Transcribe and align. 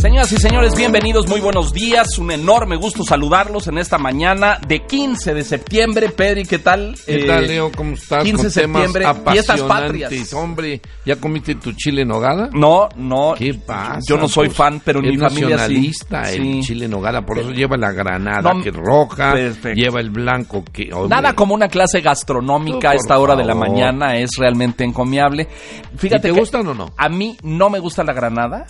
Señoras 0.00 0.32
y 0.32 0.38
señores, 0.38 0.74
bienvenidos, 0.74 1.28
muy 1.28 1.40
buenos 1.42 1.74
días. 1.74 2.16
Un 2.16 2.30
enorme 2.30 2.76
gusto 2.76 3.04
saludarlos 3.04 3.66
en 3.66 3.76
esta 3.76 3.98
mañana 3.98 4.58
de 4.66 4.80
15 4.86 5.34
de 5.34 5.44
septiembre. 5.44 6.08
Pedri, 6.08 6.46
¿qué 6.46 6.58
tal? 6.58 6.94
¿Qué 7.04 7.24
tal, 7.26 7.46
Leo? 7.46 7.70
¿Cómo 7.70 7.92
estás? 7.92 8.24
15 8.24 8.44
de 8.44 8.50
septiembre, 8.50 9.06
fiestas 9.30 9.60
patrias. 9.60 10.32
Hombre, 10.32 10.80
¿ya 11.04 11.16
comiste 11.16 11.54
tu 11.56 11.72
chile 11.74 12.02
en 12.02 12.08
nogada? 12.08 12.48
No, 12.54 12.88
no. 12.96 13.34
¿Qué 13.36 13.52
pasa? 13.52 13.98
Yo 14.08 14.16
no 14.16 14.26
soy 14.26 14.46
Pues, 14.46 14.56
fan, 14.56 14.80
pero 14.82 15.02
mi 15.02 15.18
familia 15.18 15.48
sí. 15.48 15.74
nacionalista 15.74 16.30
el 16.30 16.42
Sí. 16.42 16.60
chile 16.62 16.86
en 16.86 16.92
nogada, 16.92 17.20
por 17.26 17.38
eso 17.38 17.50
lleva 17.50 17.76
la 17.76 17.92
granada 17.92 18.54
No, 18.54 18.62
que 18.62 18.70
es 18.70 18.74
roja, 18.76 19.34
perfecto. 19.34 19.78
lleva 19.78 20.00
el 20.00 20.08
blanco 20.08 20.64
que... 20.72 20.90
hombre, 20.94 21.10
Nada 21.14 21.34
como 21.34 21.54
una 21.54 21.68
clase 21.68 22.00
gastronómica 22.00 22.88
a 22.88 22.92
Tú, 22.92 22.98
esta 23.00 23.18
hora 23.18 23.36
de 23.36 23.44
la 23.44 23.52
favor. 23.52 23.68
mañana 23.68 24.16
es 24.16 24.30
realmente 24.38 24.82
encomiable. 24.82 25.46
Fíjate 25.98 26.28
¿Y 26.28 26.30
te 26.30 26.34
que 26.34 26.40
gustan 26.40 26.66
o 26.68 26.72
no? 26.74 26.90
A 26.96 27.10
mí 27.10 27.36
no 27.42 27.68
me 27.68 27.78
gusta 27.80 28.02
la 28.02 28.14
granada, 28.14 28.66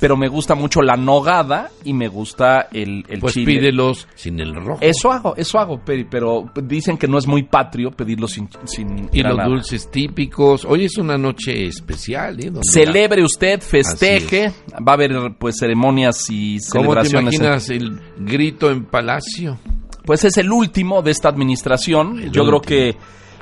pero 0.00 0.16
me 0.16 0.26
gusta 0.28 0.54
mucho 0.54 0.80
la 0.82 0.96
nogada 0.96 1.70
y 1.84 1.92
me 1.92 2.08
gusta 2.08 2.68
el, 2.72 3.04
el 3.08 3.20
Pues 3.20 3.34
chile. 3.34 3.46
pídelos 3.60 4.08
sin 4.14 4.40
el 4.40 4.54
rojo. 4.54 4.78
Eso 4.80 5.12
hago, 5.12 5.36
eso 5.36 5.58
hago, 5.58 5.78
Peri, 5.84 6.04
pero 6.10 6.50
dicen 6.62 6.96
que 6.96 7.06
no 7.06 7.18
es 7.18 7.26
muy 7.26 7.42
patrio 7.44 7.90
pedirlo 7.90 8.26
sin, 8.26 8.48
sin 8.64 9.08
Y 9.12 9.22
los 9.22 9.44
dulces 9.44 9.90
típicos. 9.90 10.64
Hoy 10.64 10.86
es 10.86 10.96
una 10.98 11.16
noche 11.18 11.66
especial, 11.66 12.40
¿eh? 12.40 12.50
Celebre 12.62 13.22
usted, 13.22 13.60
festeje, 13.60 14.52
va 14.76 14.92
a 14.92 14.94
haber 14.94 15.12
pues 15.38 15.56
ceremonias 15.58 16.28
y 16.30 16.56
la- 16.58 16.64
¿Cómo 16.72 16.94
te 16.96 17.04
celebraciones. 17.04 17.34
imaginas 17.34 17.68
el 17.70 18.00
grito 18.18 18.70
en 18.70 18.86
palacio? 18.86 19.58
Pues 20.04 20.24
es 20.24 20.38
el 20.38 20.50
último 20.50 21.02
de 21.02 21.10
esta 21.10 21.28
administración. 21.28 22.18
El 22.20 22.32
Yo 22.32 22.44
creo 22.46 22.60
que 22.62 22.96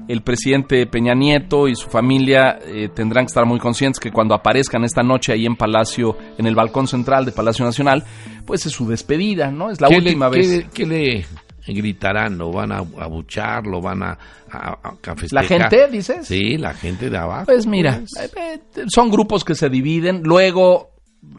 el 0.09 0.23
presidente 0.23 0.87
Peña 0.87 1.15
Nieto 1.15 1.69
y 1.69 1.77
su 1.77 1.89
familia 1.89 2.59
eh, 2.65 2.89
tendrán 2.95 3.27
que 3.27 3.29
estar 3.29 3.45
muy 3.47 3.59
conscientes 3.59 4.01
que 4.01 4.11
cuando 4.11 4.35
aparezcan 4.35 4.83
esta 4.85 5.03
noche 5.03 5.33
ahí 5.33 5.47
en 5.47 5.55
Palacio, 5.57 6.17
en 6.39 6.47
el 6.47 6.55
balcón 6.55 6.89
central 6.89 7.25
de 7.25 7.33
Palacio 7.33 7.65
Nacional, 7.65 8.03
pues 8.47 8.65
es 8.67 8.73
su 8.73 8.89
despedida, 8.89 9.51
¿no? 9.51 9.71
Es 9.71 9.81
la 9.81 9.89
¿Qué 9.89 9.97
última 9.97 10.29
le, 10.31 10.39
vez. 10.39 10.49
¿qué, 10.49 10.69
qué 10.73 10.87
le 10.87 11.27
gritarán? 11.67 12.39
¿Lo 12.39 12.51
van 12.51 12.73
a 12.73 12.79
abuchar? 12.79 13.67
¿Lo 13.67 13.81
van 13.81 14.03
a, 14.03 14.19
a, 14.51 14.71
a 14.83 14.95
¿La 15.31 15.43
gente, 15.43 15.89
dices? 15.89 16.27
Sí, 16.27 16.57
la 16.57 16.73
gente 16.73 17.11
de 17.11 17.19
abajo. 17.19 17.47
Pues 17.47 17.67
mira, 17.67 18.01
pues. 18.01 18.33
eh, 18.35 18.61
eh, 18.77 18.85
son 18.89 19.11
grupos 19.11 19.45
que 19.45 19.55
se 19.55 19.69
dividen, 19.69 20.23
luego 20.25 20.91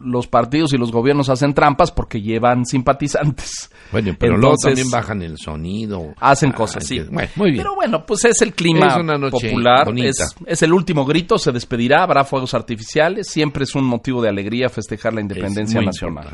los 0.02 0.26
partidos 0.26 0.72
y 0.74 0.78
los 0.78 0.92
gobiernos 0.92 1.30
hacen 1.30 1.54
trampas 1.54 1.90
porque 1.90 2.20
llevan 2.20 2.64
simpatizantes. 2.66 3.70
Bueno, 3.92 4.14
pero 4.18 4.36
luego 4.36 4.54
Entonces, 4.54 4.68
también 4.74 4.90
bajan 4.90 5.22
el 5.22 5.38
sonido. 5.38 6.14
Hacen 6.20 6.50
Ah, 6.52 6.54
cosas, 6.54 6.86
sí. 6.86 6.96
que- 6.98 7.04
Bueno, 7.04 7.28
muy 7.36 7.50
bien. 7.52 7.62
Pero 7.62 7.74
bueno, 7.74 8.04
pues 8.06 8.24
es 8.26 8.40
el 8.42 8.52
clima 8.54 8.86
Es 8.88 8.96
una 8.96 9.18
noche 9.18 9.48
popular, 9.48 9.88
es, 9.96 10.34
es 10.46 10.62
el 10.62 10.72
último 10.72 11.04
grito, 11.04 11.38
se 11.38 11.50
despedirá, 11.50 12.02
habrá 12.02 12.24
fuegos 12.24 12.54
artificiales, 12.54 13.26
siempre 13.28 13.64
es 13.64 13.74
un 13.74 13.84
motivo 13.84 14.22
de 14.22 14.28
alegría 14.28 14.68
festejar 14.68 15.14
la 15.14 15.22
independencia 15.22 15.80
nacional. 15.80 16.28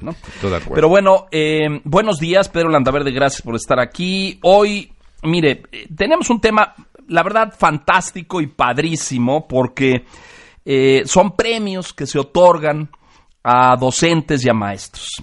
Pero 0.74 0.88
bueno, 0.88 1.26
eh, 1.30 1.80
buenos 1.84 2.18
días, 2.18 2.48
Pedro 2.48 2.68
Landaverde, 2.68 3.10
gracias 3.12 3.42
por 3.42 3.54
estar 3.54 3.80
aquí. 3.80 4.38
Hoy, 4.42 4.92
mire, 5.22 5.62
tenemos 5.96 6.28
un 6.30 6.40
tema, 6.40 6.74
la 7.08 7.22
verdad, 7.22 7.54
fantástico 7.56 8.40
y 8.40 8.48
padrísimo, 8.48 9.46
porque 9.48 10.04
eh, 10.64 11.02
son 11.06 11.32
premios 11.36 11.92
que 11.92 12.06
se 12.06 12.18
otorgan 12.18 12.90
a 13.48 13.76
docentes 13.76 14.44
y 14.44 14.48
a 14.50 14.52
maestros. 14.54 15.22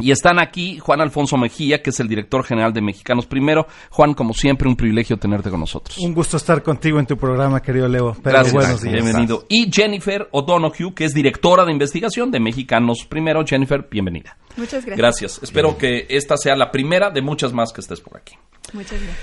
Y 0.00 0.12
están 0.12 0.38
aquí 0.38 0.78
Juan 0.78 1.00
Alfonso 1.00 1.36
Mejía, 1.36 1.82
que 1.82 1.90
es 1.90 1.98
el 1.98 2.06
director 2.06 2.44
general 2.44 2.72
de 2.72 2.80
Mexicanos 2.80 3.26
Primero. 3.26 3.66
Juan, 3.90 4.14
como 4.14 4.32
siempre, 4.32 4.68
un 4.68 4.76
privilegio 4.76 5.16
tenerte 5.16 5.50
con 5.50 5.58
nosotros. 5.58 5.98
Un 5.98 6.14
gusto 6.14 6.36
estar 6.36 6.62
contigo 6.62 7.00
en 7.00 7.06
tu 7.06 7.16
programa, 7.16 7.60
querido 7.60 7.88
Leo. 7.88 8.16
Pero 8.22 8.34
Gracias, 8.34 8.54
buenos 8.54 8.82
días. 8.82 9.02
bienvenido. 9.02 9.44
Y 9.48 9.72
Jennifer 9.72 10.28
O'Donoghue, 10.30 10.94
que 10.94 11.04
es 11.04 11.14
directora 11.14 11.64
de 11.64 11.72
investigación 11.72 12.30
de 12.30 12.38
Mexicanos 12.38 13.06
Primero. 13.08 13.44
Jennifer, 13.44 13.88
bienvenida. 13.90 14.36
Muchas 14.56 14.84
gracias. 14.84 14.98
Gracias. 14.98 15.40
Espero 15.42 15.76
que 15.76 16.06
esta 16.10 16.36
sea 16.36 16.54
la 16.54 16.70
primera 16.70 17.10
de 17.10 17.22
muchas 17.22 17.52
más 17.52 17.72
que 17.72 17.80
estés 17.80 18.00
por 18.00 18.18
aquí. 18.18 18.36
Muchas 18.74 18.92
gracias. 19.00 19.18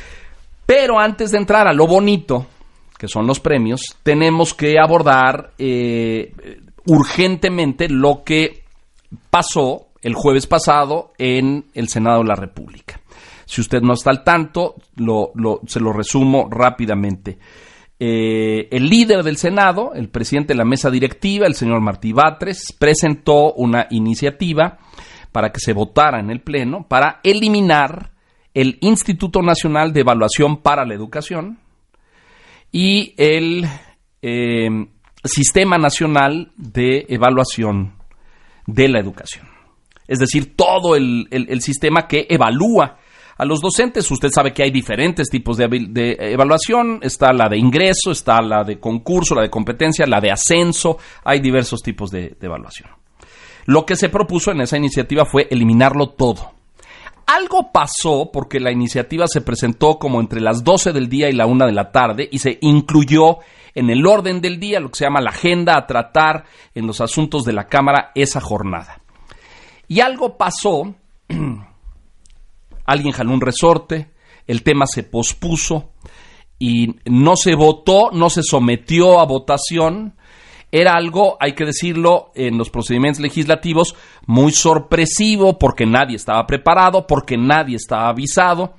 Pero 0.65 0.99
antes 0.99 1.31
de 1.31 1.37
entrar 1.37 1.67
a 1.67 1.73
lo 1.73 1.87
bonito, 1.87 2.47
que 2.97 3.07
son 3.07 3.27
los 3.27 3.39
premios, 3.39 3.81
tenemos 4.03 4.53
que 4.53 4.75
abordar 4.77 5.51
eh, 5.57 6.33
urgentemente 6.85 7.89
lo 7.89 8.23
que 8.23 8.63
pasó 9.29 9.87
el 10.01 10.13
jueves 10.13 10.47
pasado 10.47 11.13
en 11.17 11.65
el 11.73 11.87
Senado 11.87 12.19
de 12.19 12.27
la 12.27 12.35
República. 12.35 12.99
Si 13.45 13.61
usted 13.61 13.81
no 13.81 13.93
está 13.93 14.09
al 14.09 14.23
tanto, 14.23 14.75
se 15.67 15.79
lo 15.79 15.93
resumo 15.93 16.47
rápidamente. 16.49 17.37
Eh, 17.97 18.67
el 18.71 18.89
líder 18.89 19.23
del 19.23 19.37
Senado, 19.37 19.93
el 19.93 20.09
presidente 20.09 20.53
de 20.53 20.57
la 20.57 20.65
mesa 20.65 20.89
directiva, 20.89 21.47
el 21.47 21.55
señor 21.55 21.79
Martí 21.79 22.11
Batres, 22.11 22.75
presentó 22.77 23.53
una 23.53 23.87
iniciativa 23.89 24.79
para 25.31 25.51
que 25.51 25.59
se 25.59 25.73
votara 25.73 26.19
en 26.19 26.29
el 26.29 26.41
Pleno 26.41 26.87
para 26.87 27.19
eliminar 27.23 28.11
el 28.53 28.77
Instituto 28.81 29.41
Nacional 29.41 29.93
de 29.93 30.01
Evaluación 30.01 30.61
para 30.61 30.85
la 30.85 30.93
Educación 30.93 31.59
y 32.71 33.13
el 33.17 33.65
eh, 34.21 34.69
Sistema 35.27 35.77
Nacional 35.77 36.51
de 36.57 37.05
Evaluación 37.09 37.93
de 38.67 38.87
la 38.89 38.99
Educación. 38.99 39.47
Es 40.07 40.19
decir, 40.19 40.55
todo 40.55 40.95
el, 40.95 41.27
el- 41.31 41.61
sistema 41.61 42.07
que 42.07 42.27
evalúa 42.29 42.97
a 43.37 43.43
los 43.45 43.59
docentes. 43.59 44.09
Usted 44.11 44.29
sabe 44.33 44.53
que 44.53 44.63
hay 44.63 44.71
diferentes 44.71 45.29
tipos 45.29 45.57
de, 45.57 45.67
de 45.89 46.15
evaluación. 46.19 46.99
Está 47.01 47.33
la 47.33 47.49
de 47.49 47.57
ingreso, 47.57 48.11
está 48.11 48.41
la 48.41 48.63
de 48.63 48.79
concurso, 48.79 49.33
la 49.35 49.41
de 49.41 49.49
competencia, 49.49 50.05
la 50.05 50.21
de 50.21 50.31
ascenso. 50.31 50.97
Hay 51.23 51.39
diversos 51.39 51.81
tipos 51.81 52.11
de, 52.11 52.35
de 52.39 52.45
evaluación. 52.47 52.89
Lo 53.65 53.83
que 53.85 53.95
se 53.95 54.09
propuso 54.09 54.51
en 54.51 54.61
esa 54.61 54.77
iniciativa 54.77 55.25
fue 55.25 55.47
eliminarlo 55.49 56.09
todo. 56.09 56.51
Algo 57.25 57.71
pasó 57.71 58.29
porque 58.31 58.59
la 58.59 58.71
iniciativa 58.71 59.25
se 59.27 59.41
presentó 59.41 59.97
como 59.97 60.19
entre 60.21 60.39
las 60.39 60.63
12 60.63 60.93
del 60.93 61.09
día 61.09 61.27
y 61.27 61.33
la 61.33 61.47
1 61.47 61.65
de 61.65 61.71
la 61.71 61.91
tarde 61.91 62.29
y 62.31 62.37
se 62.37 62.59
incluyó 62.61 63.39
en 63.75 63.89
el 63.89 64.07
orden 64.07 64.41
del 64.41 64.59
día, 64.59 64.79
lo 64.79 64.89
que 64.89 64.99
se 64.99 65.05
llama 65.05 65.21
la 65.21 65.31
agenda 65.31 65.77
a 65.77 65.85
tratar 65.85 66.45
en 66.73 66.87
los 66.87 67.01
asuntos 67.01 67.43
de 67.43 67.53
la 67.53 67.67
Cámara 67.67 68.11
esa 68.15 68.39
jornada. 68.39 69.01
Y 69.87 69.99
algo 69.99 70.37
pasó, 70.37 70.95
alguien 72.85 73.11
jaló 73.11 73.33
un 73.33 73.41
resorte, 73.41 74.11
el 74.47 74.63
tema 74.63 74.85
se 74.87 75.03
pospuso 75.03 75.91
y 76.57 76.95
no 77.05 77.35
se 77.35 77.55
votó, 77.55 78.11
no 78.11 78.29
se 78.29 78.41
sometió 78.43 79.19
a 79.19 79.25
votación. 79.25 80.15
Era 80.71 80.93
algo, 80.93 81.37
hay 81.39 81.53
que 81.53 81.65
decirlo, 81.65 82.31
en 82.35 82.57
los 82.57 82.69
procedimientos 82.69 83.21
legislativos 83.21 83.95
muy 84.25 84.51
sorpresivo 84.51 85.59
porque 85.59 85.85
nadie 85.85 86.15
estaba 86.15 86.45
preparado, 86.47 87.05
porque 87.07 87.37
nadie 87.37 87.75
estaba 87.75 88.09
avisado. 88.09 88.73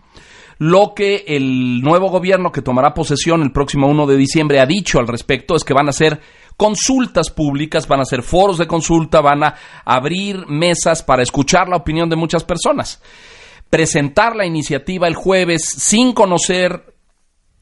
Lo 0.58 0.94
que 0.94 1.24
el 1.26 1.82
nuevo 1.82 2.08
gobierno 2.08 2.50
que 2.50 2.62
tomará 2.62 2.94
posesión 2.94 3.42
el 3.42 3.52
próximo 3.52 3.88
1 3.88 4.06
de 4.06 4.16
diciembre 4.16 4.60
ha 4.60 4.66
dicho 4.66 4.98
al 4.98 5.06
respecto 5.06 5.54
es 5.54 5.64
que 5.64 5.74
van 5.74 5.88
a 5.88 5.92
ser 5.92 6.20
consultas 6.56 7.30
públicas, 7.30 7.86
van 7.86 8.00
a 8.00 8.06
ser 8.06 8.22
foros 8.22 8.56
de 8.56 8.66
consulta, 8.66 9.20
van 9.20 9.44
a 9.44 9.54
abrir 9.84 10.46
mesas 10.48 11.02
para 11.02 11.22
escuchar 11.22 11.68
la 11.68 11.76
opinión 11.76 12.08
de 12.08 12.16
muchas 12.16 12.44
personas. 12.44 13.02
Presentar 13.68 14.34
la 14.34 14.46
iniciativa 14.46 15.06
el 15.06 15.14
jueves 15.14 15.62
sin 15.64 16.12
conocer 16.12 16.94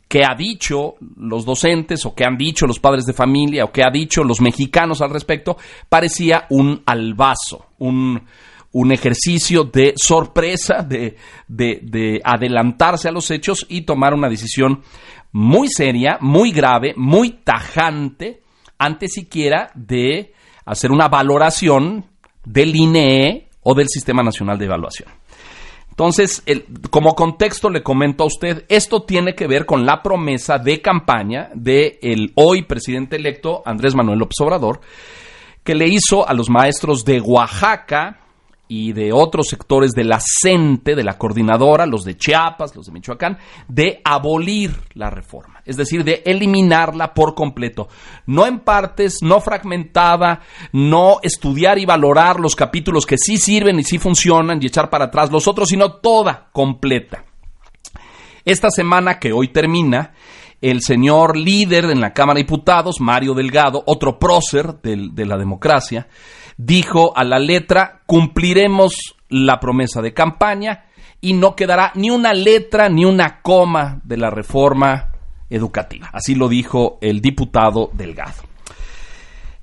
qué 0.06 0.22
ha 0.24 0.36
dicho 0.36 0.94
los 1.16 1.44
docentes 1.44 2.06
o 2.06 2.14
qué 2.14 2.24
han 2.24 2.36
dicho 2.36 2.66
los 2.66 2.78
padres 2.78 3.06
de 3.06 3.12
familia 3.12 3.64
o 3.64 3.72
qué 3.72 3.82
ha 3.82 3.90
dicho 3.90 4.22
los 4.22 4.40
mexicanos 4.40 5.00
al 5.00 5.10
respecto, 5.10 5.56
parecía 5.88 6.46
un 6.50 6.82
albazo, 6.86 7.66
un, 7.78 8.22
un 8.74 8.92
ejercicio 8.92 9.64
de 9.64 9.94
sorpresa, 9.96 10.82
de, 10.82 11.16
de, 11.46 11.80
de 11.82 12.20
adelantarse 12.24 13.08
a 13.08 13.12
los 13.12 13.30
hechos 13.30 13.64
y 13.68 13.82
tomar 13.82 14.14
una 14.14 14.28
decisión 14.28 14.82
muy 15.30 15.68
seria, 15.68 16.18
muy 16.20 16.50
grave, 16.50 16.92
muy 16.96 17.30
tajante, 17.44 18.42
antes 18.76 19.12
siquiera 19.12 19.70
de 19.74 20.32
hacer 20.64 20.90
una 20.90 21.08
valoración 21.08 22.04
del 22.44 22.74
INE 22.74 23.48
o 23.62 23.74
del 23.74 23.88
Sistema 23.88 24.24
Nacional 24.24 24.58
de 24.58 24.64
Evaluación. 24.64 25.08
Entonces, 25.90 26.42
como 26.90 27.14
contexto 27.14 27.70
le 27.70 27.84
comento 27.84 28.24
a 28.24 28.26
usted, 28.26 28.64
esto 28.68 29.04
tiene 29.04 29.36
que 29.36 29.46
ver 29.46 29.66
con 29.66 29.86
la 29.86 30.02
promesa 30.02 30.58
de 30.58 30.82
campaña 30.82 31.50
del 31.54 31.98
el 32.02 32.32
hoy 32.34 32.62
presidente 32.62 33.14
electo 33.14 33.62
Andrés 33.64 33.94
Manuel 33.94 34.18
López 34.18 34.40
Obrador, 34.40 34.80
que 35.62 35.76
le 35.76 35.86
hizo 35.86 36.28
a 36.28 36.34
los 36.34 36.50
maestros 36.50 37.04
de 37.04 37.20
Oaxaca 37.20 38.23
y 38.76 38.92
de 38.92 39.12
otros 39.12 39.46
sectores 39.46 39.92
de 39.92 40.02
la 40.02 40.18
CENTE, 40.20 40.96
de 40.96 41.04
la 41.04 41.16
coordinadora, 41.16 41.86
los 41.86 42.04
de 42.04 42.16
Chiapas, 42.16 42.74
los 42.74 42.86
de 42.86 42.92
Michoacán, 42.92 43.38
de 43.68 44.00
abolir 44.04 44.74
la 44.94 45.10
reforma, 45.10 45.62
es 45.64 45.76
decir, 45.76 46.02
de 46.02 46.24
eliminarla 46.26 47.14
por 47.14 47.36
completo, 47.36 47.86
no 48.26 48.46
en 48.46 48.58
partes, 48.58 49.18
no 49.22 49.40
fragmentada, 49.40 50.40
no 50.72 51.18
estudiar 51.22 51.78
y 51.78 51.86
valorar 51.86 52.40
los 52.40 52.56
capítulos 52.56 53.06
que 53.06 53.16
sí 53.16 53.36
sirven 53.36 53.78
y 53.78 53.84
sí 53.84 53.98
funcionan 53.98 54.60
y 54.60 54.66
echar 54.66 54.90
para 54.90 55.04
atrás 55.04 55.30
los 55.30 55.46
otros, 55.46 55.68
sino 55.68 55.92
toda 55.92 56.48
completa. 56.50 57.24
Esta 58.44 58.70
semana 58.70 59.20
que 59.20 59.32
hoy 59.32 59.52
termina, 59.52 60.14
el 60.60 60.80
señor 60.82 61.36
líder 61.36 61.84
en 61.84 62.00
la 62.00 62.12
Cámara 62.12 62.38
de 62.38 62.42
Diputados, 62.42 63.00
Mario 63.00 63.34
Delgado, 63.34 63.84
otro 63.86 64.18
prócer 64.18 64.80
de 64.82 65.26
la 65.26 65.36
democracia, 65.36 66.08
dijo 66.56 67.16
a 67.16 67.24
la 67.24 67.38
letra, 67.38 68.02
cumpliremos 68.06 69.16
la 69.28 69.60
promesa 69.60 70.00
de 70.02 70.14
campaña 70.14 70.86
y 71.20 71.32
no 71.32 71.56
quedará 71.56 71.92
ni 71.94 72.10
una 72.10 72.32
letra 72.32 72.88
ni 72.88 73.04
una 73.04 73.40
coma 73.40 74.00
de 74.04 74.16
la 74.16 74.30
reforma 74.30 75.12
educativa. 75.50 76.10
Así 76.12 76.34
lo 76.34 76.48
dijo 76.48 76.98
el 77.00 77.20
diputado 77.20 77.90
Delgado. 77.92 78.42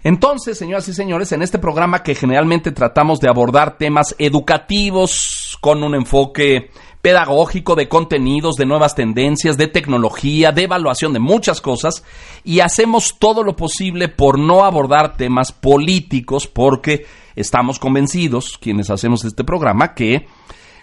Entonces, 0.03 0.57
señoras 0.57 0.87
y 0.87 0.93
señores, 0.93 1.31
en 1.31 1.43
este 1.43 1.59
programa 1.59 2.01
que 2.01 2.15
generalmente 2.15 2.71
tratamos 2.71 3.19
de 3.19 3.29
abordar 3.29 3.77
temas 3.77 4.15
educativos 4.17 5.57
con 5.61 5.83
un 5.83 5.93
enfoque 5.93 6.71
pedagógico, 7.01 7.75
de 7.75 7.89
contenidos, 7.89 8.55
de 8.55 8.65
nuevas 8.65 8.95
tendencias, 8.95 9.57
de 9.57 9.67
tecnología, 9.67 10.51
de 10.51 10.63
evaluación 10.63 11.13
de 11.13 11.19
muchas 11.19 11.61
cosas 11.61 12.03
y 12.43 12.59
hacemos 12.59 13.15
todo 13.19 13.43
lo 13.43 13.55
posible 13.55 14.07
por 14.07 14.37
no 14.37 14.63
abordar 14.63 15.17
temas 15.17 15.51
políticos 15.51 16.47
porque 16.47 17.05
estamos 17.35 17.79
convencidos, 17.79 18.57
quienes 18.59 18.89
hacemos 18.89 19.25
este 19.25 19.43
programa, 19.43 19.93
que 19.93 20.27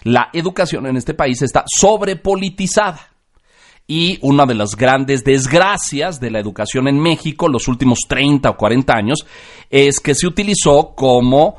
la 0.03 0.29
educación 0.33 0.87
en 0.87 0.97
este 0.97 1.13
país 1.13 1.41
está 1.41 1.63
sobrepolitizada. 1.67 3.07
Y 3.87 4.19
una 4.21 4.45
de 4.45 4.53
las 4.53 4.75
grandes 4.75 5.23
desgracias 5.23 6.19
de 6.19 6.29
la 6.29 6.39
educación 6.39 6.87
en 6.87 6.99
México 6.99 7.47
los 7.47 7.67
últimos 7.67 8.01
30 8.07 8.47
o 8.51 8.55
40 8.55 8.93
años 8.93 9.25
es 9.67 9.99
que 9.99 10.13
se 10.13 10.27
utilizó 10.27 10.93
como 10.95 11.55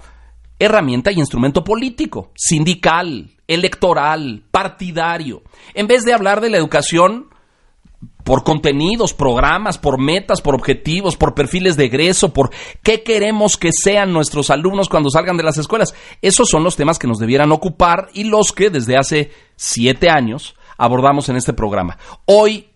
herramienta 0.57 1.11
y 1.11 1.19
instrumento 1.19 1.65
político, 1.65 2.31
sindical, 2.37 3.31
electoral, 3.51 4.45
partidario. 4.51 5.43
En 5.75 5.89
vez 5.89 6.05
de 6.05 6.15
hablar 6.15 6.41
de 6.41 6.51
la 6.51 6.57
educación 6.57 7.27
por 8.25 8.45
contenidos, 8.45 9.13
programas, 9.13 9.77
por 9.77 9.99
metas, 9.99 10.41
por 10.41 10.55
objetivos, 10.55 11.17
por 11.17 11.35
perfiles 11.35 11.77
de 11.77 11.87
egreso, 11.87 12.33
por 12.33 12.51
qué 12.83 13.03
queremos 13.03 13.57
que 13.57 13.71
sean 13.73 14.13
nuestros 14.13 14.51
alumnos 14.51 14.89
cuando 14.89 15.11
salgan 15.11 15.37
de 15.37 15.43
las 15.43 15.59
escuelas. 15.59 15.95
Esos 16.23 16.49
son 16.49 16.63
los 16.63 16.77
temas 16.77 16.99
que 16.99 17.09
nos 17.09 17.19
debieran 17.19 17.51
ocupar 17.51 18.09
y 18.15 18.25
los 18.25 18.53
que 18.53 18.71
desde 18.71 18.97
hace 18.97 19.33
siete 19.57 20.09
años 20.11 20.55
abordamos 20.79 21.29
en 21.29 21.37
este 21.37 21.53
programa. 21.53 21.99
Hoy 22.27 22.69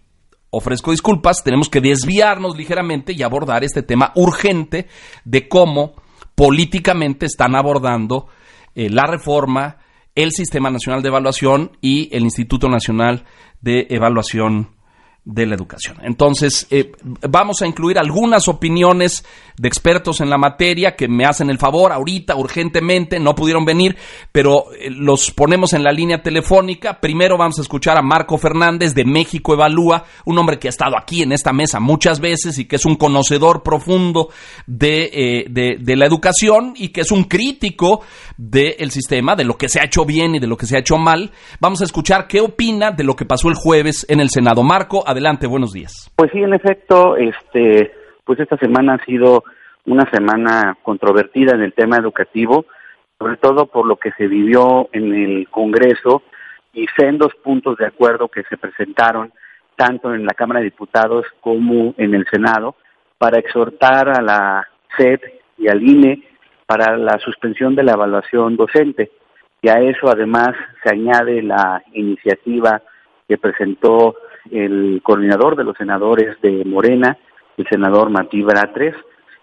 ofrezco 0.50 0.90
disculpas, 0.90 1.44
tenemos 1.44 1.68
que 1.68 1.80
desviarnos 1.80 2.56
ligeramente 2.56 3.12
y 3.12 3.22
abordar 3.22 3.62
este 3.62 3.84
tema 3.84 4.10
urgente 4.16 4.88
de 5.24 5.48
cómo 5.48 5.94
políticamente 6.34 7.26
están 7.26 7.54
abordando 7.54 8.26
eh, 8.74 8.90
la 8.90 9.06
reforma 9.06 9.83
el 10.14 10.32
Sistema 10.32 10.70
Nacional 10.70 11.02
de 11.02 11.08
Evaluación 11.08 11.76
y 11.80 12.14
el 12.14 12.22
Instituto 12.22 12.68
Nacional 12.68 13.24
de 13.60 13.86
Evaluación 13.90 14.70
de 15.24 15.46
la 15.46 15.54
educación. 15.54 15.96
Entonces, 16.02 16.66
eh, 16.70 16.92
vamos 17.02 17.62
a 17.62 17.66
incluir 17.66 17.98
algunas 17.98 18.46
opiniones 18.46 19.24
de 19.56 19.68
expertos 19.68 20.20
en 20.20 20.28
la 20.28 20.36
materia 20.36 20.96
que 20.96 21.08
me 21.08 21.24
hacen 21.24 21.48
el 21.48 21.58
favor 21.58 21.92
ahorita, 21.92 22.36
urgentemente, 22.36 23.18
no 23.18 23.34
pudieron 23.34 23.64
venir, 23.64 23.96
pero 24.32 24.66
eh, 24.78 24.90
los 24.90 25.30
ponemos 25.30 25.72
en 25.72 25.82
la 25.82 25.92
línea 25.92 26.22
telefónica. 26.22 27.00
Primero 27.00 27.38
vamos 27.38 27.58
a 27.58 27.62
escuchar 27.62 27.96
a 27.96 28.02
Marco 28.02 28.36
Fernández 28.36 28.94
de 28.94 29.06
México 29.06 29.54
Evalúa, 29.54 30.04
un 30.26 30.38
hombre 30.38 30.58
que 30.58 30.68
ha 30.68 30.70
estado 30.70 30.96
aquí 30.98 31.22
en 31.22 31.32
esta 31.32 31.54
mesa 31.54 31.80
muchas 31.80 32.20
veces 32.20 32.58
y 32.58 32.66
que 32.66 32.76
es 32.76 32.84
un 32.84 32.96
conocedor 32.96 33.62
profundo 33.62 34.28
de, 34.66 35.10
eh, 35.12 35.78
de, 35.78 35.96
la 35.96 36.06
educación 36.06 36.74
y 36.76 36.88
que 36.88 37.02
es 37.02 37.12
un 37.12 37.24
crítico 37.24 38.02
del 38.36 38.90
sistema, 38.90 39.36
de 39.36 39.44
lo 39.44 39.56
que 39.56 39.68
se 39.68 39.80
ha 39.80 39.84
hecho 39.84 40.04
bien 40.04 40.34
y 40.34 40.40
de 40.40 40.48
lo 40.48 40.56
que 40.56 40.66
se 40.66 40.76
ha 40.76 40.80
hecho 40.80 40.98
mal. 40.98 41.30
Vamos 41.60 41.80
a 41.80 41.84
escuchar 41.84 42.26
qué 42.26 42.40
opina 42.40 42.90
de 42.90 43.04
lo 43.04 43.14
que 43.14 43.24
pasó 43.24 43.48
el 43.48 43.54
jueves 43.54 44.04
en 44.08 44.20
el 44.20 44.28
Senado. 44.28 44.64
Marco, 44.64 45.04
Adelante, 45.14 45.46
buenos 45.46 45.72
días. 45.72 46.10
Pues 46.16 46.32
sí, 46.32 46.42
en 46.42 46.54
efecto, 46.54 47.16
este, 47.16 47.94
pues 48.24 48.40
esta 48.40 48.56
semana 48.56 48.94
ha 48.94 49.04
sido 49.04 49.44
una 49.86 50.10
semana 50.10 50.76
controvertida 50.82 51.54
en 51.54 51.62
el 51.62 51.72
tema 51.72 51.98
educativo, 51.98 52.66
sobre 53.16 53.36
todo 53.36 53.66
por 53.66 53.86
lo 53.86 53.94
que 53.94 54.10
se 54.18 54.26
vivió 54.26 54.88
en 54.90 55.14
el 55.14 55.48
Congreso 55.50 56.22
y 56.72 56.86
sendos 56.98 57.32
puntos 57.44 57.76
de 57.76 57.86
acuerdo 57.86 58.26
que 58.26 58.42
se 58.48 58.56
presentaron 58.56 59.32
tanto 59.76 60.12
en 60.12 60.26
la 60.26 60.34
Cámara 60.34 60.58
de 60.58 60.64
Diputados 60.64 61.26
como 61.40 61.94
en 61.96 62.12
el 62.12 62.26
Senado 62.28 62.74
para 63.16 63.38
exhortar 63.38 64.08
a 64.08 64.20
la 64.20 64.66
SED 64.98 65.20
y 65.58 65.68
al 65.68 65.80
INE 65.80 66.24
para 66.66 66.96
la 66.96 67.20
suspensión 67.20 67.76
de 67.76 67.84
la 67.84 67.92
evaluación 67.92 68.56
docente. 68.56 69.12
Y 69.62 69.68
a 69.68 69.76
eso 69.76 70.08
además 70.08 70.56
se 70.82 70.90
añade 70.90 71.40
la 71.40 71.84
iniciativa 71.92 72.82
que 73.28 73.38
presentó 73.38 74.16
el 74.50 75.00
coordinador 75.02 75.56
de 75.56 75.64
los 75.64 75.76
senadores 75.76 76.40
de 76.40 76.64
Morena, 76.64 77.16
el 77.56 77.66
senador 77.68 78.10
Martí 78.10 78.42
Bratres, 78.42 78.94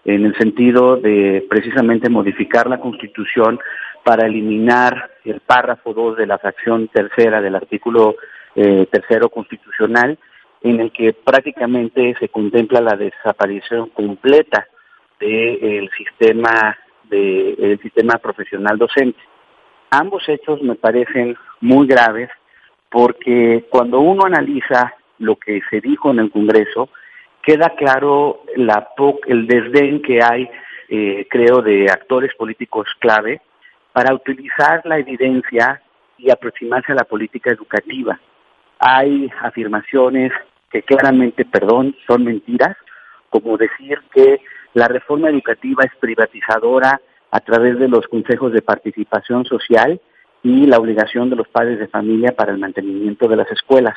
en 0.04 0.26
el 0.26 0.36
sentido 0.36 0.96
de 0.96 1.46
precisamente 1.48 2.10
modificar 2.10 2.68
la 2.68 2.80
Constitución 2.80 3.58
para 4.04 4.26
eliminar 4.26 5.10
el 5.24 5.40
párrafo 5.40 5.94
2 5.94 6.16
de 6.16 6.26
la 6.26 6.38
fracción 6.38 6.88
tercera 6.88 7.40
del 7.40 7.54
artículo 7.54 8.16
eh, 8.54 8.86
tercero 8.90 9.28
constitucional, 9.28 10.18
en 10.60 10.80
el 10.80 10.92
que 10.92 11.12
prácticamente 11.12 12.14
se 12.18 12.28
contempla 12.28 12.80
la 12.80 12.96
desaparición 12.96 13.90
completa 13.90 14.66
del 15.18 15.88
sistema 15.96 16.76
de, 17.08 17.78
sistema 17.82 18.18
profesional 18.18 18.78
docente. 18.78 19.20
Ambos 19.90 20.28
hechos 20.28 20.60
me 20.62 20.74
parecen 20.74 21.36
muy 21.60 21.86
graves 21.86 22.30
porque 22.92 23.64
cuando 23.70 24.00
uno 24.00 24.26
analiza 24.26 24.94
lo 25.18 25.36
que 25.36 25.62
se 25.70 25.80
dijo 25.80 26.10
en 26.10 26.18
el 26.18 26.30
Congreso, 26.30 26.90
queda 27.42 27.70
claro 27.70 28.42
la 28.54 28.88
el 29.26 29.46
desdén 29.46 30.02
que 30.02 30.22
hay, 30.22 30.48
eh, 30.90 31.26
creo, 31.30 31.62
de 31.62 31.90
actores 31.90 32.34
políticos 32.34 32.86
clave 33.00 33.40
para 33.92 34.14
utilizar 34.14 34.82
la 34.84 34.98
evidencia 34.98 35.80
y 36.18 36.30
aproximarse 36.30 36.92
a 36.92 36.96
la 36.96 37.04
política 37.04 37.50
educativa. 37.50 38.20
Hay 38.78 39.30
afirmaciones 39.40 40.30
que 40.70 40.82
claramente, 40.82 41.44
perdón, 41.46 41.96
son 42.06 42.24
mentiras, 42.24 42.76
como 43.30 43.56
decir 43.56 43.98
que 44.14 44.40
la 44.74 44.88
reforma 44.88 45.30
educativa 45.30 45.84
es 45.84 45.96
privatizadora 45.98 47.00
a 47.30 47.40
través 47.40 47.78
de 47.78 47.88
los 47.88 48.06
consejos 48.08 48.52
de 48.52 48.60
participación 48.60 49.46
social 49.46 50.00
y 50.42 50.66
la 50.66 50.78
obligación 50.78 51.30
de 51.30 51.36
los 51.36 51.48
padres 51.48 51.78
de 51.78 51.88
familia 51.88 52.32
para 52.32 52.52
el 52.52 52.58
mantenimiento 52.58 53.28
de 53.28 53.36
las 53.36 53.50
escuelas. 53.50 53.94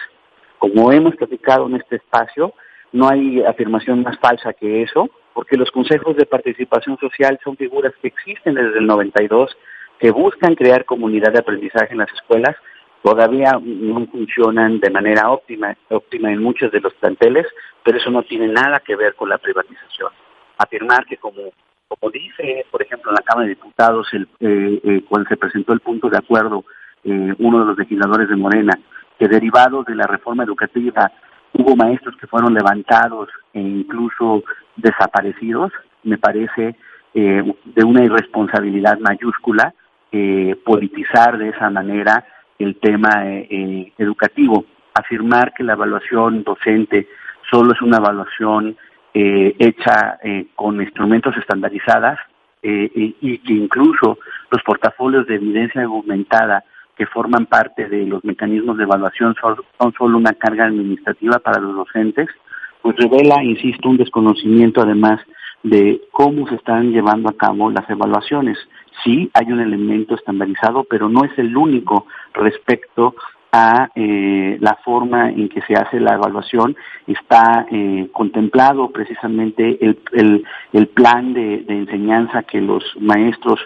Como 0.59 0.91
hemos 0.91 1.15
platicado 1.15 1.67
en 1.67 1.75
este 1.75 1.97
espacio, 1.97 2.53
no 2.91 3.09
hay 3.09 3.43
afirmación 3.43 4.03
más 4.03 4.17
falsa 4.19 4.53
que 4.53 4.83
eso, 4.83 5.09
porque 5.33 5.57
los 5.57 5.71
consejos 5.71 6.15
de 6.15 6.25
participación 6.25 6.97
social 6.97 7.39
son 7.43 7.57
figuras 7.57 7.93
que 8.01 8.07
existen 8.07 8.53
desde 8.53 8.79
el 8.79 8.85
92, 8.85 9.57
que 9.99 10.11
buscan 10.11 10.55
crear 10.55 10.85
comunidad 10.85 11.33
de 11.33 11.39
aprendizaje 11.39 11.91
en 11.91 11.99
las 11.99 12.11
escuelas, 12.13 12.55
todavía 13.03 13.59
no 13.61 14.05
funcionan 14.07 14.79
de 14.79 14.89
manera 14.89 15.29
óptima, 15.31 15.75
óptima 15.89 16.31
en 16.31 16.41
muchos 16.41 16.71
de 16.71 16.79
los 16.79 16.93
planteles, 16.95 17.45
pero 17.83 17.97
eso 17.97 18.09
no 18.09 18.23
tiene 18.23 18.47
nada 18.47 18.79
que 18.79 18.95
ver 18.95 19.15
con 19.15 19.29
la 19.29 19.37
privatización. 19.37 20.11
Afirmar 20.57 21.05
que 21.05 21.17
como 21.17 21.51
como 21.87 22.11
dice, 22.11 22.65
por 22.71 22.81
ejemplo, 22.81 23.11
en 23.11 23.15
la 23.15 23.21
Cámara 23.21 23.47
de 23.47 23.55
Diputados, 23.55 24.07
el, 24.13 24.27
eh, 24.39 24.81
eh, 24.83 25.03
cuando 25.07 25.29
se 25.29 25.37
presentó 25.37 25.73
el 25.73 25.79
punto 25.79 26.09
de 26.09 26.17
acuerdo, 26.17 26.65
eh, 27.03 27.33
uno 27.37 27.59
de 27.59 27.65
los 27.65 27.77
legisladores 27.77 28.29
de 28.29 28.35
Morena, 28.35 28.79
que 29.19 29.27
derivado 29.27 29.83
de 29.83 29.95
la 29.95 30.07
reforma 30.07 30.43
educativa 30.43 31.11
hubo 31.53 31.75
maestros 31.75 32.15
que 32.17 32.27
fueron 32.27 32.53
levantados 32.53 33.29
e 33.53 33.61
incluso 33.61 34.43
desaparecidos, 34.75 35.71
me 36.03 36.17
parece 36.17 36.75
de 37.13 37.83
una 37.85 38.03
irresponsabilidad 38.03 38.99
mayúscula 38.99 39.73
politizar 40.65 41.37
de 41.37 41.47
esa 41.47 41.69
manera 41.69 42.25
el 42.59 42.75
tema 42.75 43.23
educativo. 43.23 44.65
Afirmar 44.93 45.53
que 45.53 45.63
la 45.63 45.73
evaluación 45.73 46.43
docente 46.43 47.07
solo 47.49 47.71
es 47.71 47.81
una 47.81 47.97
evaluación 47.97 48.75
eh, 49.17 49.55
hecha 49.59 50.19
eh, 50.21 50.47
con 50.55 50.81
instrumentos 50.81 51.37
estandarizadas 51.37 52.19
eh, 52.61 52.91
y, 52.93 53.37
que 53.37 53.53
incluso 53.53 54.19
los 54.51 54.61
portafolios 54.63 55.25
de 55.25 55.35
evidencia 55.35 55.83
documentada 55.83 56.65
que 56.97 57.05
forman 57.05 57.45
parte 57.45 57.87
de 57.87 58.05
los 58.05 58.25
mecanismos 58.25 58.75
de 58.75 58.83
evaluación 58.83 59.33
son, 59.39 59.55
son 59.79 59.93
solo 59.93 60.17
una 60.17 60.33
carga 60.33 60.65
administrativa 60.65 61.39
para 61.39 61.61
los 61.61 61.77
docentes, 61.77 62.27
pues 62.81 62.97
revela, 62.97 63.41
insisto, 63.41 63.87
un 63.87 63.95
desconocimiento 63.95 64.81
además 64.81 65.21
de 65.63 66.01
cómo 66.11 66.45
se 66.49 66.55
están 66.55 66.91
llevando 66.91 67.29
a 67.29 67.37
cabo 67.37 67.71
las 67.71 67.89
evaluaciones. 67.89 68.57
Sí, 69.01 69.31
hay 69.33 69.49
un 69.49 69.61
elemento 69.61 70.15
estandarizado, 70.15 70.83
pero 70.83 71.07
no 71.07 71.23
es 71.23 71.31
el 71.39 71.55
único 71.55 72.05
respecto 72.33 73.15
a 73.57 73.89
eh, 73.95 74.57
la 74.59 74.75
forma 74.83 75.29
en 75.29 75.47
que 75.47 75.61
se 75.61 75.75
hace 75.75 76.01
la 76.01 76.15
evaluación. 76.15 76.75
Está 77.07 77.65
eh, 77.71 78.09
contemplado 78.11 78.91
precisamente 78.91 79.77
el, 79.79 80.43
el, 80.73 80.87
plan 80.87 81.33
de, 81.33 81.63
enseñanza 81.69 82.43
que 82.43 82.59
los 82.59 82.83
maestros 82.99 83.61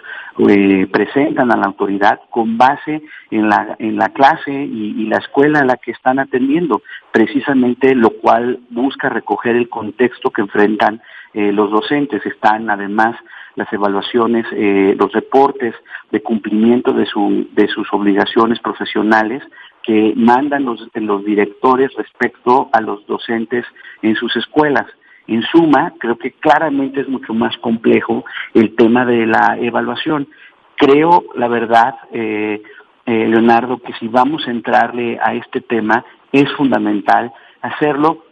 eh, 0.48 0.86
presentan 0.92 1.50
a 1.50 1.56
la 1.56 1.66
autoridad 1.66 2.20
con 2.30 2.56
base 2.56 3.02
en 3.32 3.48
la, 3.48 3.74
en 3.80 3.96
la 3.96 4.10
clase 4.10 4.52
y, 4.52 5.06
la 5.06 5.18
escuela 5.18 5.58
a 5.58 5.64
la 5.64 5.76
que 5.76 5.90
están 5.90 6.20
atendiendo, 6.20 6.82
precisamente 7.10 7.96
lo 7.96 8.10
cual 8.10 8.60
busca 8.70 9.08
recoger 9.08 9.56
el 9.56 9.68
contexto 9.68 10.30
que 10.30 10.42
enfrentan 10.42 11.02
los 11.34 11.70
docentes. 11.70 12.24
Están 12.26 12.70
además 12.70 13.16
las 13.56 13.72
evaluaciones, 13.72 14.46
eh, 14.52 14.94
los 14.98 15.12
reportes 15.12 15.74
de 16.10 16.22
cumplimiento 16.22 16.92
de, 16.92 17.06
su, 17.06 17.48
de 17.52 17.68
sus 17.68 17.86
obligaciones 17.92 18.58
profesionales 18.60 19.42
que 19.82 20.12
mandan 20.16 20.64
los, 20.64 20.88
los 20.94 21.24
directores 21.24 21.90
respecto 21.96 22.68
a 22.72 22.80
los 22.80 23.06
docentes 23.06 23.64
en 24.02 24.14
sus 24.16 24.34
escuelas. 24.36 24.86
En 25.26 25.42
suma, 25.42 25.94
creo 25.98 26.18
que 26.18 26.32
claramente 26.32 27.00
es 27.00 27.08
mucho 27.08 27.34
más 27.34 27.56
complejo 27.58 28.24
el 28.54 28.74
tema 28.74 29.04
de 29.04 29.26
la 29.26 29.56
evaluación. 29.60 30.28
Creo, 30.76 31.24
la 31.36 31.48
verdad, 31.48 31.94
eh, 32.12 32.62
eh, 33.06 33.26
Leonardo, 33.28 33.78
que 33.78 33.92
si 33.94 34.08
vamos 34.08 34.46
a 34.46 34.50
entrarle 34.50 35.18
a 35.22 35.34
este 35.34 35.60
tema, 35.60 36.04
es 36.32 36.50
fundamental 36.52 37.32
hacerlo 37.62 38.24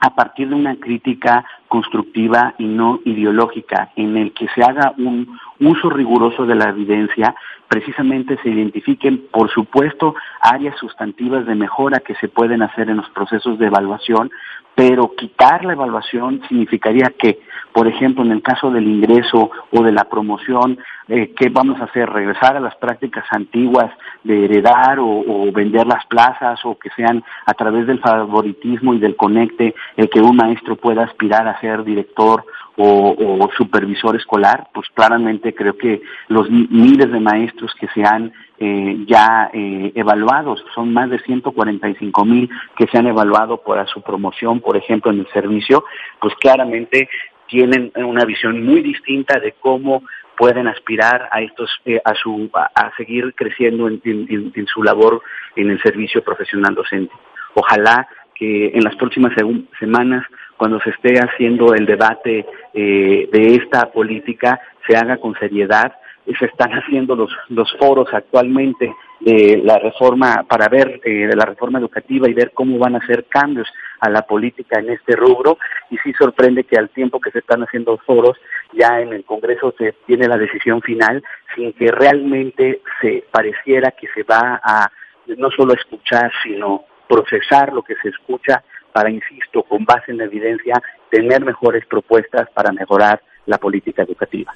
a 0.00 0.14
partir 0.14 0.48
de 0.48 0.54
una 0.54 0.76
crítica 0.76 1.44
constructiva 1.76 2.54
y 2.56 2.64
no 2.64 3.00
ideológica, 3.04 3.90
en 3.96 4.16
el 4.16 4.32
que 4.32 4.48
se 4.54 4.62
haga 4.62 4.94
un 4.96 5.38
uso 5.60 5.90
riguroso 5.90 6.46
de 6.46 6.54
la 6.54 6.70
evidencia, 6.70 7.34
precisamente 7.68 8.38
se 8.42 8.48
identifiquen, 8.48 9.26
por 9.30 9.50
supuesto, 9.50 10.14
áreas 10.40 10.76
sustantivas 10.78 11.46
de 11.46 11.54
mejora 11.54 12.00
que 12.00 12.14
se 12.16 12.28
pueden 12.28 12.62
hacer 12.62 12.88
en 12.90 12.98
los 12.98 13.08
procesos 13.10 13.58
de 13.58 13.66
evaluación, 13.66 14.30
pero 14.76 15.12
quitar 15.16 15.64
la 15.64 15.72
evaluación 15.72 16.42
significaría 16.48 17.10
que, 17.18 17.40
por 17.72 17.88
ejemplo, 17.88 18.22
en 18.22 18.30
el 18.30 18.42
caso 18.42 18.70
del 18.70 18.86
ingreso 18.86 19.50
o 19.72 19.82
de 19.82 19.90
la 19.90 20.04
promoción, 20.04 20.78
eh, 21.08 21.32
¿qué 21.34 21.48
vamos 21.48 21.80
a 21.80 21.84
hacer? 21.84 22.10
¿Regresar 22.10 22.58
a 22.58 22.60
las 22.60 22.76
prácticas 22.76 23.24
antiguas 23.30 23.90
de 24.22 24.44
heredar 24.44 24.98
o, 25.00 25.50
vender 25.50 25.86
las 25.86 26.04
plazas 26.06 26.60
o 26.64 26.76
que 26.78 26.90
sean 26.90 27.24
a 27.46 27.54
través 27.54 27.86
del 27.86 28.00
favoritismo 28.00 28.92
y 28.92 28.98
del 28.98 29.16
conecte 29.16 29.74
el 29.96 30.10
que 30.10 30.20
un 30.20 30.36
maestro 30.36 30.76
pueda 30.76 31.04
aspirar 31.04 31.48
a 31.48 31.58
ser 31.60 31.82
director 31.82 32.44
o, 32.76 33.16
o 33.18 33.50
supervisor 33.56 34.14
escolar? 34.14 34.68
Pues 34.74 34.88
claramente 34.92 35.54
creo 35.54 35.78
que 35.78 36.02
los 36.28 36.50
miles 36.50 37.10
de 37.10 37.20
maestros 37.20 37.55
que 37.78 37.88
se 37.88 38.02
han 38.04 38.32
eh, 38.58 39.04
ya 39.06 39.50
eh, 39.52 39.92
evaluados. 39.94 40.64
Son 40.74 40.92
más 40.92 41.10
de 41.10 41.18
145 41.20 42.24
mil 42.24 42.50
que 42.76 42.86
se 42.86 42.98
han 42.98 43.06
evaluado 43.06 43.58
para 43.58 43.86
su 43.86 44.02
promoción, 44.02 44.60
por 44.60 44.76
ejemplo, 44.76 45.10
en 45.10 45.20
el 45.20 45.28
servicio, 45.28 45.84
pues 46.20 46.34
claramente 46.36 47.08
tienen 47.48 47.92
una 47.96 48.24
visión 48.24 48.64
muy 48.64 48.82
distinta 48.82 49.38
de 49.38 49.52
cómo 49.60 50.02
pueden 50.36 50.68
aspirar 50.68 51.28
a 51.32 51.40
estos 51.40 51.70
eh, 51.84 52.00
a 52.04 52.14
su 52.14 52.50
a, 52.52 52.90
seguir 52.96 53.34
creciendo 53.34 53.88
en, 53.88 54.00
en, 54.04 54.52
en, 54.54 54.66
su 54.66 54.82
labor 54.82 55.22
en 55.54 55.70
el 55.70 55.80
servicio 55.80 56.22
profesional 56.22 56.74
docente. 56.74 57.14
Ojalá 57.54 58.06
que 58.34 58.72
en 58.74 58.84
las 58.84 58.94
próximas 58.96 59.32
semanas, 59.78 60.26
cuando 60.56 60.78
se 60.80 60.90
esté 60.90 61.18
haciendo 61.18 61.74
el 61.74 61.86
debate 61.86 62.44
eh, 62.74 63.28
de 63.32 63.54
esta 63.54 63.90
política, 63.90 64.60
se 64.86 64.96
haga 64.96 65.16
con 65.16 65.34
seriedad 65.38 65.94
se 66.34 66.46
están 66.46 66.72
haciendo 66.72 67.14
los, 67.14 67.30
los 67.48 67.70
foros 67.78 68.08
actualmente 68.12 68.94
de 69.20 69.60
la 69.64 69.78
reforma 69.78 70.44
para 70.48 70.68
ver 70.68 71.00
eh, 71.04 71.26
de 71.26 71.36
la 71.36 71.44
reforma 71.44 71.78
educativa 71.78 72.28
y 72.28 72.34
ver 72.34 72.52
cómo 72.52 72.78
van 72.78 72.94
a 72.94 72.98
hacer 72.98 73.26
cambios 73.26 73.68
a 74.00 74.10
la 74.10 74.22
política 74.22 74.78
en 74.78 74.90
este 74.90 75.16
rubro 75.16 75.58
y 75.90 75.96
sí 75.98 76.12
sorprende 76.12 76.64
que 76.64 76.76
al 76.76 76.90
tiempo 76.90 77.20
que 77.20 77.30
se 77.30 77.38
están 77.38 77.62
haciendo 77.62 77.96
foros 77.98 78.36
ya 78.72 79.00
en 79.00 79.12
el 79.12 79.24
Congreso 79.24 79.74
se 79.78 79.94
tiene 80.06 80.28
la 80.28 80.36
decisión 80.36 80.82
final 80.82 81.22
sin 81.54 81.72
que 81.72 81.90
realmente 81.90 82.82
se 83.00 83.24
pareciera 83.30 83.92
que 83.92 84.08
se 84.14 84.22
va 84.22 84.60
a 84.62 84.90
no 85.38 85.50
solo 85.50 85.72
escuchar 85.72 86.30
sino 86.42 86.84
procesar 87.08 87.72
lo 87.72 87.82
que 87.82 87.94
se 88.02 88.10
escucha 88.10 88.62
para 88.92 89.10
insisto 89.10 89.62
con 89.62 89.84
base 89.84 90.10
en 90.10 90.18
la 90.18 90.24
evidencia 90.24 90.82
tener 91.10 91.44
mejores 91.44 91.86
propuestas 91.86 92.50
para 92.50 92.72
mejorar 92.72 93.22
la 93.46 93.58
política 93.58 94.02
educativa. 94.02 94.52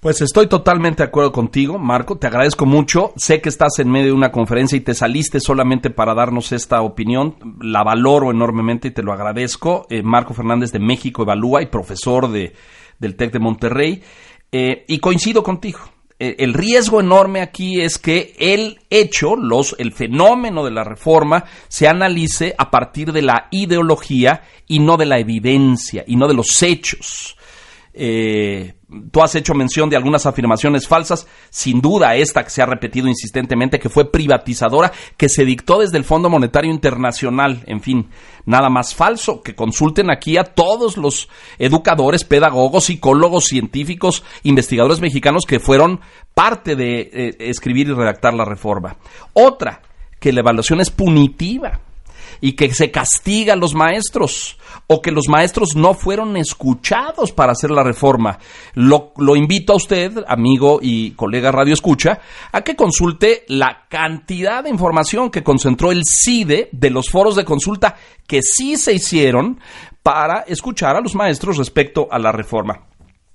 Pues 0.00 0.20
estoy 0.20 0.46
totalmente 0.46 1.02
de 1.02 1.08
acuerdo 1.08 1.32
contigo, 1.32 1.76
Marco. 1.76 2.18
Te 2.18 2.28
agradezco 2.28 2.66
mucho. 2.66 3.12
Sé 3.16 3.40
que 3.40 3.48
estás 3.48 3.80
en 3.80 3.90
medio 3.90 4.06
de 4.06 4.12
una 4.12 4.30
conferencia 4.30 4.76
y 4.76 4.80
te 4.80 4.94
saliste 4.94 5.40
solamente 5.40 5.90
para 5.90 6.14
darnos 6.14 6.52
esta 6.52 6.82
opinión. 6.82 7.34
La 7.60 7.82
valoro 7.82 8.30
enormemente 8.30 8.88
y 8.88 8.90
te 8.92 9.02
lo 9.02 9.12
agradezco. 9.12 9.88
Eh, 9.90 10.04
Marco 10.04 10.34
Fernández 10.34 10.70
de 10.70 10.78
México 10.78 11.22
Evalúa 11.22 11.62
y 11.62 11.66
profesor 11.66 12.30
de, 12.30 12.52
del 13.00 13.16
TEC 13.16 13.32
de 13.32 13.38
Monterrey. 13.40 14.02
Eh, 14.52 14.84
y 14.86 15.00
coincido 15.00 15.42
contigo. 15.42 15.80
Eh, 16.20 16.36
el 16.38 16.54
riesgo 16.54 17.00
enorme 17.00 17.40
aquí 17.40 17.80
es 17.80 17.98
que 17.98 18.36
el 18.38 18.78
hecho, 18.90 19.34
los, 19.34 19.74
el 19.80 19.92
fenómeno 19.92 20.64
de 20.64 20.70
la 20.70 20.84
reforma, 20.84 21.44
se 21.66 21.88
analice 21.88 22.54
a 22.56 22.70
partir 22.70 23.12
de 23.12 23.22
la 23.22 23.48
ideología 23.50 24.42
y 24.68 24.78
no 24.78 24.96
de 24.96 25.06
la 25.06 25.18
evidencia 25.18 26.04
y 26.06 26.14
no 26.14 26.28
de 26.28 26.34
los 26.34 26.62
hechos. 26.62 27.36
Eh, 27.94 28.74
tú 29.10 29.22
has 29.22 29.34
hecho 29.34 29.54
mención 29.54 29.90
de 29.90 29.96
algunas 29.96 30.26
afirmaciones 30.26 30.86
falsas, 30.86 31.26
sin 31.50 31.80
duda 31.80 32.14
esta 32.14 32.44
que 32.44 32.50
se 32.50 32.62
ha 32.62 32.66
repetido 32.66 33.08
insistentemente, 33.08 33.78
que 33.78 33.88
fue 33.88 34.10
privatizadora, 34.10 34.92
que 35.16 35.28
se 35.28 35.44
dictó 35.44 35.80
desde 35.80 35.98
el 35.98 36.04
Fondo 36.04 36.30
Monetario 36.30 36.70
Internacional, 36.70 37.62
en 37.66 37.80
fin, 37.80 38.08
nada 38.46 38.68
más 38.68 38.94
falso, 38.94 39.42
que 39.42 39.54
consulten 39.54 40.10
aquí 40.10 40.36
a 40.36 40.44
todos 40.44 40.96
los 40.96 41.28
educadores, 41.58 42.24
pedagogos, 42.24 42.84
psicólogos, 42.84 43.46
científicos, 43.46 44.24
investigadores 44.42 45.00
mexicanos 45.00 45.44
que 45.46 45.60
fueron 45.60 46.00
parte 46.34 46.76
de 46.76 47.00
eh, 47.00 47.36
escribir 47.40 47.88
y 47.88 47.92
redactar 47.92 48.34
la 48.34 48.44
reforma. 48.44 48.96
Otra, 49.32 49.82
que 50.18 50.32
la 50.32 50.40
evaluación 50.40 50.80
es 50.80 50.90
punitiva 50.90 51.80
y 52.40 52.52
que 52.52 52.72
se 52.72 52.90
castiga 52.90 53.54
a 53.54 53.56
los 53.56 53.74
maestros 53.74 54.58
o 54.86 55.02
que 55.02 55.10
los 55.10 55.28
maestros 55.28 55.76
no 55.76 55.94
fueron 55.94 56.36
escuchados 56.36 57.32
para 57.32 57.52
hacer 57.52 57.70
la 57.70 57.82
reforma. 57.82 58.38
Lo, 58.74 59.12
invito 59.36 59.72
a 59.72 59.76
usted, 59.76 60.24
amigo 60.26 60.78
y 60.80 61.12
colega 61.12 61.52
Radio 61.52 61.74
Escucha, 61.74 62.20
a 62.52 62.62
que 62.62 62.76
consulte 62.76 63.44
la 63.48 63.86
cantidad 63.88 64.64
de 64.64 64.70
información 64.70 65.30
que 65.30 65.42
concentró 65.42 65.92
el 65.92 66.02
CIDE 66.04 66.68
de 66.72 66.90
los 66.90 67.10
foros 67.10 67.36
de 67.36 67.44
consulta 67.44 67.96
que 68.26 68.40
sí 68.42 68.76
se 68.76 68.94
hicieron 68.94 69.60
para 70.02 70.40
escuchar 70.40 70.96
a 70.96 71.00
los 71.00 71.14
maestros 71.14 71.58
respecto 71.58 72.08
a 72.10 72.18
la 72.18 72.32
reforma. 72.32 72.87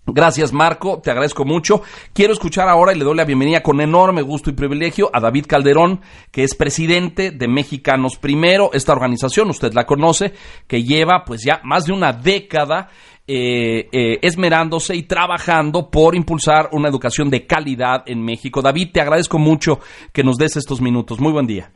Gracias 0.05 0.51
Marco, 0.51 0.99
te 1.01 1.11
agradezco 1.11 1.45
mucho. 1.45 1.81
Quiero 2.13 2.33
escuchar 2.33 2.67
ahora 2.67 2.93
y 2.93 2.99
le 2.99 3.05
doy 3.05 3.15
la 3.15 3.23
bienvenida 3.23 3.61
con 3.61 3.79
enorme 3.79 4.21
gusto 4.21 4.49
y 4.49 4.53
privilegio 4.53 5.09
a 5.13 5.21
David 5.21 5.45
Calderón, 5.47 6.01
que 6.29 6.43
es 6.43 6.55
presidente 6.55 7.31
de 7.31 7.47
Mexicanos 7.47 8.17
Primero, 8.17 8.71
esta 8.73 8.91
organización, 8.91 9.49
usted 9.49 9.73
la 9.73 9.85
conoce, 9.85 10.33
que 10.67 10.83
lleva 10.83 11.23
pues 11.25 11.41
ya 11.45 11.61
más 11.63 11.85
de 11.85 11.93
una 11.93 12.11
década 12.11 12.89
eh, 13.25 13.87
eh, 13.93 14.19
esmerándose 14.21 14.93
y 14.93 15.03
trabajando 15.03 15.89
por 15.89 16.15
impulsar 16.15 16.67
una 16.73 16.89
educación 16.89 17.29
de 17.29 17.47
calidad 17.47 18.03
en 18.05 18.21
México. 18.21 18.61
David, 18.61 18.89
te 18.91 18.99
agradezco 18.99 19.39
mucho 19.39 19.79
que 20.11 20.23
nos 20.23 20.35
des 20.35 20.57
estos 20.57 20.81
minutos. 20.81 21.21
Muy 21.21 21.31
buen 21.31 21.47
día. 21.47 21.69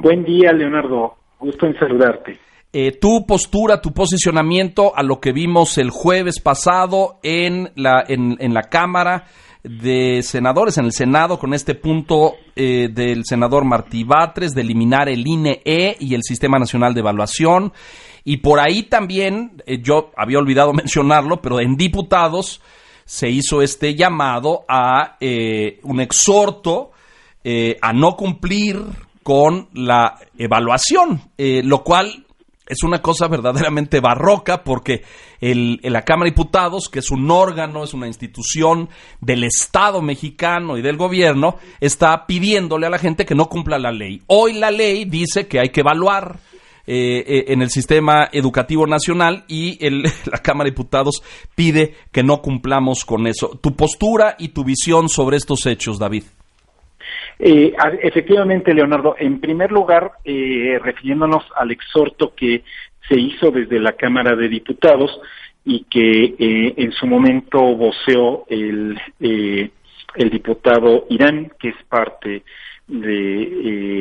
Buen 0.00 0.24
día, 0.24 0.52
Leonardo. 0.52 1.14
Gusto 1.38 1.66
en 1.66 1.78
saludarte. 1.78 2.47
Eh, 2.70 2.92
tu 3.00 3.24
postura, 3.24 3.80
tu 3.80 3.94
posicionamiento 3.94 4.94
a 4.94 5.02
lo 5.02 5.20
que 5.20 5.32
vimos 5.32 5.78
el 5.78 5.88
jueves 5.88 6.38
pasado 6.38 7.18
en 7.22 7.72
la, 7.76 8.04
en, 8.06 8.36
en 8.40 8.52
la 8.52 8.64
Cámara 8.64 9.24
de 9.62 10.22
Senadores, 10.22 10.76
en 10.76 10.84
el 10.84 10.92
Senado, 10.92 11.38
con 11.38 11.54
este 11.54 11.74
punto 11.74 12.34
eh, 12.54 12.90
del 12.92 13.24
senador 13.24 13.64
Martí 13.64 14.04
Batres 14.04 14.54
de 14.54 14.60
eliminar 14.60 15.08
el 15.08 15.26
INE 15.26 15.62
y 15.98 16.14
el 16.14 16.22
Sistema 16.22 16.58
Nacional 16.58 16.92
de 16.92 17.00
Evaluación. 17.00 17.72
Y 18.22 18.36
por 18.36 18.60
ahí 18.60 18.82
también, 18.82 19.62
eh, 19.64 19.80
yo 19.80 20.10
había 20.14 20.38
olvidado 20.38 20.72
mencionarlo, 20.74 21.40
pero 21.40 21.60
en 21.60 21.74
diputados 21.74 22.60
se 23.06 23.30
hizo 23.30 23.62
este 23.62 23.94
llamado 23.94 24.66
a 24.68 25.16
un 25.84 26.00
exhorto 26.02 26.90
a 27.80 27.92
no 27.94 28.14
cumplir 28.14 28.82
con 29.22 29.70
la 29.72 30.18
evaluación, 30.36 31.22
lo 31.38 31.82
cual 31.82 32.26
es 32.68 32.82
una 32.82 33.00
cosa 33.00 33.28
verdaderamente 33.28 34.00
barroca 34.00 34.62
porque 34.62 35.02
el, 35.40 35.80
la 35.82 36.04
Cámara 36.04 36.26
de 36.26 36.32
Diputados, 36.32 36.88
que 36.88 36.98
es 36.98 37.10
un 37.10 37.30
órgano, 37.30 37.82
es 37.82 37.94
una 37.94 38.06
institución 38.06 38.88
del 39.20 39.44
Estado 39.44 40.02
mexicano 40.02 40.76
y 40.76 40.82
del 40.82 40.96
gobierno, 40.96 41.56
está 41.80 42.26
pidiéndole 42.26 42.86
a 42.86 42.90
la 42.90 42.98
gente 42.98 43.24
que 43.24 43.34
no 43.34 43.48
cumpla 43.48 43.78
la 43.78 43.90
ley. 43.90 44.22
Hoy 44.26 44.52
la 44.52 44.70
ley 44.70 45.04
dice 45.06 45.48
que 45.48 45.60
hay 45.60 45.70
que 45.70 45.80
evaluar 45.80 46.38
eh, 46.86 47.24
eh, 47.26 47.44
en 47.48 47.60
el 47.60 47.70
sistema 47.70 48.28
educativo 48.32 48.86
nacional 48.86 49.44
y 49.46 49.84
el, 49.84 50.02
la 50.30 50.38
Cámara 50.38 50.66
de 50.68 50.70
Diputados 50.70 51.22
pide 51.54 51.94
que 52.12 52.22
no 52.22 52.40
cumplamos 52.42 53.04
con 53.04 53.26
eso. 53.26 53.58
Tu 53.62 53.74
postura 53.76 54.36
y 54.38 54.48
tu 54.48 54.64
visión 54.64 55.08
sobre 55.08 55.36
estos 55.36 55.66
hechos, 55.66 55.98
David. 55.98 56.24
Eh, 57.38 57.72
efectivamente, 58.02 58.74
Leonardo, 58.74 59.14
en 59.18 59.40
primer 59.40 59.70
lugar, 59.70 60.12
eh, 60.24 60.78
refiriéndonos 60.82 61.44
al 61.56 61.70
exhorto 61.70 62.34
que 62.34 62.64
se 63.08 63.18
hizo 63.18 63.50
desde 63.50 63.78
la 63.78 63.92
Cámara 63.92 64.34
de 64.34 64.48
Diputados 64.48 65.20
y 65.64 65.84
que 65.84 66.34
eh, 66.38 66.74
en 66.76 66.92
su 66.92 67.06
momento 67.06 67.58
voceó 67.60 68.44
el, 68.48 68.98
eh, 69.20 69.70
el 70.14 70.30
diputado 70.30 71.06
Irán, 71.10 71.52
que 71.58 71.68
es 71.68 71.76
parte 71.88 72.42
de 72.86 73.42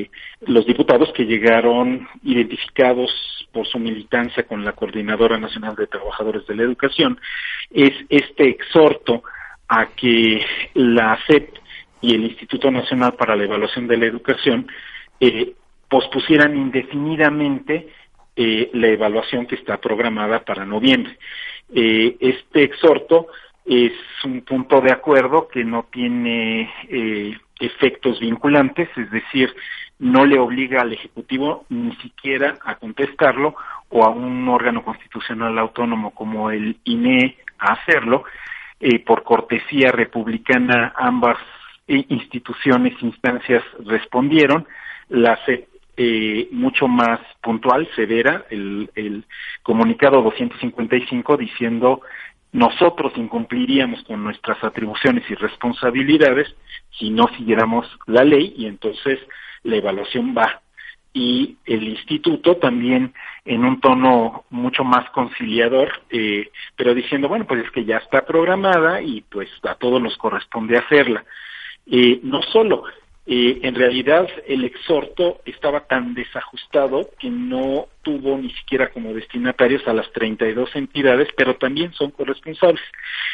eh, 0.02 0.10
los 0.46 0.66
diputados 0.66 1.12
que 1.14 1.26
llegaron 1.26 2.08
identificados 2.24 3.12
por 3.52 3.68
su 3.68 3.80
militancia 3.80 4.44
con 4.44 4.64
la 4.64 4.72
Coordinadora 4.72 5.38
Nacional 5.38 5.76
de 5.76 5.88
Trabajadores 5.88 6.48
de 6.48 6.56
la 6.56 6.64
Educación, 6.64 7.20
es 7.72 7.92
este 8.10 8.48
exhorto 8.48 9.24
a 9.68 9.88
que 9.88 10.42
la 10.74 11.20
CEP 11.28 11.50
y 12.02 12.16
el 12.16 12.24
Instituto 12.26 12.70
Nacional 12.72 13.14
para 13.14 13.36
la 13.36 13.44
Evaluación 13.44 13.88
de 13.88 13.98
la 13.98 14.06
Educación 14.06 14.68
eh, 15.20 15.54
pospusieran 15.90 16.56
indefinidamente 16.56 17.88
eh, 18.36 18.70
la 18.74 18.88
evaluación 18.88 19.48
que 19.48 19.56
está 19.56 19.78
programada 19.78 20.44
para 20.44 20.66
noviembre. 20.66 21.18
Eh, 21.74 22.16
este 22.20 22.64
exhorto 22.64 23.28
es 23.66 23.94
un 24.24 24.42
punto 24.42 24.80
de 24.80 24.92
acuerdo 24.92 25.48
que 25.48 25.64
no 25.64 25.88
tiene 25.92 26.72
efectos 27.60 28.20
vinculantes, 28.20 28.90
es 28.96 29.12
decir, 29.12 29.54
no 30.00 30.26
le 30.26 30.40
obliga 30.40 30.82
al 30.82 30.94
Ejecutivo 30.94 31.66
ni 31.70 31.94
siquiera 31.98 32.58
a 32.64 32.76
contestarlo 32.76 33.56
o 33.90 34.06
a 34.06 34.10
un 34.10 34.48
órgano 34.48 34.84
constitucional 34.84 35.58
autónomo 35.58 36.12
como 36.12 36.52
el 36.52 36.78
INE 36.86 37.38
a 37.60 37.74
hacerlo. 37.74 38.24
Por 39.06 39.24
cortesía 39.24 39.92
republicana, 39.92 40.94
ambas 40.96 41.38
instituciones, 41.88 42.94
instancias 43.02 43.64
respondieron. 43.86 44.68
La 45.10 45.38
CEP 45.46 45.68
eh, 46.00 46.48
mucho 46.52 46.88
más 46.88 47.20
puntual, 47.42 47.90
severa, 47.96 48.46
el, 48.52 48.90
el 48.94 49.26
comunicado 49.64 50.22
255 50.22 51.38
diciendo 51.38 52.02
nosotros 52.52 53.14
incumpliríamos 53.16 54.04
con 54.04 54.24
nuestras 54.24 54.64
atribuciones 54.64 55.24
y 55.30 55.36
responsabilidades 55.36 56.48
si 56.98 57.10
no 57.10 57.28
siguiéramos 57.38 57.86
la 58.06 58.24
ley 58.24 58.54
y 58.58 58.66
entonces 58.68 59.20
la 59.64 59.76
evaluación 59.76 60.36
va. 60.38 60.62
Y 61.14 61.58
el 61.66 61.84
instituto 61.88 62.58
también 62.58 63.14
en 63.44 63.66
un 63.66 63.82
tono 63.82 64.46
mucho 64.50 64.84
más 64.84 65.10
conciliador, 65.12 65.90
eh, 66.10 66.50
pero 66.76 66.94
diciendo, 66.94 67.28
bueno, 67.28 67.46
pues 67.46 67.66
es 67.66 67.72
que 67.72 67.86
ya 67.86 67.98
está 67.98 68.26
programada 68.26 69.02
y 69.02 69.22
pues 69.22 69.50
a 69.64 69.76
todos 69.76 70.02
nos 70.02 70.16
corresponde 70.18 70.78
hacerla. 70.78 71.26
Eh, 71.90 72.20
no 72.24 72.42
solo, 72.44 72.84
eh, 73.26 73.60
en 73.64 73.76
realidad 73.76 74.28
el 74.48 74.64
exhorto 74.64 75.42
estaba 75.46 75.82
tan 75.82 76.14
desajustado 76.14 77.10
que 77.20 77.30
no 77.30 77.88
tuvo 78.02 78.38
ni 78.38 78.52
siquiera 78.52 78.90
como 78.90 79.14
destinatarios 79.14 79.86
a 79.86 79.94
las 79.94 80.10
32 80.14 80.76
entidades, 80.76 81.28
pero 81.36 81.58
también 81.58 81.92
son 81.94 82.12
corresponsables. 82.12 82.82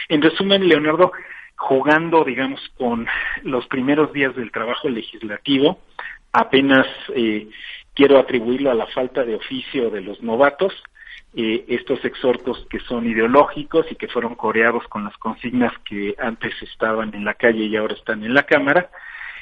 En 0.09 0.21
resumen, 0.21 0.67
Leonardo, 0.67 1.11
jugando, 1.55 2.23
digamos, 2.23 2.59
con 2.77 3.07
los 3.43 3.67
primeros 3.67 4.11
días 4.13 4.35
del 4.35 4.51
trabajo 4.51 4.89
legislativo, 4.89 5.79
apenas 6.31 6.87
eh, 7.15 7.47
quiero 7.93 8.17
atribuirlo 8.17 8.71
a 8.71 8.75
la 8.75 8.87
falta 8.87 9.23
de 9.23 9.35
oficio 9.35 9.91
de 9.91 10.01
los 10.01 10.23
novatos, 10.23 10.73
eh, 11.35 11.65
estos 11.67 12.03
exhortos 12.05 12.65
que 12.69 12.79
son 12.79 13.07
ideológicos 13.07 13.85
y 13.91 13.95
que 13.95 14.07
fueron 14.07 14.35
coreados 14.35 14.87
con 14.87 15.03
las 15.03 15.17
consignas 15.17 15.73
que 15.85 16.15
antes 16.19 16.53
estaban 16.61 17.13
en 17.15 17.25
la 17.25 17.33
calle 17.33 17.65
y 17.65 17.75
ahora 17.75 17.95
están 17.95 18.23
en 18.23 18.33
la 18.33 18.43
Cámara, 18.43 18.89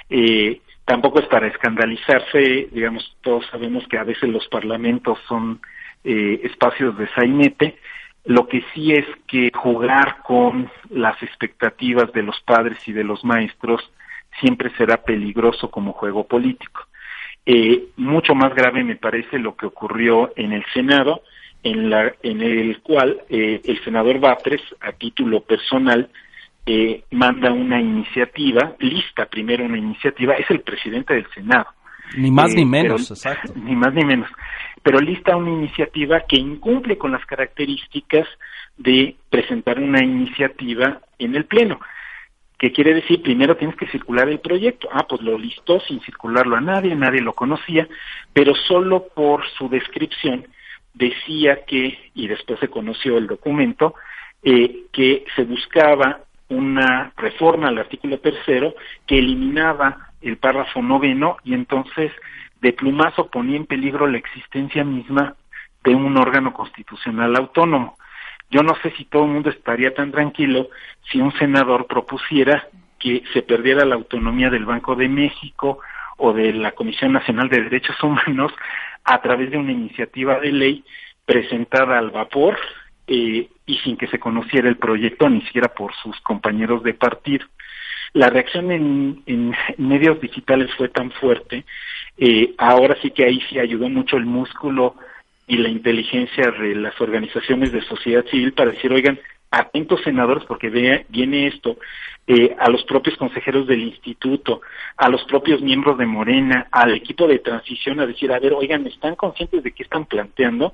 eh, 0.10 0.62
tampoco 0.86 1.20
es 1.20 1.28
para 1.28 1.48
escandalizarse, 1.48 2.70
digamos, 2.72 3.16
todos 3.22 3.46
sabemos 3.48 3.88
que 3.88 3.98
a 3.98 4.04
veces 4.04 4.30
los 4.30 4.48
parlamentos 4.48 5.20
son 5.28 5.62
eh, 6.04 6.42
espacios 6.44 6.98
de 6.98 7.08
sainete, 7.10 7.78
lo 8.26 8.48
que 8.48 8.64
sí 8.74 8.92
es 8.94 9.06
que 9.28 9.52
jugar 9.54 10.22
con 10.24 10.70
las 10.90 11.22
expectativas 11.24 12.12
de 12.14 12.24
los 12.24 12.40
padres 12.42 12.78
y 12.88 12.92
de 12.92 13.04
los 13.04 13.24
maestros 13.24 13.82
siempre 14.40 14.70
será 14.78 14.98
peligroso 14.98 15.72
como 15.72 15.94
juego 15.94 16.26
político. 16.26 16.88
Eh, 17.46 17.86
mucho 17.98 18.36
más 18.36 18.54
grave 18.54 18.84
me 18.84 18.96
parece 18.96 19.40
lo 19.40 19.56
que 19.56 19.66
ocurrió 19.66 20.32
en 20.36 20.54
el 20.54 20.64
Senado, 20.74 21.24
en, 21.64 21.90
la, 21.90 22.14
en 22.24 22.42
el 22.42 22.80
cual 22.82 23.22
eh, 23.30 23.62
el 23.64 23.84
senador 23.84 24.20
Batres, 24.20 24.62
a 24.82 24.92
título 24.94 25.42
personal, 25.42 26.10
eh, 26.66 27.04
manda 27.12 27.52
una 27.52 27.80
iniciativa, 27.82 28.76
lista 28.80 29.26
primero 29.26 29.66
una 29.66 29.78
iniciativa, 29.78 30.36
es 30.36 30.50
el 30.50 30.62
presidente 30.62 31.14
del 31.14 31.28
Senado. 31.34 31.68
Ni 32.18 32.30
más 32.32 32.52
Eh, 32.54 32.58
ni 32.58 32.66
menos, 32.66 33.04
pero- 33.04 33.14
exacto. 33.16 33.54
Ni 33.64 33.76
más 33.76 33.94
ni 33.94 34.04
menos. 34.06 34.30
Pero 34.84 35.00
lista 35.00 35.36
una 35.38 35.52
iniciativa 35.52 36.22
que 36.28 36.38
incumple 36.38 36.98
con 36.98 37.12
las 37.12 37.26
características 37.26 38.28
de 38.78 39.16
presentar 39.30 39.80
una 39.80 40.04
iniciativa 40.04 41.00
en 41.20 41.36
el 41.36 41.46
Pleno. 41.46 41.80
¿Qué 42.58 42.72
quiere 42.72 42.94
decir? 42.96 43.22
Primero 43.22 43.58
tienes 43.58 43.76
que 43.76 43.88
circular 43.88 44.28
el 44.30 44.40
proyecto. 44.40 44.88
Ah, 44.92 45.06
pues 45.08 45.22
lo 45.22 45.38
listó 45.38 45.80
sin 45.82 46.00
circularlo 46.02 46.56
a 46.56 46.62
nadie, 46.62 46.96
nadie 46.96 47.22
lo 47.22 47.34
conocía, 47.34 47.88
pero 48.34 48.54
solo 48.68 49.08
por 49.16 49.48
su 49.58 49.68
descripción 49.70 50.46
decía 50.94 51.66
que, 51.66 51.98
y 52.14 52.28
después 52.28 52.60
se 52.60 52.70
conoció 52.70 53.18
el 53.18 53.28
documento, 53.28 53.96
eh, 54.44 54.86
que 54.92 55.26
se 55.36 55.44
buscaba 55.44 56.22
una 56.50 57.14
reforma 57.16 57.70
al 57.70 57.78
artículo 57.78 58.20
tercero 58.20 58.74
que 59.08 59.20
eliminaba 59.20 60.12
el 60.22 60.38
párrafo 60.38 60.82
noveno 60.82 61.38
y 61.44 61.54
entonces 61.54 62.12
de 62.60 62.74
plumazo 62.74 63.28
ponía 63.30 63.58
en 63.58 63.66
peligro 63.66 64.08
la 64.08 64.18
existencia 64.18 64.84
misma 64.84 65.36
de 65.84 65.96
un 65.96 66.18
órgano 66.18 66.54
constitucional 66.54 67.36
autónomo. 67.36 67.98
Yo 68.50 68.64
no 68.64 68.76
sé 68.84 68.92
si 68.98 69.06
todo 69.06 69.24
el 69.24 69.32
mundo 69.32 69.50
estaría 69.50 69.94
tan 69.94 70.12
tranquilo 70.12 70.70
si 71.10 71.20
un 71.20 71.32
senador 71.34 71.88
propusiera 71.88 72.68
que 73.00 73.24
se 73.34 73.42
perdiera 73.42 73.86
la 73.86 73.96
autonomía 73.96 74.50
del 74.50 74.66
Banco 74.66 74.96
de 74.96 75.08
México 75.08 75.80
o 76.22 76.34
de 76.34 76.54
la 76.54 76.72
Comisión 76.74 77.14
Nacional 77.14 77.50
de 77.50 77.64
Derechos 77.64 77.96
Humanos 78.04 78.54
a 79.04 79.22
través 79.22 79.50
de 79.52 79.58
una 79.58 79.72
iniciativa 79.72 80.40
de 80.40 80.52
ley 80.52 80.84
presentada 81.26 81.98
al 81.98 82.12
vapor 82.12 82.58
eh, 83.08 83.50
y 83.66 83.78
sin 83.80 83.98
que 83.98 84.08
se 84.08 84.20
conociera 84.20 84.70
el 84.70 84.78
proyecto 84.78 85.28
ni 85.30 85.42
siquiera 85.42 85.70
por 85.74 85.94
sus 85.96 86.20
compañeros 86.22 86.84
de 86.84 86.94
partido. 86.94 87.46
La 88.14 88.30
reacción 88.30 88.72
en, 88.72 89.24
en 89.26 89.56
medios 89.78 90.20
digitales 90.22 90.70
fue 90.78 90.90
tan 90.90 91.12
fuerte, 91.12 91.66
eh, 92.18 92.54
ahora 92.58 92.98
sí 93.02 93.12
que 93.12 93.26
ahí 93.26 93.42
sí 93.50 93.58
ayudó 93.58 93.90
mucho 93.90 94.18
el 94.18 94.26
músculo 94.26 94.96
y 95.52 95.58
la 95.58 95.68
inteligencia 95.68 96.50
de 96.50 96.76
las 96.76 97.00
organizaciones 97.02 97.74
de 97.74 97.82
sociedad 97.82 98.24
civil 98.28 98.54
para 98.54 98.72
decir, 98.72 98.90
oigan, 98.94 99.20
atentos 99.52 100.00
senadores 100.02 100.46
porque 100.46 100.70
vea, 100.70 101.04
viene 101.10 101.48
esto, 101.48 101.78
eh, 102.26 102.56
a 102.58 102.70
los 102.70 102.86
propios 102.86 103.18
consejeros 103.18 103.68
del 103.68 103.82
instituto, 103.82 104.62
a 104.96 105.10
los 105.10 105.26
propios 105.26 105.62
miembros 105.62 105.98
de 105.98 106.06
Morena, 106.06 106.70
al 106.72 106.94
equipo 106.94 107.28
de 107.28 107.40
transición 107.40 108.00
a 108.00 108.06
decir, 108.06 108.32
a 108.32 108.40
ver, 108.40 108.54
oigan, 108.54 108.88
¿están 108.88 109.18
conscientes 109.18 109.62
de 109.62 109.74
qué 109.74 109.84
están 109.84 110.06
planteando? 110.06 110.74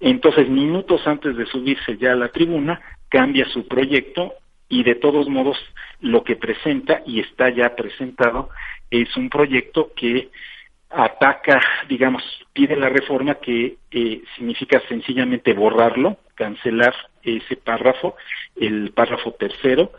Entonces, 0.00 0.48
minutos 0.48 1.06
antes 1.06 1.36
de 1.36 1.44
subirse 1.44 1.98
ya 1.98 2.12
a 2.12 2.16
la 2.16 2.28
tribuna, 2.28 2.80
cambia 3.10 3.44
su 3.50 3.68
proyecto 3.68 4.32
y 4.70 4.82
de 4.82 4.94
todos 4.94 5.28
modos 5.28 5.58
lo 6.00 6.24
que 6.24 6.36
presenta 6.36 7.02
y 7.04 7.20
está 7.20 7.50
ya 7.50 7.76
presentado 7.76 8.48
es 8.90 9.14
un 9.18 9.28
proyecto 9.28 9.92
que 9.94 10.30
ataca, 10.90 11.60
digamos, 11.88 12.22
pide 12.52 12.76
la 12.76 12.88
reforma 12.88 13.36
que 13.36 13.76
eh, 13.90 14.22
significa 14.36 14.82
sencillamente 14.88 15.52
borrarlo, 15.52 16.18
cancelar 16.34 16.94
ese 17.22 17.56
párrafo, 17.56 18.16
el 18.56 18.90
párrafo 18.92 19.32
tercero 19.32 19.92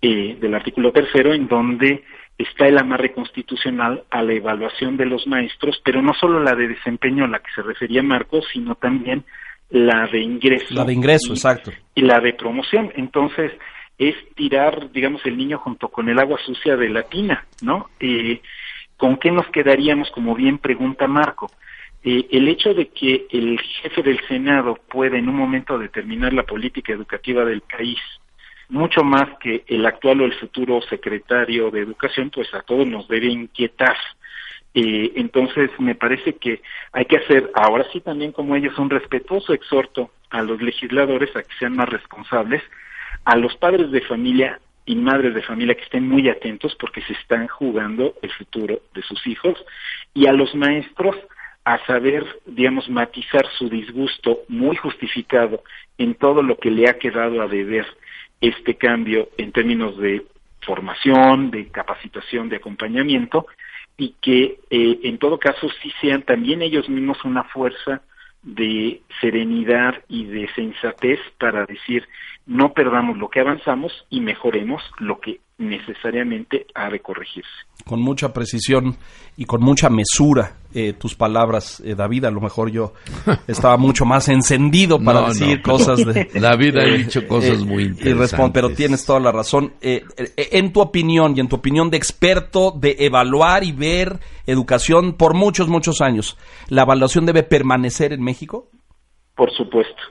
eh, 0.00 0.36
del 0.40 0.54
artículo 0.54 0.90
tercero, 0.92 1.34
en 1.34 1.48
donde 1.48 2.02
está 2.38 2.66
el 2.66 2.78
amarre 2.78 3.12
constitucional 3.12 4.04
a 4.10 4.22
la 4.22 4.32
evaluación 4.32 4.96
de 4.96 5.06
los 5.06 5.26
maestros, 5.26 5.80
pero 5.84 6.00
no 6.02 6.14
solo 6.14 6.40
la 6.40 6.54
de 6.54 6.68
desempeño 6.68 7.24
a 7.24 7.28
la 7.28 7.38
que 7.40 7.52
se 7.54 7.62
refería 7.62 8.02
Marcos, 8.02 8.46
sino 8.52 8.74
también 8.74 9.24
la 9.70 10.06
de 10.10 10.20
ingreso. 10.20 10.74
La 10.74 10.84
de 10.84 10.92
ingreso, 10.94 11.28
y- 11.28 11.36
exacto. 11.36 11.70
y 11.94 12.02
la 12.02 12.20
de 12.20 12.32
promoción. 12.32 12.90
Entonces, 12.96 13.52
es 13.98 14.14
tirar, 14.34 14.90
digamos, 14.90 15.24
el 15.26 15.36
niño 15.36 15.58
junto 15.58 15.88
con 15.88 16.08
el 16.08 16.18
agua 16.18 16.38
sucia 16.44 16.76
de 16.76 16.88
la 16.88 17.02
tina, 17.04 17.46
¿no? 17.62 17.90
Eh, 18.00 18.40
¿Con 19.02 19.16
qué 19.16 19.32
nos 19.32 19.48
quedaríamos, 19.48 20.12
como 20.12 20.32
bien 20.36 20.58
pregunta 20.58 21.08
Marco? 21.08 21.50
Eh, 22.04 22.28
el 22.30 22.46
hecho 22.46 22.72
de 22.72 22.90
que 22.90 23.26
el 23.32 23.58
jefe 23.58 24.00
del 24.00 24.20
Senado 24.28 24.78
pueda 24.88 25.18
en 25.18 25.28
un 25.28 25.34
momento 25.34 25.76
determinar 25.76 26.32
la 26.32 26.44
política 26.44 26.92
educativa 26.92 27.44
del 27.44 27.62
país, 27.62 27.98
mucho 28.68 29.02
más 29.02 29.28
que 29.40 29.64
el 29.66 29.84
actual 29.86 30.20
o 30.20 30.24
el 30.24 30.34
futuro 30.34 30.80
secretario 30.82 31.72
de 31.72 31.80
Educación, 31.80 32.30
pues 32.30 32.54
a 32.54 32.62
todos 32.62 32.86
nos 32.86 33.08
debe 33.08 33.26
inquietar. 33.26 33.96
Eh, 34.72 35.14
entonces, 35.16 35.68
me 35.80 35.96
parece 35.96 36.36
que 36.36 36.62
hay 36.92 37.06
que 37.06 37.16
hacer, 37.16 37.50
ahora 37.56 37.84
sí 37.92 38.02
también 38.02 38.30
como 38.30 38.54
ellos, 38.54 38.78
un 38.78 38.88
respetuoso 38.88 39.52
exhorto 39.52 40.12
a 40.30 40.42
los 40.42 40.62
legisladores 40.62 41.34
a 41.34 41.42
que 41.42 41.58
sean 41.58 41.74
más 41.74 41.88
responsables, 41.88 42.62
a 43.24 43.34
los 43.36 43.56
padres 43.56 43.90
de 43.90 44.02
familia 44.02 44.60
y 44.84 44.96
madres 44.96 45.34
de 45.34 45.42
familia 45.42 45.74
que 45.74 45.84
estén 45.84 46.08
muy 46.08 46.28
atentos 46.28 46.76
porque 46.78 47.02
se 47.02 47.12
están 47.14 47.46
jugando 47.46 48.14
el 48.22 48.30
futuro 48.32 48.80
de 48.94 49.02
sus 49.02 49.26
hijos 49.26 49.62
y 50.14 50.26
a 50.26 50.32
los 50.32 50.54
maestros 50.54 51.16
a 51.64 51.78
saber, 51.86 52.26
digamos, 52.46 52.88
matizar 52.88 53.46
su 53.56 53.68
disgusto 53.68 54.40
muy 54.48 54.76
justificado 54.76 55.62
en 55.96 56.14
todo 56.14 56.42
lo 56.42 56.58
que 56.58 56.70
le 56.70 56.88
ha 56.88 56.98
quedado 56.98 57.40
a 57.40 57.46
deber 57.46 57.86
este 58.40 58.74
cambio 58.74 59.28
en 59.38 59.52
términos 59.52 59.96
de 59.98 60.26
formación, 60.62 61.50
de 61.50 61.68
capacitación, 61.68 62.48
de 62.48 62.56
acompañamiento, 62.56 63.46
y 63.96 64.16
que 64.20 64.58
eh, 64.70 65.00
en 65.04 65.18
todo 65.18 65.38
caso 65.38 65.68
sí 65.80 65.92
sean 66.00 66.22
también 66.22 66.62
ellos 66.62 66.88
mismos 66.88 67.24
una 67.24 67.44
fuerza 67.44 68.02
de 68.42 69.02
serenidad 69.20 70.02
y 70.08 70.26
de 70.26 70.48
sensatez 70.54 71.20
para 71.38 71.64
decir 71.66 72.08
no 72.46 72.72
perdamos 72.72 73.16
lo 73.16 73.30
que 73.30 73.40
avanzamos 73.40 74.06
y 74.10 74.20
mejoremos 74.20 74.82
lo 74.98 75.20
que 75.20 75.40
necesariamente 75.62 76.66
ha 76.74 76.90
de 76.90 77.00
corregirse. 77.00 77.50
Con 77.84 78.00
mucha 78.00 78.32
precisión 78.32 78.96
y 79.36 79.44
con 79.44 79.62
mucha 79.62 79.88
mesura 79.88 80.56
eh, 80.74 80.92
tus 80.94 81.14
palabras, 81.14 81.80
eh, 81.84 81.94
David. 81.94 82.26
A 82.26 82.30
lo 82.30 82.40
mejor 82.40 82.70
yo 82.70 82.92
estaba 83.46 83.76
mucho 83.76 84.04
más 84.04 84.28
encendido 84.28 85.02
para 85.02 85.28
decir 85.28 85.62
cosas 85.62 86.04
de... 86.04 86.30
David 86.40 86.76
ha 86.76 86.84
dicho 86.84 87.26
cosas 87.28 87.58
muy 87.64 87.84
interesantes. 87.84 88.50
pero 88.52 88.70
tienes 88.70 89.04
toda 89.04 89.20
la 89.20 89.32
razón. 89.32 89.74
Eh, 89.80 90.04
en 90.36 90.72
tu 90.72 90.80
opinión 90.80 91.34
y 91.36 91.40
en 91.40 91.48
tu 91.48 91.56
opinión 91.56 91.90
de 91.90 91.96
experto 91.96 92.72
de 92.72 92.96
evaluar 93.00 93.64
y 93.64 93.72
ver 93.72 94.20
educación 94.46 95.14
por 95.14 95.34
muchos, 95.34 95.68
muchos 95.68 96.00
años, 96.00 96.38
¿la 96.68 96.82
evaluación 96.82 97.26
debe 97.26 97.42
permanecer 97.42 98.12
en 98.12 98.22
México? 98.22 98.68
Por 99.34 99.50
supuesto. 99.52 100.02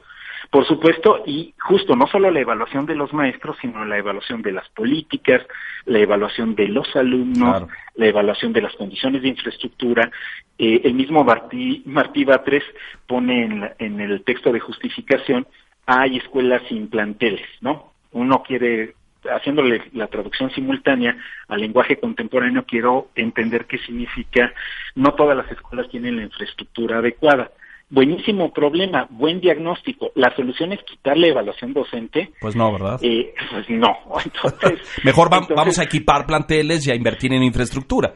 Por 0.51 0.67
supuesto, 0.67 1.23
y 1.25 1.53
justo 1.57 1.95
no 1.95 2.07
solo 2.07 2.29
la 2.29 2.41
evaluación 2.41 2.85
de 2.85 2.93
los 2.93 3.13
maestros, 3.13 3.55
sino 3.61 3.85
la 3.85 3.97
evaluación 3.97 4.41
de 4.41 4.51
las 4.51 4.67
políticas, 4.69 5.41
la 5.85 5.99
evaluación 5.99 6.55
de 6.55 6.67
los 6.67 6.93
alumnos, 6.93 7.69
la 7.95 8.07
evaluación 8.07 8.51
de 8.51 8.61
las 8.61 8.75
condiciones 8.75 9.21
de 9.21 9.29
infraestructura. 9.29 10.11
Eh, 10.57 10.81
el 10.83 10.93
mismo 10.93 11.23
Martí, 11.23 11.83
Martí 11.85 12.25
Batres 12.25 12.65
pone 13.07 13.45
en, 13.45 13.69
en 13.79 14.01
el 14.01 14.25
texto 14.25 14.51
de 14.51 14.59
justificación, 14.59 15.47
hay 15.85 16.17
escuelas 16.17 16.61
sin 16.67 16.89
planteles, 16.89 17.47
¿no? 17.61 17.93
Uno 18.11 18.43
quiere 18.43 18.95
haciéndole 19.23 19.83
la 19.93 20.07
traducción 20.07 20.51
simultánea 20.51 21.15
al 21.47 21.61
lenguaje 21.61 21.97
contemporáneo, 21.97 22.65
quiero 22.65 23.07
entender 23.15 23.67
qué 23.67 23.77
significa 23.77 24.51
no 24.95 25.13
todas 25.13 25.37
las 25.37 25.49
escuelas 25.49 25.87
tienen 25.89 26.17
la 26.17 26.23
infraestructura 26.23 26.97
adecuada 26.97 27.51
buenísimo 27.91 28.51
problema, 28.51 29.05
buen 29.09 29.39
diagnóstico. 29.39 30.11
La 30.15 30.33
solución 30.35 30.71
es 30.71 30.79
quitar 30.83 31.17
la 31.17 31.27
evaluación 31.27 31.73
docente. 31.73 32.31
Pues 32.39 32.55
no, 32.55 32.71
¿verdad? 32.71 32.99
Eh, 33.03 33.33
pues 33.51 33.69
no. 33.69 33.95
Entonces, 34.25 34.79
Mejor 35.03 35.29
vamos 35.29 35.77
a 35.77 35.83
equipar 35.83 36.25
planteles 36.25 36.87
y 36.87 36.91
a 36.91 36.95
invertir 36.95 37.33
en 37.33 37.43
infraestructura. 37.43 38.13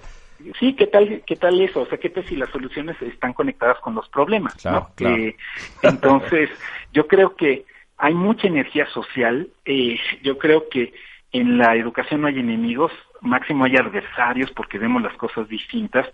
Sí, 0.60 0.74
¿qué 0.74 0.88
tal, 0.88 1.24
qué 1.26 1.36
tal 1.36 1.60
eso? 1.62 1.82
O 1.82 1.86
sea, 1.88 1.98
¿qué 1.98 2.10
tal 2.10 2.26
si 2.26 2.36
las 2.36 2.50
soluciones 2.50 3.00
están 3.02 3.34
conectadas 3.34 3.80
con 3.80 3.96
los 3.96 4.08
problemas? 4.10 4.54
Claro, 4.56 4.90
eh, 5.00 5.36
entonces, 5.82 6.50
yo 6.94 7.08
creo 7.08 7.36
que 7.36 7.66
hay 7.98 8.14
mucha 8.14 8.48
energía 8.48 8.86
social. 8.88 9.48
Eh, 9.66 9.98
yo 10.24 10.38
creo 10.38 10.70
que 10.70 10.94
en 11.32 11.58
la 11.58 11.76
educación 11.76 12.22
no 12.22 12.28
hay 12.28 12.40
enemigos, 12.40 12.92
máximo 13.22 13.66
hay 13.66 13.76
adversarios 13.76 14.52
porque 14.52 14.78
vemos 14.78 15.02
las 15.02 15.16
cosas 15.18 15.48
distintas 15.50 16.06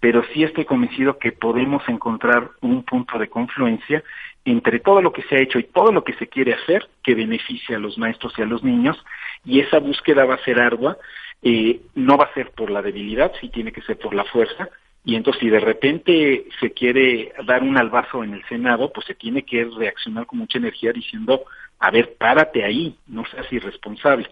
pero 0.00 0.24
sí 0.32 0.42
estoy 0.42 0.64
convencido 0.64 1.18
que 1.18 1.32
podemos 1.32 1.86
encontrar 1.88 2.50
un 2.62 2.82
punto 2.82 3.18
de 3.18 3.28
confluencia 3.28 4.02
entre 4.44 4.80
todo 4.80 5.02
lo 5.02 5.12
que 5.12 5.22
se 5.22 5.36
ha 5.36 5.40
hecho 5.40 5.58
y 5.58 5.64
todo 5.64 5.92
lo 5.92 6.02
que 6.02 6.14
se 6.14 6.26
quiere 6.26 6.54
hacer 6.54 6.88
que 7.04 7.14
beneficie 7.14 7.76
a 7.76 7.78
los 7.78 7.98
maestros 7.98 8.32
y 8.38 8.42
a 8.42 8.46
los 8.46 8.64
niños, 8.64 8.96
y 9.44 9.60
esa 9.60 9.78
búsqueda 9.78 10.24
va 10.24 10.34
a 10.34 10.44
ser 10.44 10.58
ardua, 10.58 10.96
eh, 11.42 11.80
no 11.94 12.16
va 12.16 12.24
a 12.24 12.34
ser 12.34 12.50
por 12.52 12.70
la 12.70 12.82
debilidad, 12.82 13.32
sí 13.40 13.50
tiene 13.50 13.72
que 13.72 13.82
ser 13.82 13.98
por 13.98 14.14
la 14.14 14.24
fuerza, 14.24 14.68
y 15.04 15.14
entonces 15.16 15.40
si 15.40 15.48
de 15.48 15.60
repente 15.60 16.46
se 16.58 16.72
quiere 16.72 17.32
dar 17.46 17.62
un 17.62 17.76
albazo 17.76 18.22
en 18.24 18.34
el 18.34 18.44
Senado, 18.46 18.92
pues 18.92 19.06
se 19.06 19.14
tiene 19.14 19.42
que 19.42 19.64
reaccionar 19.64 20.26
con 20.26 20.38
mucha 20.38 20.58
energía 20.58 20.92
diciendo 20.92 21.44
a 21.82 21.90
ver, 21.90 22.14
párate 22.18 22.62
ahí, 22.62 22.94
no 23.06 23.24
seas 23.24 23.50
irresponsable. 23.50 24.28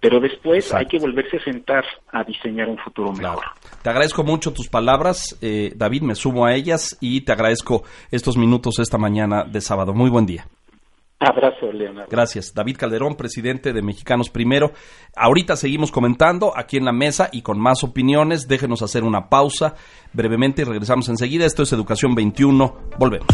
Pero 0.00 0.18
después 0.18 0.74
hay 0.74 0.86
que 0.86 0.98
volverse 0.98 1.36
a 1.36 1.44
sentar 1.44 1.84
a 2.10 2.24
diseñar 2.24 2.68
un 2.68 2.76
futuro 2.78 3.12
mejor. 3.12 3.44
Te 3.82 3.90
agradezco 3.90 4.24
mucho 4.24 4.52
tus 4.52 4.68
palabras, 4.68 5.38
eh, 5.40 5.72
David, 5.76 6.02
me 6.02 6.16
sumo 6.16 6.44
a 6.44 6.54
ellas 6.54 6.98
y 7.00 7.20
te 7.20 7.30
agradezco 7.30 7.84
estos 8.10 8.36
minutos 8.36 8.80
esta 8.80 8.98
mañana 8.98 9.44
de 9.44 9.60
sábado. 9.60 9.94
Muy 9.94 10.10
buen 10.10 10.26
día. 10.26 10.48
Abrazo, 11.20 11.72
Leonardo. 11.72 12.08
Gracias. 12.10 12.54
David 12.54 12.76
Calderón, 12.76 13.16
presidente 13.16 13.72
de 13.72 13.82
Mexicanos 13.82 14.30
Primero. 14.30 14.70
Ahorita 15.16 15.56
seguimos 15.56 15.90
comentando 15.90 16.52
aquí 16.56 16.76
en 16.76 16.84
la 16.84 16.92
mesa 16.92 17.28
y 17.32 17.42
con 17.42 17.58
más 17.58 17.82
opiniones. 17.82 18.46
Déjenos 18.46 18.82
hacer 18.82 19.02
una 19.02 19.28
pausa 19.28 19.74
brevemente 20.12 20.62
y 20.62 20.64
regresamos 20.64 21.08
enseguida. 21.08 21.44
Esto 21.44 21.64
es 21.64 21.72
Educación 21.72 22.14
21. 22.14 22.76
Volvemos. 22.98 23.26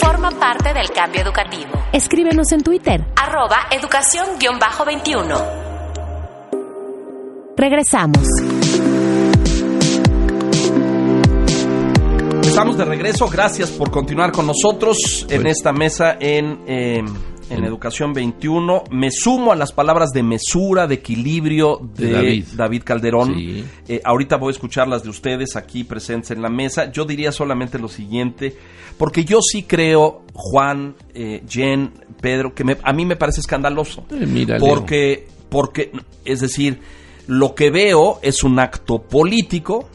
Forma 0.00 0.30
parte 0.30 0.72
del 0.72 0.90
cambio 0.90 1.22
educativo. 1.22 1.72
Escríbenos 1.92 2.52
en 2.52 2.62
Twitter. 2.62 3.04
Arroba 3.16 3.66
educación-21. 3.72 5.64
Regresamos. 7.56 8.63
Estamos 12.54 12.78
de 12.78 12.84
regreso. 12.84 13.28
Gracias 13.28 13.72
por 13.72 13.90
continuar 13.90 14.30
con 14.30 14.46
nosotros 14.46 15.26
en 15.28 15.48
esta 15.48 15.72
mesa 15.72 16.16
en, 16.20 16.60
em, 16.68 17.04
en 17.50 17.64
Educación 17.64 18.12
21. 18.12 18.84
Me 18.92 19.10
sumo 19.10 19.50
a 19.50 19.56
las 19.56 19.72
palabras 19.72 20.10
de 20.12 20.22
mesura, 20.22 20.86
de 20.86 20.94
equilibrio 20.94 21.80
de, 21.82 22.44
David. 22.54 22.82
Calderón. 22.84 23.34
Eh, 23.36 24.00
ahorita 24.04 24.36
voy 24.36 24.50
a 24.50 24.52
escuchar 24.52 24.86
las 24.86 25.02
de 25.02 25.10
ustedes 25.10 25.56
aquí 25.56 25.82
presentes 25.82 26.30
en 26.30 26.42
la 26.42 26.48
mesa. 26.48 26.92
Yo 26.92 27.04
diría 27.04 27.32
solamente 27.32 27.76
lo 27.80 27.88
siguiente, 27.88 28.56
porque 28.98 29.24
yo 29.24 29.40
sí 29.42 29.64
creo, 29.64 30.22
Juan, 30.32 30.94
eh, 31.12 31.42
Jen, 31.48 31.90
Pedro, 32.20 32.54
que 32.54 32.78
a 32.80 32.92
mí 32.92 33.04
me 33.04 33.16
parece 33.16 33.40
escandaloso. 33.40 34.04
Eh, 34.12 34.46
porque, 34.60 35.26
porque, 35.48 35.90
es 36.24 36.38
decir, 36.38 36.78
lo 37.26 37.54
que 37.54 37.70
veo 37.70 38.18
es 38.22 38.44
un 38.44 38.58
acto 38.58 39.02
político 39.02 39.88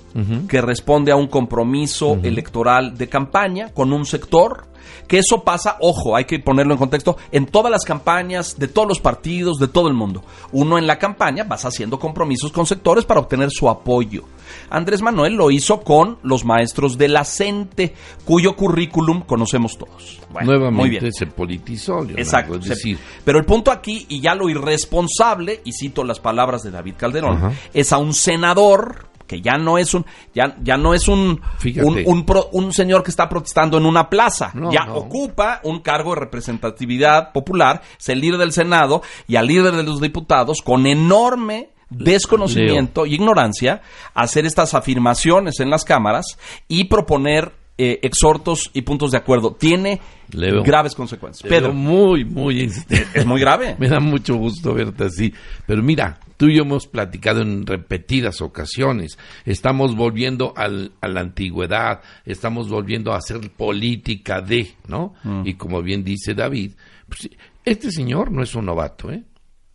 que 0.49 0.59
responde 0.59 1.11
a 1.11 1.15
un 1.15 1.27
compromiso 1.27 2.19
electoral 2.23 2.97
de 2.97 3.07
campaña 3.07 3.73
con 3.73 3.93
un 3.93 4.05
sector 4.05 4.65
que 5.07 5.19
eso 5.19 5.43
pasa, 5.43 5.77
ojo, 5.79 6.15
hay 6.15 6.25
que 6.25 6.39
ponerlo 6.39 6.73
en 6.73 6.79
contexto, 6.79 7.17
en 7.31 7.45
todas 7.45 7.71
las 7.71 7.83
campañas 7.83 8.57
de 8.57 8.67
todos 8.67 8.87
los 8.87 8.99
partidos, 8.99 9.57
de 9.57 9.67
todo 9.67 9.87
el 9.87 9.93
mundo. 9.93 10.23
Uno 10.51 10.77
en 10.77 10.87
la 10.87 10.99
campaña 10.99 11.43
vas 11.43 11.65
haciendo 11.65 11.99
compromisos 11.99 12.51
con 12.51 12.65
sectores 12.65 13.05
para 13.05 13.19
obtener 13.19 13.49
su 13.51 13.69
apoyo. 13.69 14.23
Andrés 14.69 15.01
Manuel 15.01 15.33
lo 15.33 15.51
hizo 15.51 15.81
con 15.81 16.17
los 16.23 16.45
maestros 16.45 16.97
de 16.97 17.07
la 17.07 17.23
CENTE, 17.23 17.93
cuyo 18.25 18.55
currículum 18.55 19.21
conocemos 19.21 19.77
todos. 19.77 20.19
Nuevamente 20.41 20.71
muy 20.71 20.89
bien. 20.89 21.11
se 21.11 21.27
politizó. 21.27 22.03
Exacto. 22.15 22.55
Es 22.55 22.65
decir, 22.65 22.97
pero 23.23 23.39
el 23.39 23.45
punto 23.45 23.71
aquí, 23.71 24.05
y 24.09 24.21
ya 24.21 24.35
lo 24.35 24.49
irresponsable, 24.49 25.61
y 25.63 25.71
cito 25.73 26.03
las 26.03 26.19
palabras 26.19 26.63
de 26.63 26.71
David 26.71 26.95
Calderón, 26.97 27.53
es 27.73 27.91
a 27.91 27.97
un 27.97 28.13
senador 28.13 29.08
que 29.29 29.41
ya 29.41 29.57
no 29.57 29.77
es 29.77 29.93
un 29.93 30.05
ya, 30.33 30.57
ya 30.63 30.75
no 30.75 30.95
es 30.95 31.07
un 31.07 31.39
un, 31.85 32.25
un, 32.51 32.73
señor 32.73 33.03
que 33.03 33.11
está 33.11 33.29
protestando 33.29 33.77
en 33.77 33.85
una 33.85 34.09
plaza, 34.09 34.51
ya 34.71 34.91
ocupa 34.91 35.61
un 35.63 35.81
cargo 35.81 36.15
de 36.15 36.21
representatividad 36.21 37.31
popular, 37.31 37.81
es 37.97 38.09
el 38.09 38.19
líder 38.19 38.39
del 38.39 38.51
Senado 38.51 39.03
y 39.27 39.35
al 39.35 39.45
líder 39.45 39.75
de 39.75 39.83
los 39.83 40.01
diputados 40.01 40.57
con 40.63 40.87
enorme 40.87 41.69
desconocimiento 41.91 43.05
y 43.05 43.15
ignorancia 43.15 43.81
hacer 44.15 44.47
estas 44.47 44.73
afirmaciones 44.73 45.59
en 45.59 45.69
las 45.69 45.85
cámaras 45.85 46.25
y 46.67 46.85
proponer 46.85 47.53
eh, 47.77 47.99
exhortos 48.01 48.71
y 48.73 48.81
puntos 48.81 49.11
de 49.11 49.17
acuerdo. 49.17 49.53
Tiene 49.53 50.01
graves 50.31 50.95
consecuencias. 50.95 51.47
Pedro. 51.47 51.71
Muy, 51.71 52.25
muy. 52.25 52.69
Es 53.13 53.25
muy 53.25 53.39
grave. 53.39 53.75
Me 53.79 53.87
da 53.87 53.99
mucho 53.99 54.35
gusto 54.35 54.73
verte 54.73 55.05
así. 55.05 55.33
Pero 55.65 55.81
mira, 55.81 56.19
tú 56.39 56.47
y 56.47 56.55
yo 56.55 56.61
hemos 56.61 56.87
platicado 56.87 57.41
en 57.41 57.67
repetidas 57.67 58.39
ocasiones. 58.39 59.19
Estamos 59.43 59.93
volviendo 59.97 60.53
al, 60.55 60.93
a 61.01 61.09
la 61.09 61.19
antigüedad, 61.19 62.01
estamos 62.25 62.69
volviendo 62.69 63.11
a 63.11 63.17
hacer 63.17 63.51
política 63.51 64.39
de, 64.39 64.73
¿no? 64.87 65.13
Mm. 65.23 65.45
Y 65.45 65.55
como 65.55 65.81
bien 65.81 66.01
dice 66.01 66.33
David, 66.33 66.75
pues, 67.09 67.29
este 67.65 67.91
señor 67.91 68.31
no 68.31 68.41
es 68.41 68.55
un 68.55 68.67
novato, 68.67 69.11
¿eh? 69.11 69.21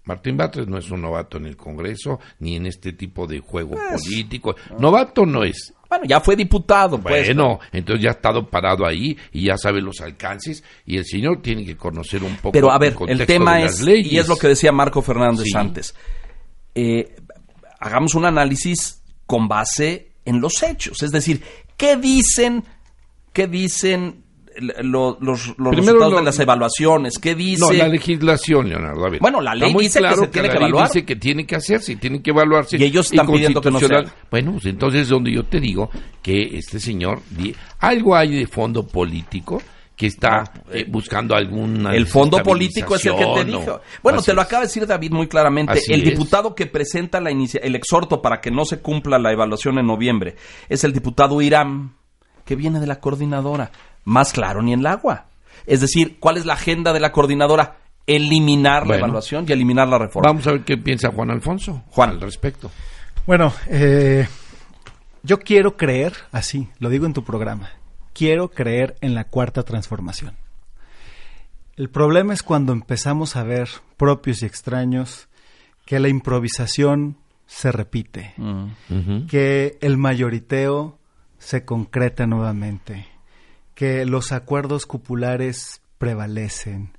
Martín 0.04 0.38
Batres 0.38 0.66
no 0.66 0.78
es 0.78 0.90
un 0.90 1.02
novato 1.02 1.36
en 1.36 1.46
el 1.46 1.56
Congreso 1.56 2.18
ni 2.38 2.56
en 2.56 2.66
este 2.66 2.92
tipo 2.94 3.26
de 3.26 3.40
juego 3.40 3.74
pues, 3.74 4.02
político. 4.02 4.56
Novato 4.78 5.26
no 5.26 5.44
es. 5.44 5.74
Bueno, 5.88 6.04
ya 6.06 6.20
fue 6.20 6.34
diputado, 6.34 6.98
pues. 6.98 7.26
Bueno, 7.26 7.60
entonces 7.72 8.04
ya 8.04 8.10
ha 8.10 8.14
estado 8.14 8.48
parado 8.48 8.86
ahí 8.86 9.16
y 9.32 9.46
ya 9.46 9.56
sabe 9.58 9.82
los 9.82 10.00
alcances 10.00 10.64
y 10.86 10.96
el 10.96 11.04
señor 11.04 11.42
tiene 11.42 11.64
que 11.64 11.76
conocer 11.76 12.22
un 12.22 12.36
poco. 12.36 12.52
Pero 12.52 12.70
a 12.70 12.78
ver, 12.78 12.94
el, 13.06 13.26
tema 13.26 13.60
es, 13.62 13.86
y 13.86 14.18
es 14.18 14.28
lo 14.28 14.36
que 14.36 14.48
decía 14.48 14.72
Marco 14.72 15.02
Fernández 15.02 15.46
antes, 15.54 15.94
eh, 16.74 17.16
hagamos 17.80 18.14
un 18.14 18.24
análisis 18.24 19.02
con 19.26 19.48
base 19.48 20.12
en 20.24 20.40
los 20.40 20.62
hechos. 20.62 21.02
Es 21.02 21.10
decir, 21.10 21.42
¿qué 21.76 21.96
dicen, 21.96 22.64
qué 23.32 23.46
dicen 23.46 24.24
los, 24.82 25.18
resultados 25.20 26.16
de 26.16 26.22
las 26.22 26.38
evaluaciones? 26.38 27.18
¿Qué 27.18 27.34
dice? 27.34 27.60
No, 27.60 27.72
la 27.72 27.88
legislación, 27.88 28.68
Leonardo. 28.68 29.08
bueno, 29.20 29.40
la 29.40 29.54
ley 29.54 29.74
dice 29.78 30.00
que 30.00 30.14
se 30.14 30.28
tiene 30.28 30.48
que, 30.48 30.56
evaluar. 30.56 30.88
dice 30.88 31.04
que 31.04 31.16
tiene 31.16 31.46
que 31.46 31.56
hacerse, 31.56 31.96
tiene 31.96 32.22
que 32.22 32.30
evaluarse. 32.30 32.76
Y 32.76 32.84
ellos 32.84 33.10
están 33.10 33.26
pidiendo 33.26 33.60
que 33.60 33.70
no 33.70 33.78
sea. 33.78 34.04
Bueno, 34.30 34.52
pues 34.52 34.66
entonces 34.66 35.02
es 35.02 35.08
donde 35.08 35.32
yo 35.32 35.44
te 35.44 35.60
digo 35.60 35.90
que 36.22 36.56
este 36.56 36.80
señor, 36.80 37.20
algo 37.80 38.16
hay 38.16 38.34
de 38.36 38.46
fondo 38.46 38.86
político 38.86 39.62
que 39.96 40.06
está 40.06 40.44
eh, 40.70 40.80
eh, 40.80 40.86
buscando 40.88 41.36
alguna 41.36 41.94
el 41.94 42.06
fondo 42.06 42.42
político 42.42 42.96
es 42.96 43.06
el 43.06 43.14
que 43.14 43.26
te 43.26 43.44
dijo 43.44 43.80
bueno 44.02 44.20
te 44.20 44.32
lo 44.32 44.40
acaba 44.40 44.62
de 44.62 44.66
decir 44.66 44.86
David 44.86 45.12
muy 45.12 45.28
claramente 45.28 45.80
el 45.88 46.02
diputado 46.02 46.54
que 46.54 46.66
presenta 46.66 47.20
la 47.20 47.30
el 47.30 47.74
exhorto 47.76 48.20
para 48.20 48.40
que 48.40 48.50
no 48.50 48.64
se 48.64 48.80
cumpla 48.80 49.18
la 49.18 49.32
evaluación 49.32 49.78
en 49.78 49.86
noviembre 49.86 50.34
es 50.68 50.82
el 50.82 50.92
diputado 50.92 51.40
Irán 51.40 51.94
que 52.44 52.56
viene 52.56 52.80
de 52.80 52.86
la 52.86 53.00
coordinadora 53.00 53.70
más 54.04 54.32
claro 54.32 54.62
ni 54.62 54.72
en 54.72 54.80
el 54.80 54.86
agua. 54.86 55.26
Es 55.66 55.80
decir, 55.80 56.18
¿cuál 56.20 56.36
es 56.36 56.46
la 56.46 56.54
agenda 56.54 56.92
de 56.92 57.00
la 57.00 57.12
coordinadora? 57.12 57.78
Eliminar 58.06 58.86
la 58.86 58.98
evaluación 58.98 59.46
y 59.48 59.52
eliminar 59.52 59.88
la 59.88 59.98
reforma. 59.98 60.28
Vamos 60.28 60.46
a 60.46 60.52
ver 60.52 60.64
qué 60.64 60.76
piensa 60.76 61.10
Juan 61.10 61.30
Alfonso 61.30 61.84
Juan. 61.88 62.10
al 62.10 62.20
respecto. 62.20 62.70
Bueno, 63.26 63.54
eh, 63.68 64.28
yo 65.22 65.40
quiero 65.40 65.78
creer, 65.78 66.12
así, 66.30 66.68
lo 66.80 66.90
digo 66.90 67.06
en 67.06 67.14
tu 67.14 67.24
programa, 67.24 67.70
quiero 68.14 68.50
creer 68.50 68.96
en 69.02 69.14
la 69.14 69.24
cuarta 69.24 69.64
transformación. 69.64 70.36
El 71.76 71.90
problema 71.90 72.32
es 72.32 72.42
cuando 72.42 72.72
empezamos 72.72 73.36
a 73.36 73.42
ver 73.42 73.68
propios 73.96 74.42
y 74.42 74.46
extraños 74.46 75.28
que 75.84 75.98
la 75.98 76.08
improvisación 76.08 77.18
se 77.46 77.72
repite, 77.72 78.32
mm. 78.36 79.26
que 79.26 79.76
el 79.80 79.98
mayoriteo 79.98 80.98
se 81.38 81.64
concreta 81.64 82.26
nuevamente, 82.26 83.06
que 83.74 84.06
los 84.06 84.32
acuerdos 84.32 84.86
cupulares 84.86 85.82
prevalecen, 85.98 86.96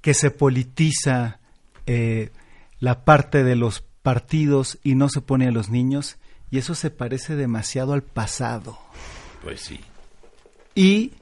que 0.00 0.14
se 0.14 0.30
politiza 0.30 1.40
eh, 1.86 2.30
la 2.78 3.04
parte 3.04 3.42
de 3.42 3.56
los 3.56 3.82
partidos 4.02 4.78
y 4.84 4.94
no 4.94 5.08
se 5.08 5.22
pone 5.22 5.48
a 5.48 5.50
los 5.50 5.70
niños, 5.70 6.18
y 6.50 6.58
eso 6.58 6.74
se 6.74 6.90
parece 6.90 7.36
demasiado 7.36 7.94
al 7.94 8.02
pasado. 8.02 8.78
Pues 9.42 9.60
sí. 9.60 9.80
Y 10.74 11.12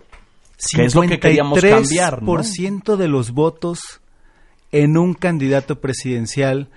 53% 0.59 2.97
de 2.97 3.09
los 3.09 3.33
votos 3.33 4.01
en 4.73 4.97
un 4.99 5.15
candidato 5.15 5.81
presidencial 5.81 6.69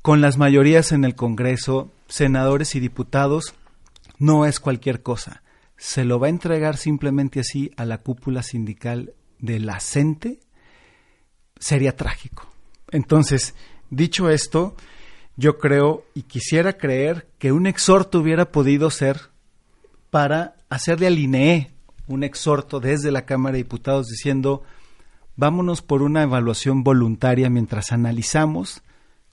con 0.00 0.20
las 0.20 0.38
mayorías 0.38 0.92
en 0.92 1.04
el 1.04 1.14
Congreso, 1.14 1.92
senadores 2.08 2.74
y 2.74 2.80
diputados, 2.80 3.54
no 4.18 4.46
es 4.46 4.60
cualquier 4.60 5.02
cosa 5.02 5.42
se 5.82 6.04
lo 6.04 6.20
va 6.20 6.28
a 6.28 6.30
entregar 6.30 6.76
simplemente 6.76 7.40
así 7.40 7.72
a 7.76 7.84
la 7.84 7.98
cúpula 7.98 8.44
sindical 8.44 9.14
de 9.40 9.58
la 9.58 9.80
CENTE, 9.80 10.38
sería 11.58 11.96
trágico. 11.96 12.48
Entonces, 12.92 13.56
dicho 13.90 14.30
esto, 14.30 14.76
yo 15.34 15.58
creo 15.58 16.04
y 16.14 16.22
quisiera 16.22 16.74
creer 16.74 17.26
que 17.40 17.50
un 17.50 17.66
exhorto 17.66 18.20
hubiera 18.20 18.52
podido 18.52 18.90
ser 18.90 19.30
para 20.10 20.54
hacerle 20.68 21.08
al 21.08 21.18
INE 21.18 21.72
un 22.12 22.24
exhorto 22.24 22.80
desde 22.80 23.10
la 23.10 23.24
Cámara 23.24 23.52
de 23.52 23.62
Diputados 23.62 24.08
diciendo 24.08 24.62
vámonos 25.36 25.82
por 25.82 26.02
una 26.02 26.22
evaluación 26.22 26.84
voluntaria 26.84 27.48
mientras 27.50 27.92
analizamos 27.92 28.82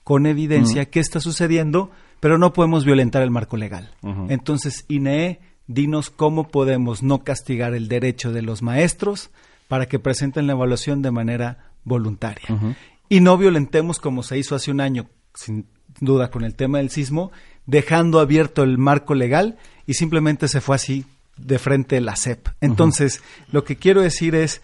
con 0.02 0.26
evidencia 0.26 0.86
qué 0.86 0.98
está 0.98 1.20
sucediendo, 1.20 1.90
pero 2.20 2.38
no 2.38 2.52
podemos 2.52 2.84
violentar 2.84 3.22
el 3.22 3.30
marco 3.30 3.56
legal. 3.56 3.94
Entonces, 4.28 4.84
INE 4.88 5.40
dinos 5.66 6.10
cómo 6.10 6.48
podemos 6.48 7.02
no 7.02 7.22
castigar 7.22 7.74
el 7.74 7.86
derecho 7.86 8.32
de 8.32 8.42
los 8.42 8.62
maestros 8.62 9.30
para 9.68 9.86
que 9.86 10.00
presenten 10.00 10.46
la 10.46 10.54
evaluación 10.54 11.02
de 11.02 11.12
manera 11.12 11.70
voluntaria. 11.84 12.74
Y 13.08 13.20
no 13.20 13.36
violentemos 13.36 14.00
como 14.00 14.22
se 14.22 14.38
hizo 14.38 14.54
hace 14.54 14.70
un 14.70 14.80
año, 14.80 15.06
sin 15.34 15.66
duda, 16.00 16.30
con 16.30 16.44
el 16.44 16.54
tema 16.54 16.78
del 16.78 16.90
sismo, 16.90 17.30
dejando 17.66 18.18
abierto 18.18 18.62
el 18.62 18.78
marco 18.78 19.14
legal 19.14 19.58
y 19.86 19.94
simplemente 19.94 20.48
se 20.48 20.60
fue 20.60 20.76
así 20.76 21.04
de 21.46 21.58
frente 21.58 22.00
la 22.00 22.16
CEP. 22.16 22.48
Entonces, 22.60 23.22
lo 23.50 23.64
que 23.64 23.76
quiero 23.76 24.02
decir 24.02 24.34
es, 24.34 24.62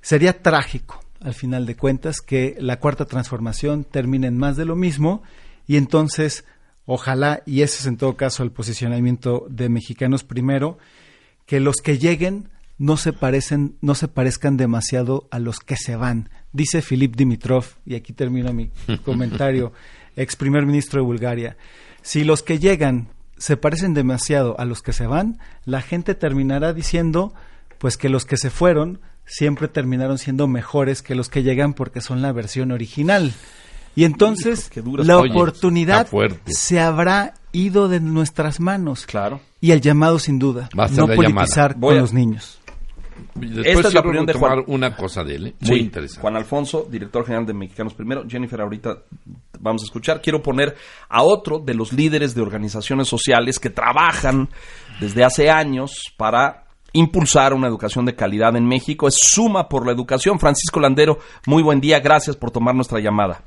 sería 0.00 0.42
trágico, 0.42 1.02
al 1.20 1.34
final 1.34 1.66
de 1.66 1.76
cuentas, 1.76 2.20
que 2.20 2.56
la 2.58 2.78
cuarta 2.78 3.04
transformación 3.04 3.84
termine 3.84 4.26
en 4.26 4.38
más 4.38 4.56
de 4.56 4.64
lo 4.64 4.76
mismo 4.76 5.22
y 5.66 5.76
entonces 5.76 6.44
Ojalá, 6.92 7.44
y 7.46 7.62
ese 7.62 7.78
es 7.78 7.86
en 7.86 7.96
todo 7.96 8.16
caso 8.16 8.42
el 8.42 8.50
posicionamiento 8.50 9.46
de 9.48 9.68
Mexicanos 9.68 10.24
primero, 10.24 10.76
que 11.46 11.60
los 11.60 11.76
que 11.76 11.98
lleguen 11.98 12.48
no 12.78 12.96
se 12.96 13.12
parecen, 13.12 13.76
no 13.80 13.94
se 13.94 14.08
parezcan 14.08 14.56
demasiado 14.56 15.28
a 15.30 15.38
los 15.38 15.60
que 15.60 15.76
se 15.76 15.94
van. 15.94 16.30
Dice 16.52 16.82
Filip 16.82 17.14
Dimitrov, 17.14 17.64
y 17.86 17.94
aquí 17.94 18.12
termino 18.12 18.52
mi 18.52 18.72
comentario, 19.04 19.72
ex 20.16 20.34
primer 20.34 20.66
ministro 20.66 21.00
de 21.00 21.06
Bulgaria, 21.06 21.56
si 22.02 22.24
los 22.24 22.42
que 22.42 22.58
llegan 22.58 23.10
se 23.40 23.56
parecen 23.56 23.94
demasiado 23.94 24.54
a 24.60 24.66
los 24.66 24.82
que 24.82 24.92
se 24.92 25.06
van, 25.06 25.38
la 25.64 25.80
gente 25.80 26.14
terminará 26.14 26.74
diciendo 26.74 27.32
pues 27.78 27.96
que 27.96 28.10
los 28.10 28.26
que 28.26 28.36
se 28.36 28.50
fueron 28.50 29.00
siempre 29.24 29.66
terminaron 29.66 30.18
siendo 30.18 30.46
mejores 30.46 31.00
que 31.00 31.14
los 31.14 31.30
que 31.30 31.42
llegan 31.42 31.72
porque 31.72 32.02
son 32.02 32.20
la 32.20 32.32
versión 32.32 32.70
original. 32.70 33.32
Y 33.96 34.04
entonces 34.04 34.70
la 34.84 35.18
oportunidad 35.18 36.06
se 36.46 36.80
habrá 36.80 37.34
ido 37.52 37.88
de 37.88 38.00
nuestras 38.00 38.60
manos. 38.60 39.06
Claro. 39.06 39.40
Y 39.60 39.72
el 39.72 39.80
llamado 39.80 40.18
sin 40.18 40.38
duda, 40.38 40.68
no 40.74 41.06
politizar 41.06 41.78
con 41.80 41.96
los 41.96 42.12
niños. 42.12 42.59
Esta 43.64 43.88
es 43.88 43.94
la 43.94 44.00
opinión 44.00 44.26
de 44.26 44.32
Juan. 44.34 44.64
Una 44.66 44.96
cosa 44.96 45.24
de 45.24 45.34
él, 45.36 45.46
¿eh? 45.48 45.54
muy 45.60 45.78
interesante. 45.80 46.20
Juan 46.20 46.36
Alfonso, 46.36 46.86
director 46.90 47.24
general 47.24 47.46
de 47.46 47.54
Mexicanos 47.54 47.94
Primero. 47.94 48.24
Jennifer, 48.28 48.60
ahorita 48.60 48.98
vamos 49.60 49.82
a 49.82 49.86
escuchar. 49.86 50.20
Quiero 50.20 50.42
poner 50.42 50.76
a 51.08 51.22
otro 51.22 51.58
de 51.58 51.74
los 51.74 51.92
líderes 51.92 52.34
de 52.34 52.42
organizaciones 52.42 53.08
sociales 53.08 53.58
que 53.58 53.70
trabajan 53.70 54.48
desde 55.00 55.24
hace 55.24 55.50
años 55.50 56.12
para 56.16 56.64
impulsar 56.92 57.54
una 57.54 57.68
educación 57.68 58.04
de 58.04 58.14
calidad 58.14 58.56
en 58.56 58.66
México. 58.66 59.08
Es 59.08 59.16
Suma 59.18 59.68
por 59.68 59.86
la 59.86 59.92
Educación. 59.92 60.38
Francisco 60.38 60.80
Landero, 60.80 61.18
muy 61.46 61.62
buen 61.62 61.80
día. 61.80 62.00
Gracias 62.00 62.36
por 62.36 62.50
tomar 62.50 62.74
nuestra 62.74 63.00
llamada. 63.00 63.42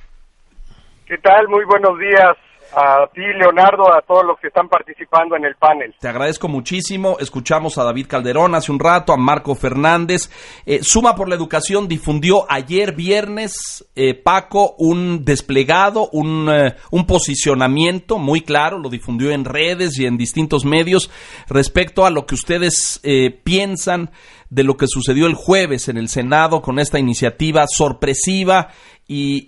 ¿Qué 1.05 1.17
tal? 1.17 1.47
Muy 1.47 1.65
buenos 1.65 1.99
días 1.99 2.37
a 2.75 3.07
ti, 3.13 3.21
Leonardo, 3.21 3.93
a 3.93 4.01
todos 4.01 4.25
los 4.25 4.39
que 4.39 4.47
están 4.47 4.67
participando 4.67 5.35
en 5.35 5.45
el 5.45 5.55
panel. 5.55 5.93
Te 5.99 6.07
agradezco 6.07 6.47
muchísimo. 6.47 7.17
Escuchamos 7.19 7.77
a 7.77 7.83
David 7.83 8.07
Calderón 8.07 8.55
hace 8.55 8.71
un 8.71 8.79
rato, 8.79 9.13
a 9.13 9.17
Marco 9.17 9.55
Fernández. 9.55 10.31
Eh, 10.65 10.79
Suma 10.81 11.15
por 11.15 11.29
la 11.29 11.35
Educación 11.35 11.87
difundió 11.87 12.45
ayer 12.49 12.95
viernes, 12.95 13.85
eh, 13.95 14.15
Paco, 14.15 14.75
un 14.77 15.23
desplegado, 15.23 16.09
un, 16.11 16.49
eh, 16.51 16.75
un 16.91 17.05
posicionamiento 17.05 18.17
muy 18.17 18.41
claro, 18.41 18.79
lo 18.79 18.89
difundió 18.89 19.31
en 19.31 19.45
redes 19.45 19.99
y 19.99 20.05
en 20.05 20.17
distintos 20.17 20.65
medios 20.65 21.11
respecto 21.47 22.05
a 22.05 22.09
lo 22.09 22.25
que 22.25 22.35
ustedes 22.35 23.01
piensan 23.43 24.11
de 24.49 24.63
lo 24.63 24.77
que 24.77 24.87
sucedió 24.87 25.27
el 25.27 25.33
jueves 25.35 25.89
en 25.89 25.97
el 25.97 26.09
Senado 26.09 26.61
con 26.61 26.79
esta 26.79 26.99
iniciativa 26.99 27.65
sorpresiva 27.67 28.69
y 29.07 29.47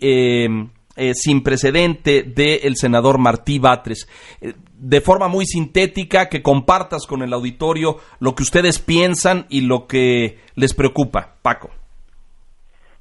eh, 0.95 1.13
sin 1.13 1.43
precedente 1.43 2.23
del 2.23 2.75
senador 2.75 3.17
Martí 3.17 3.59
Batres. 3.59 4.07
Eh, 4.41 4.53
de 4.77 5.01
forma 5.01 5.27
muy 5.27 5.45
sintética, 5.45 6.29
que 6.29 6.41
compartas 6.41 7.05
con 7.07 7.21
el 7.21 7.33
auditorio 7.33 7.97
lo 8.19 8.35
que 8.35 8.43
ustedes 8.43 8.79
piensan 8.79 9.45
y 9.49 9.61
lo 9.61 9.87
que 9.87 10.39
les 10.55 10.73
preocupa. 10.73 11.35
Paco. 11.41 11.69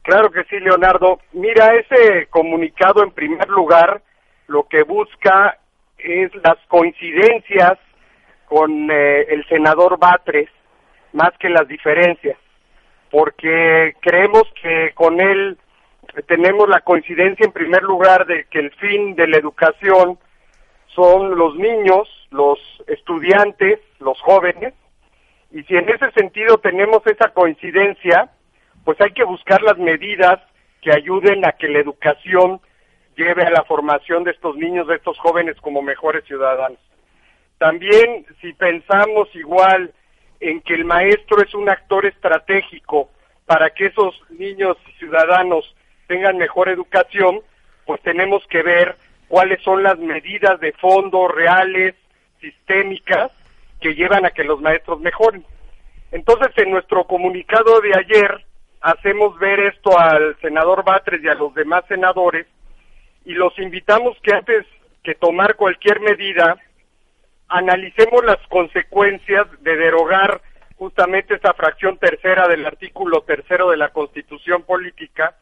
Claro 0.03 0.31
que 0.31 0.45
sí, 0.45 0.61
Leonardo. 0.61 1.19
Mira, 1.33 1.75
ese 1.77 2.27
comunicado 2.29 3.03
en 3.03 3.11
primer 3.11 3.49
lugar 3.49 4.03
lo 4.47 4.65
que 4.65 4.83
busca 4.83 5.59
es 5.99 6.31
las 6.43 6.59
coincidencias 6.69 7.79
con 8.47 8.91
eh, 8.91 9.23
el 9.31 9.47
senador 9.49 9.99
Batres 9.99 10.49
más 11.13 11.31
que 11.39 11.49
las 11.49 11.67
diferencias, 11.67 12.37
porque 13.11 13.95
creemos 14.01 14.43
que 14.61 14.93
con 14.95 15.21
él 15.21 15.57
tenemos 16.27 16.69
la 16.69 16.81
coincidencia 16.81 17.45
en 17.45 17.53
primer 17.53 17.83
lugar 17.83 18.27
de 18.27 18.47
que 18.47 18.59
el 18.59 18.71
fin 18.73 19.15
de 19.15 19.27
la 19.27 19.37
educación 19.37 20.19
son 20.95 21.37
los 21.37 21.57
niños, 21.57 22.09
los 22.31 22.59
estudiantes, 22.87 23.81
los 23.99 24.21
jóvenes, 24.21 24.75
y 25.51 25.63
si 25.65 25.77
en 25.77 25.89
ese 25.89 26.11
sentido 26.13 26.59
tenemos 26.59 27.07
esa 27.07 27.29
coincidencia, 27.33 28.31
pues 28.85 29.01
hay 29.01 29.13
que 29.13 29.25
buscar 29.25 29.63
las 29.63 29.79
medidas 29.79 30.41
que 30.83 30.93
ayuden 30.93 31.47
a 31.47 31.53
que 31.53 31.69
la 31.69 31.79
educación 31.79 32.61
lleve 33.17 33.45
a 33.45 33.51
la 33.51 33.65
formación 33.65 34.25
de 34.25 34.33
estos 34.33 34.57
niños, 34.57 34.87
de 34.89 34.97
estos 34.97 35.19
jóvenes 35.19 35.57
como 35.61 35.81
mejores 35.81 36.25
ciudadanos. 36.25 36.79
También 37.59 38.27
si 38.41 38.53
pensamos 38.53 39.29
igual 39.35 39.93
en 40.41 40.61
que 40.61 40.75
el 40.75 40.85
maestro 40.85 41.43
es 41.43 41.55
un 41.55 41.69
actor 41.69 42.05
estratégico 42.05 43.11
para 43.47 43.71
que 43.71 43.87
esos 43.87 44.15
niños 44.31 44.77
y 44.89 44.93
ciudadanos 44.99 45.75
tengan 46.07 46.37
mejor 46.37 46.69
educación, 46.69 47.41
pues 47.87 48.01
tenemos 48.03 48.47
que 48.49 48.63
ver 48.63 48.97
cuáles 49.29 49.63
son 49.63 49.83
las 49.83 49.99
medidas 49.99 50.61
de 50.61 50.73
fondo 50.73 51.29
reales, 51.29 51.95
sistémicas 52.41 53.31
que 53.81 53.95
llevan 53.95 54.25
a 54.25 54.31
que 54.31 54.45
los 54.45 54.61
maestros 54.61 55.01
mejoren. 55.01 55.45
Entonces, 56.13 56.53
en 56.57 56.71
nuestro 56.71 57.05
comunicado 57.05 57.81
de 57.81 57.93
ayer, 57.97 58.45
hacemos 58.81 59.39
ver 59.39 59.61
esto 59.61 59.99
al 59.99 60.37
senador 60.41 60.85
Batres 60.85 61.23
y 61.23 61.29
a 61.29 61.35
los 61.35 61.55
demás 61.55 61.85
senadores 61.89 62.47
y 63.25 63.33
los 63.33 63.59
invitamos 63.59 64.17
que 64.23 64.35
antes 64.35 64.67
que 65.03 65.15
tomar 65.15 65.57
cualquier 65.57 66.01
medida, 66.01 66.57
analicemos 67.49 68.25
las 68.25 68.39
consecuencias 68.49 69.47
de 69.61 69.77
derogar 69.77 70.41
justamente 70.77 71.35
esta 71.35 71.53
fracción 71.55 71.99
tercera 71.99 72.49
del 72.49 72.67
artículo 72.67 73.23
tercero 73.23 73.71
de 73.71 73.77
la 73.77 73.91
Constitución 73.91 74.63
Política 74.63 75.37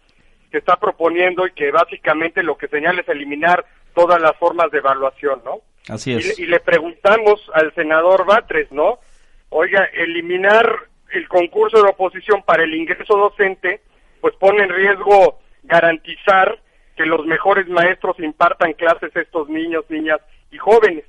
que 0.53 0.59
está 0.59 0.77
proponiendo 0.77 1.47
y 1.47 1.53
que 1.53 1.73
básicamente 1.73 2.43
lo 2.43 2.57
que 2.57 2.69
señala 2.69 3.01
es 3.01 3.09
eliminar 3.09 3.65
todas 3.95 4.21
las 4.21 4.37
formas 4.37 4.71
de 4.71 4.79
evaluación, 4.79 5.43
¿no? 5.45 5.63
Así 5.89 6.15
es. 6.15 6.39
Y, 6.39 6.47
le 6.47 6.61
preguntamos 6.61 7.51
al 7.55 7.75
senador 7.75 8.25
Batres, 8.25 8.71
¿no? 8.71 9.01
Oiga, 9.49 9.85
eliminar 9.95 10.79
el 11.11 11.27
concurso 11.29 11.83
de 11.83 11.89
oposición 11.89 12.43
para 12.43 12.63
el 12.63 12.75
ingreso 12.75 13.17
docente, 13.17 13.81
pues 14.21 14.35
pone 14.37 14.63
en 14.63 14.71
riesgo 14.71 15.41
garantizar 15.65 16.61
que 16.97 17.07
los 17.07 17.27
mejores 17.27 17.67
maestros 17.69 18.19
impartan 18.21 18.75
clases 18.75 19.15
a 19.17 19.21
estos 19.21 19.49
niños, 19.49 19.85
niñas 19.89 20.21
y 20.51 20.59
jóvenes. 20.59 21.05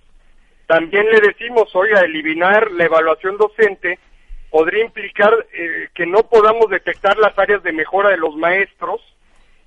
También 0.66 1.06
le 1.12 1.20
decimos, 1.20 1.76
oiga, 1.76 2.02
eliminar 2.02 2.72
la 2.72 2.86
evaluación 2.86 3.38
docente 3.38 4.00
podría 4.50 4.86
implicar 4.86 5.34
eh, 5.54 5.90
que 5.94 6.06
no 6.06 6.24
podamos 6.24 6.70
detectar 6.70 7.18
las 7.18 7.38
áreas 7.38 7.62
de 7.64 7.74
mejora 7.74 8.10
de 8.10 8.18
los 8.18 8.36
maestros 8.36 9.02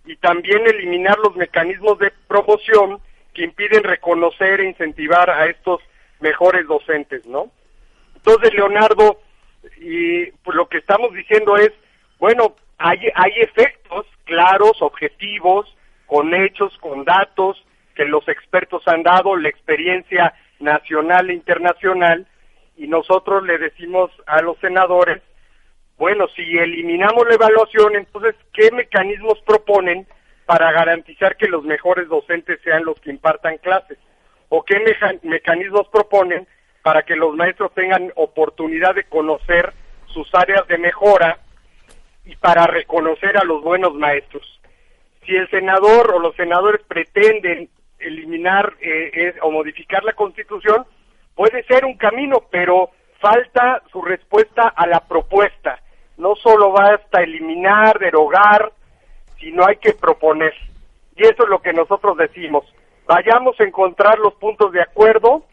y 0.07 0.17
también 0.17 0.67
eliminar 0.67 1.19
los 1.19 1.37
mecanismos 1.37 1.99
de 1.99 2.13
promoción 2.29 3.01
que 3.35 3.45
impiden 3.45 3.83
reconocer 3.83 4.61
e 4.61 4.69
incentivar 4.69 5.29
a 5.29 5.47
estos 5.47 5.81
mejores 6.21 6.67
docentes, 6.67 7.27
¿no? 7.27 7.51
Entonces, 8.15 8.55
Leonardo, 8.55 9.21
y 9.79 10.27
pues, 10.43 10.57
lo 10.57 10.69
que 10.69 10.79
estamos 10.79 11.13
diciendo 11.13 11.57
es, 11.57 11.73
bueno, 12.19 12.57
hay, 12.79 12.99
hay 13.15 13.33
efectos 13.37 14.07
claros, 14.25 14.81
objetivos, 14.81 15.77
con 16.07 16.35
hechos, 16.35 16.77
con 16.79 17.05
datos 17.05 17.63
que 17.95 18.05
los 18.05 18.27
expertos 18.29 18.83
han 18.87 19.03
dado, 19.03 19.37
la 19.37 19.49
experiencia 19.49 20.35
nacional 20.61 21.31
e 21.31 21.35
internacional, 21.35 22.27
y 22.77 22.87
nosotros 22.87 23.45
le 23.45 23.59
decimos 23.59 24.11
a 24.27 24.43
los 24.43 24.59
senadores, 24.59 25.23
bueno, 25.99 26.27
si 26.37 26.43
eliminamos 26.59 27.27
la 27.27 27.35
evaluación, 27.35 27.97
entonces, 27.97 28.35
¿qué 28.53 28.71
mecanismos 28.71 29.41
proponen 29.47 30.07
para 30.45 30.71
garantizar 30.71 31.37
que 31.37 31.49
los 31.49 31.65
mejores 31.65 32.09
docentes 32.09 32.61
sean 32.63 32.85
los 32.85 33.01
que 33.01 33.11
impartan 33.11 33.59
clases? 33.59 33.99
¿O 34.49 34.63
qué 34.63 34.77
mecanismos 35.23 35.89
proponen 35.89 36.47
para 36.83 37.03
que 37.03 37.17
los 37.17 37.35
maestros 37.35 37.73
tengan 37.75 38.13
oportunidad 38.15 38.95
de 38.95 39.05
conocer 39.05 39.73
sus 40.07 40.33
áreas 40.35 40.67
de 40.69 40.79
mejora 40.79 41.39
y 42.25 42.37
para 42.37 42.67
reconocer 42.67 43.37
a 43.39 43.45
los 43.45 43.63
buenos 43.63 43.95
maestros? 43.95 44.61
Si 45.25 45.35
el 45.35 45.49
senador 45.51 46.13
o 46.15 46.21
los 46.21 46.37
senadores 46.37 46.83
pretenden 46.87 47.71
eliminar 47.99 48.75
eh, 48.81 49.35
o 49.41 49.51
modificar 49.51 50.05
la 50.05 50.13
constitución, 50.13 50.87
puede 51.35 51.65
ser 51.65 51.85
un 51.87 51.97
camino, 51.97 52.45
pero 52.51 52.91
falta 53.19 53.83
su 53.91 54.03
respuesta 54.03 54.69
a 54.69 54.87
la 54.87 55.01
propuesta. 55.01 55.81
No 56.17 56.35
solo 56.37 56.73
basta 56.73 57.23
eliminar, 57.23 57.99
derogar, 57.99 58.73
sino 59.39 59.67
hay 59.67 59.77
que 59.77 59.93
proponer. 59.93 60.55
Y 61.17 61.23
eso 61.23 61.45
es 61.45 61.49
lo 61.49 61.61
que 61.61 61.73
nosotros 61.73 62.17
decimos. 62.17 62.65
Vayamos 63.07 63.59
a 63.61 63.65
encontrar 63.65 64.19
los 64.19 64.35
puntos 64.35 64.73
de 64.73 64.83
acuerdo 64.83 65.45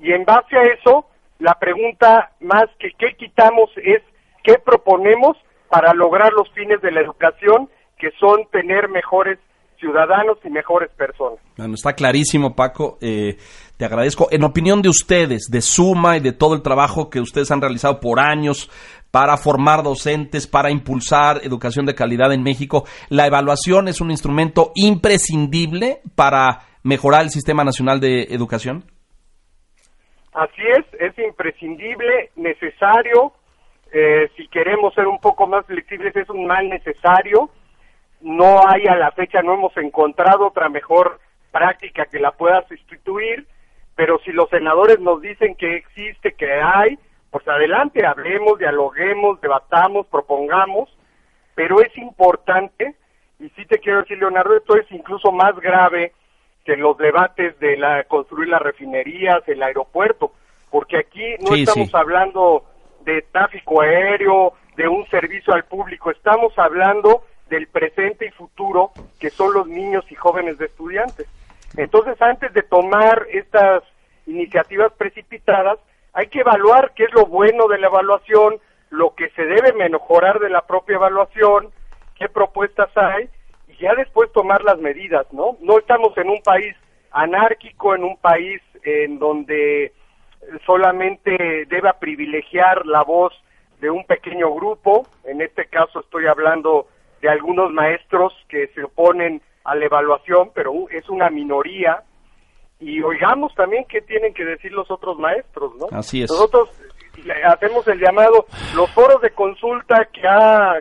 y 0.00 0.12
en 0.12 0.24
base 0.24 0.56
a 0.56 0.64
eso, 0.64 1.06
la 1.38 1.54
pregunta 1.54 2.32
más 2.40 2.64
que 2.78 2.92
qué 2.92 3.14
quitamos 3.16 3.70
es 3.76 4.02
qué 4.42 4.58
proponemos 4.58 5.36
para 5.68 5.94
lograr 5.94 6.32
los 6.32 6.50
fines 6.52 6.80
de 6.82 6.90
la 6.90 7.00
educación, 7.00 7.68
que 7.98 8.10
son 8.18 8.46
tener 8.50 8.88
mejores 8.88 9.38
ciudadanos 9.82 10.38
y 10.44 10.48
mejores 10.48 10.90
personas. 10.92 11.40
Bueno, 11.56 11.74
está 11.74 11.92
clarísimo, 11.94 12.54
Paco. 12.54 12.98
Eh, 13.00 13.36
te 13.76 13.84
agradezco. 13.84 14.28
En 14.30 14.44
opinión 14.44 14.80
de 14.80 14.88
ustedes, 14.88 15.48
de 15.50 15.60
Suma 15.60 16.16
y 16.16 16.20
de 16.20 16.32
todo 16.32 16.54
el 16.54 16.62
trabajo 16.62 17.10
que 17.10 17.20
ustedes 17.20 17.50
han 17.50 17.60
realizado 17.60 17.98
por 17.98 18.20
años 18.20 18.70
para 19.10 19.36
formar 19.36 19.82
docentes, 19.82 20.46
para 20.46 20.70
impulsar 20.70 21.40
educación 21.42 21.84
de 21.84 21.96
calidad 21.96 22.32
en 22.32 22.44
México, 22.44 22.84
¿la 23.10 23.26
evaluación 23.26 23.88
es 23.88 24.00
un 24.00 24.10
instrumento 24.10 24.70
imprescindible 24.76 25.98
para 26.14 26.60
mejorar 26.84 27.22
el 27.22 27.30
Sistema 27.30 27.64
Nacional 27.64 27.98
de 27.98 28.22
Educación? 28.30 28.84
Así 30.32 30.62
es, 30.78 30.86
es 31.00 31.18
imprescindible, 31.18 32.30
necesario. 32.36 33.32
Eh, 33.92 34.30
si 34.36 34.46
queremos 34.48 34.94
ser 34.94 35.06
un 35.06 35.18
poco 35.18 35.46
más 35.46 35.66
flexibles, 35.66 36.16
es 36.16 36.30
un 36.30 36.46
mal 36.46 36.68
necesario 36.68 37.50
no 38.22 38.66
hay 38.66 38.86
a 38.86 38.96
la 38.96 39.10
fecha, 39.12 39.42
no 39.42 39.54
hemos 39.54 39.76
encontrado 39.76 40.48
otra 40.48 40.68
mejor 40.68 41.20
práctica 41.50 42.06
que 42.06 42.18
la 42.18 42.32
pueda 42.32 42.66
sustituir, 42.68 43.46
pero 43.94 44.18
si 44.24 44.32
los 44.32 44.48
senadores 44.48 45.00
nos 45.00 45.20
dicen 45.20 45.54
que 45.54 45.76
existe, 45.76 46.32
que 46.32 46.52
hay, 46.52 46.98
pues 47.30 47.46
adelante, 47.46 48.06
hablemos, 48.06 48.58
dialoguemos, 48.58 49.40
debatamos, 49.40 50.06
propongamos, 50.06 50.88
pero 51.54 51.80
es 51.80 51.96
importante, 51.98 52.94
y 53.38 53.48
sí 53.50 53.66
te 53.66 53.78
quiero 53.78 54.00
decir, 54.00 54.18
Leonardo, 54.18 54.56
esto 54.56 54.76
es 54.76 54.90
incluso 54.90 55.32
más 55.32 55.54
grave 55.56 56.12
que 56.64 56.76
los 56.76 56.96
debates 56.96 57.58
de 57.58 57.76
la 57.76 58.04
construir 58.04 58.48
las 58.48 58.62
refinerías, 58.62 59.46
el 59.46 59.62
aeropuerto, 59.62 60.32
porque 60.70 60.96
aquí 60.96 61.34
no 61.40 61.54
estamos 61.54 61.94
hablando 61.94 62.64
de 63.04 63.22
tráfico 63.22 63.82
aéreo, 63.82 64.54
de 64.76 64.88
un 64.88 65.06
servicio 65.08 65.52
al 65.52 65.64
público, 65.64 66.10
estamos 66.10 66.56
hablando 66.58 67.24
del 67.52 67.66
presente 67.66 68.24
y 68.24 68.30
futuro 68.30 68.92
que 69.20 69.28
son 69.28 69.52
los 69.52 69.68
niños 69.68 70.10
y 70.10 70.14
jóvenes 70.14 70.56
de 70.56 70.64
estudiantes. 70.66 71.26
Entonces, 71.76 72.20
antes 72.22 72.50
de 72.54 72.62
tomar 72.62 73.26
estas 73.30 73.82
iniciativas 74.26 74.90
precipitadas, 74.94 75.78
hay 76.14 76.28
que 76.28 76.40
evaluar 76.40 76.92
qué 76.94 77.04
es 77.04 77.12
lo 77.12 77.26
bueno 77.26 77.68
de 77.68 77.78
la 77.78 77.88
evaluación, 77.88 78.58
lo 78.88 79.14
que 79.14 79.28
se 79.30 79.44
debe 79.44 79.74
mejorar 79.74 80.38
de 80.38 80.48
la 80.48 80.62
propia 80.62 80.96
evaluación, 80.96 81.70
qué 82.18 82.30
propuestas 82.30 82.88
hay, 82.96 83.28
y 83.68 83.76
ya 83.76 83.94
después 83.96 84.32
tomar 84.32 84.64
las 84.64 84.78
medidas, 84.78 85.26
¿no? 85.32 85.58
No 85.60 85.78
estamos 85.78 86.16
en 86.16 86.30
un 86.30 86.40
país 86.40 86.74
anárquico, 87.10 87.94
en 87.94 88.04
un 88.04 88.16
país 88.16 88.62
en 88.82 89.18
donde 89.18 89.92
solamente 90.64 91.66
deba 91.68 91.98
privilegiar 91.98 92.86
la 92.86 93.02
voz 93.02 93.34
de 93.80 93.90
un 93.90 94.04
pequeño 94.06 94.54
grupo, 94.54 95.06
en 95.24 95.42
este 95.42 95.66
caso 95.66 96.00
estoy 96.00 96.26
hablando 96.26 96.86
de 97.22 97.30
algunos 97.30 97.72
maestros 97.72 98.34
que 98.48 98.66
se 98.74 98.82
oponen 98.82 99.40
a 99.64 99.74
la 99.76 99.86
evaluación, 99.86 100.50
pero 100.54 100.72
es 100.90 101.08
una 101.08 101.30
minoría. 101.30 102.02
Y 102.80 103.00
oigamos 103.00 103.54
también 103.54 103.84
qué 103.88 104.00
tienen 104.00 104.34
que 104.34 104.44
decir 104.44 104.72
los 104.72 104.90
otros 104.90 105.16
maestros, 105.18 105.72
¿no? 105.76 105.86
Así 105.96 106.22
es. 106.22 106.30
Nosotros 106.30 106.68
hacemos 107.44 107.86
el 107.86 108.00
llamado, 108.00 108.46
los 108.74 108.90
foros 108.90 109.22
de 109.22 109.30
consulta 109.30 110.08
que, 110.12 110.22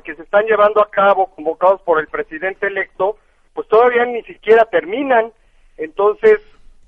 que 0.04 0.16
se 0.16 0.24
están 0.24 0.46
llevando 0.46 0.82
a 0.82 0.90
cabo, 0.90 1.28
convocados 1.28 1.82
por 1.84 2.00
el 2.00 2.08
presidente 2.08 2.68
electo, 2.68 3.18
pues 3.54 3.68
todavía 3.68 4.06
ni 4.06 4.24
siquiera 4.24 4.66
terminan. 4.66 5.32
Entonces, 5.78 6.40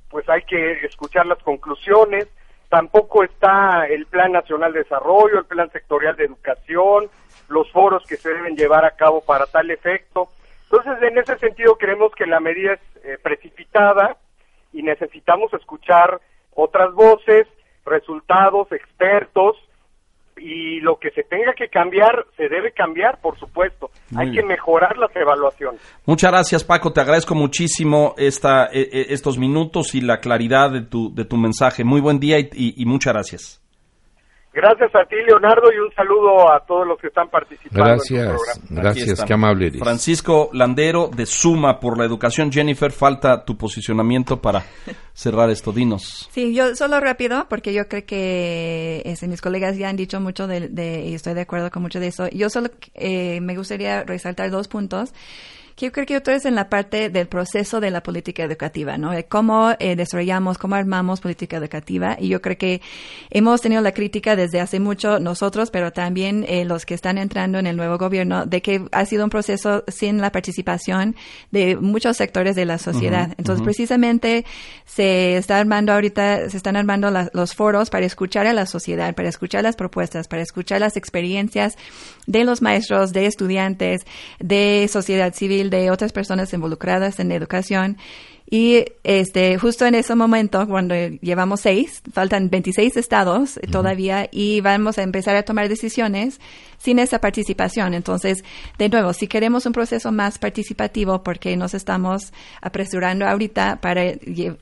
pues 0.10 0.28
hay 0.30 0.42
que 0.44 0.86
escuchar 0.86 1.28
las 1.28 1.42
conclusiones. 1.44 2.28
Tampoco 2.70 3.24
está 3.24 3.86
el 3.88 4.08
Plan 4.08 4.32
Nacional 4.32 4.74
de 4.74 4.80
Desarrollo, 4.80 5.38
el 5.38 5.46
Plan 5.46 5.70
Sectorial 5.72 6.16
de 6.16 6.26
Educación, 6.26 7.08
los 7.54 7.72
foros 7.72 8.04
que 8.06 8.18
se 8.18 8.34
deben 8.34 8.56
llevar 8.56 8.86
a 8.86 8.92
cabo 8.92 9.22
para 9.22 9.46
tal 9.46 9.70
efecto. 9.72 10.30
Entonces, 10.64 11.02
en 11.04 11.18
ese 11.18 11.38
sentido, 11.38 11.76
creemos 11.76 12.12
que 12.16 12.26
la 12.26 12.40
medida 12.40 12.74
es 12.74 12.80
eh, 13.04 13.18
precipitada 13.22 14.18
y 14.74 14.82
necesitamos 14.84 15.54
escuchar 15.54 16.20
otras 16.56 16.94
voces, 16.94 17.48
resultados, 17.86 18.72
expertos, 18.72 19.58
y 20.38 20.80
lo 20.82 20.98
que 20.98 21.12
se 21.12 21.24
tenga 21.24 21.54
que 21.54 21.68
cambiar, 21.70 22.26
se 22.36 22.50
debe 22.50 22.72
cambiar, 22.72 23.20
por 23.22 23.38
supuesto. 23.40 23.92
Hay 24.16 24.32
que 24.32 24.44
mejorar 24.44 24.98
las 24.98 25.16
evaluaciones. 25.16 25.80
Muchas 26.06 26.32
gracias, 26.32 26.64
Paco. 26.64 26.92
Te 26.92 27.02
agradezco 27.02 27.36
muchísimo 27.36 28.16
esta, 28.18 28.66
e, 28.66 28.82
e, 28.82 29.14
estos 29.14 29.38
minutos 29.38 29.96
y 29.96 30.02
la 30.02 30.20
claridad 30.20 30.72
de 30.72 30.82
tu, 30.82 31.14
de 31.14 31.26
tu 31.26 31.38
mensaje. 31.38 31.84
Muy 31.84 32.02
buen 32.02 32.20
día 32.20 32.40
y 32.40 32.86
muchas 32.86 33.14
gracias. 33.14 33.63
Gracias 34.54 34.92
a 34.94 35.04
ti, 35.06 35.16
Leonardo, 35.28 35.72
y 35.74 35.80
un 35.80 35.92
saludo 35.96 36.54
a 36.54 36.60
todos 36.60 36.88
los 36.88 37.00
que 37.00 37.08
están 37.08 37.28
participando. 37.28 37.86
Gracias, 37.86 38.38
gracias, 38.70 39.24
qué 39.26 39.34
amable 39.34 39.68
eres. 39.68 39.80
Francisco 39.80 40.52
Landero, 40.54 41.08
de 41.08 41.26
Suma 41.26 41.80
por 41.80 41.98
la 41.98 42.06
Educación. 42.06 42.52
Jennifer, 42.52 42.92
falta 42.92 43.44
tu 43.46 43.58
posicionamiento 43.58 44.40
para 44.40 44.62
cerrar 45.14 45.50
esto. 45.50 45.72
Dinos. 45.72 46.30
Sí, 46.32 46.54
yo 46.54 46.76
solo 46.76 47.00
rápido, 47.00 47.48
porque 47.50 47.74
yo 47.74 47.88
creo 47.88 48.06
que 48.06 49.02
este, 49.06 49.28
mis 49.28 49.42
colegas 49.42 49.76
ya 49.76 49.90
han 49.90 49.96
dicho 49.96 50.20
mucho 50.20 50.46
de, 50.46 51.04
y 51.04 51.16
estoy 51.16 51.34
de 51.34 51.42
acuerdo 51.42 51.72
con 51.72 51.82
mucho 51.82 52.00
de 52.00 52.08
eso. 52.08 52.30
Yo 52.30 52.50
solo 52.52 52.70
eh, 52.94 53.42
me 53.42 53.56
gustaría 53.56 54.04
resaltar 54.04 54.52
dos 54.52 54.68
puntos 54.68 55.14
yo 55.78 55.92
creo 55.92 56.06
que 56.06 56.18
otro 56.18 56.34
es 56.34 56.46
en 56.46 56.56
la 56.56 56.70
parte 56.70 57.10
del 57.10 57.28
proceso 57.28 57.80
de 57.80 57.92
la 57.92 58.04
política 58.04 58.44
educativa, 58.44 58.98
¿no? 58.98 59.12
De 59.12 59.26
cómo 59.26 59.72
eh, 59.80 59.96
desarrollamos, 59.96 60.58
cómo 60.58 60.76
armamos 60.76 61.22
política 61.22 61.58
educativa. 61.58 62.16
Y 62.20 62.30
yo 62.30 62.42
creo 62.42 62.58
que 62.58 62.82
hemos 63.30 63.62
tenido 63.62 63.82
la 63.82 63.92
crítica 63.92 64.36
desde 64.36 64.60
hace 64.60 64.80
mucho 64.80 65.20
nosotros, 65.20 65.72
pero 65.72 65.92
también 65.92 66.46
eh, 66.48 66.66
los 66.66 66.86
que 66.86 66.94
están 66.94 67.18
entrando 67.18 67.60
en 67.60 67.68
el 67.68 67.76
nuevo 67.76 67.98
gobierno, 67.98 68.46
de 68.46 68.62
que 68.62 68.86
ha 68.92 69.06
sido 69.06 69.24
un 69.24 69.30
proceso 69.30 69.84
sin 69.88 70.22
la 70.22 70.32
participación 70.32 71.16
de 71.52 71.76
muchos 71.76 72.18
sectores 72.18 72.56
de 72.56 72.66
la 72.66 72.78
sociedad. 72.78 73.34
Entonces, 73.38 73.64
precisamente 73.64 74.46
se 74.86 75.38
está 75.38 75.58
armando 75.58 75.94
ahorita, 75.94 76.50
se 76.50 76.58
están 76.58 76.76
armando 76.76 77.12
los 77.34 77.56
foros 77.56 77.90
para 77.90 78.06
escuchar 78.06 78.48
a 78.48 78.54
la 78.54 78.66
sociedad, 78.66 79.16
para 79.16 79.30
escuchar 79.30 79.64
las 79.64 79.76
propuestas, 79.76 80.28
para 80.28 80.42
escuchar 80.42 80.82
las 80.82 80.98
experiencias 80.98 81.78
de 82.28 82.44
los 82.44 82.62
maestros, 82.62 83.12
de 83.12 83.26
estudiantes, 83.26 84.06
de 84.40 84.88
sociedad 84.92 85.34
civil, 85.34 85.63
de 85.70 85.92
otras 85.92 86.12
personas 86.12 86.54
involucradas 86.54 87.20
en 87.20 87.32
educación. 87.32 87.98
Y 88.50 88.86
este, 89.04 89.58
justo 89.58 89.86
en 89.86 89.96
ese 89.96 90.14
momento, 90.14 90.68
cuando 90.68 90.94
llevamos 91.22 91.62
seis, 91.62 92.04
faltan 92.12 92.50
26 92.50 92.98
estados 92.98 93.60
todavía 93.72 94.28
y 94.32 94.62
vamos 94.62 95.00
a 95.00 95.02
empezar 95.02 95.36
a 95.36 95.44
tomar 95.44 95.70
decisiones 95.70 96.40
sin 96.78 97.00
esa 97.00 97.20
participación. 97.20 97.94
Entonces, 97.94 98.44
de 98.78 98.90
nuevo, 98.90 99.14
si 99.14 99.28
queremos 99.28 99.66
un 99.66 99.72
proceso 99.72 100.12
más 100.12 100.38
participativo, 100.38 101.24
porque 101.24 101.58
nos 101.58 101.74
estamos 101.74 102.32
apresurando 102.62 103.26
ahorita 103.26 103.80
para 103.82 104.04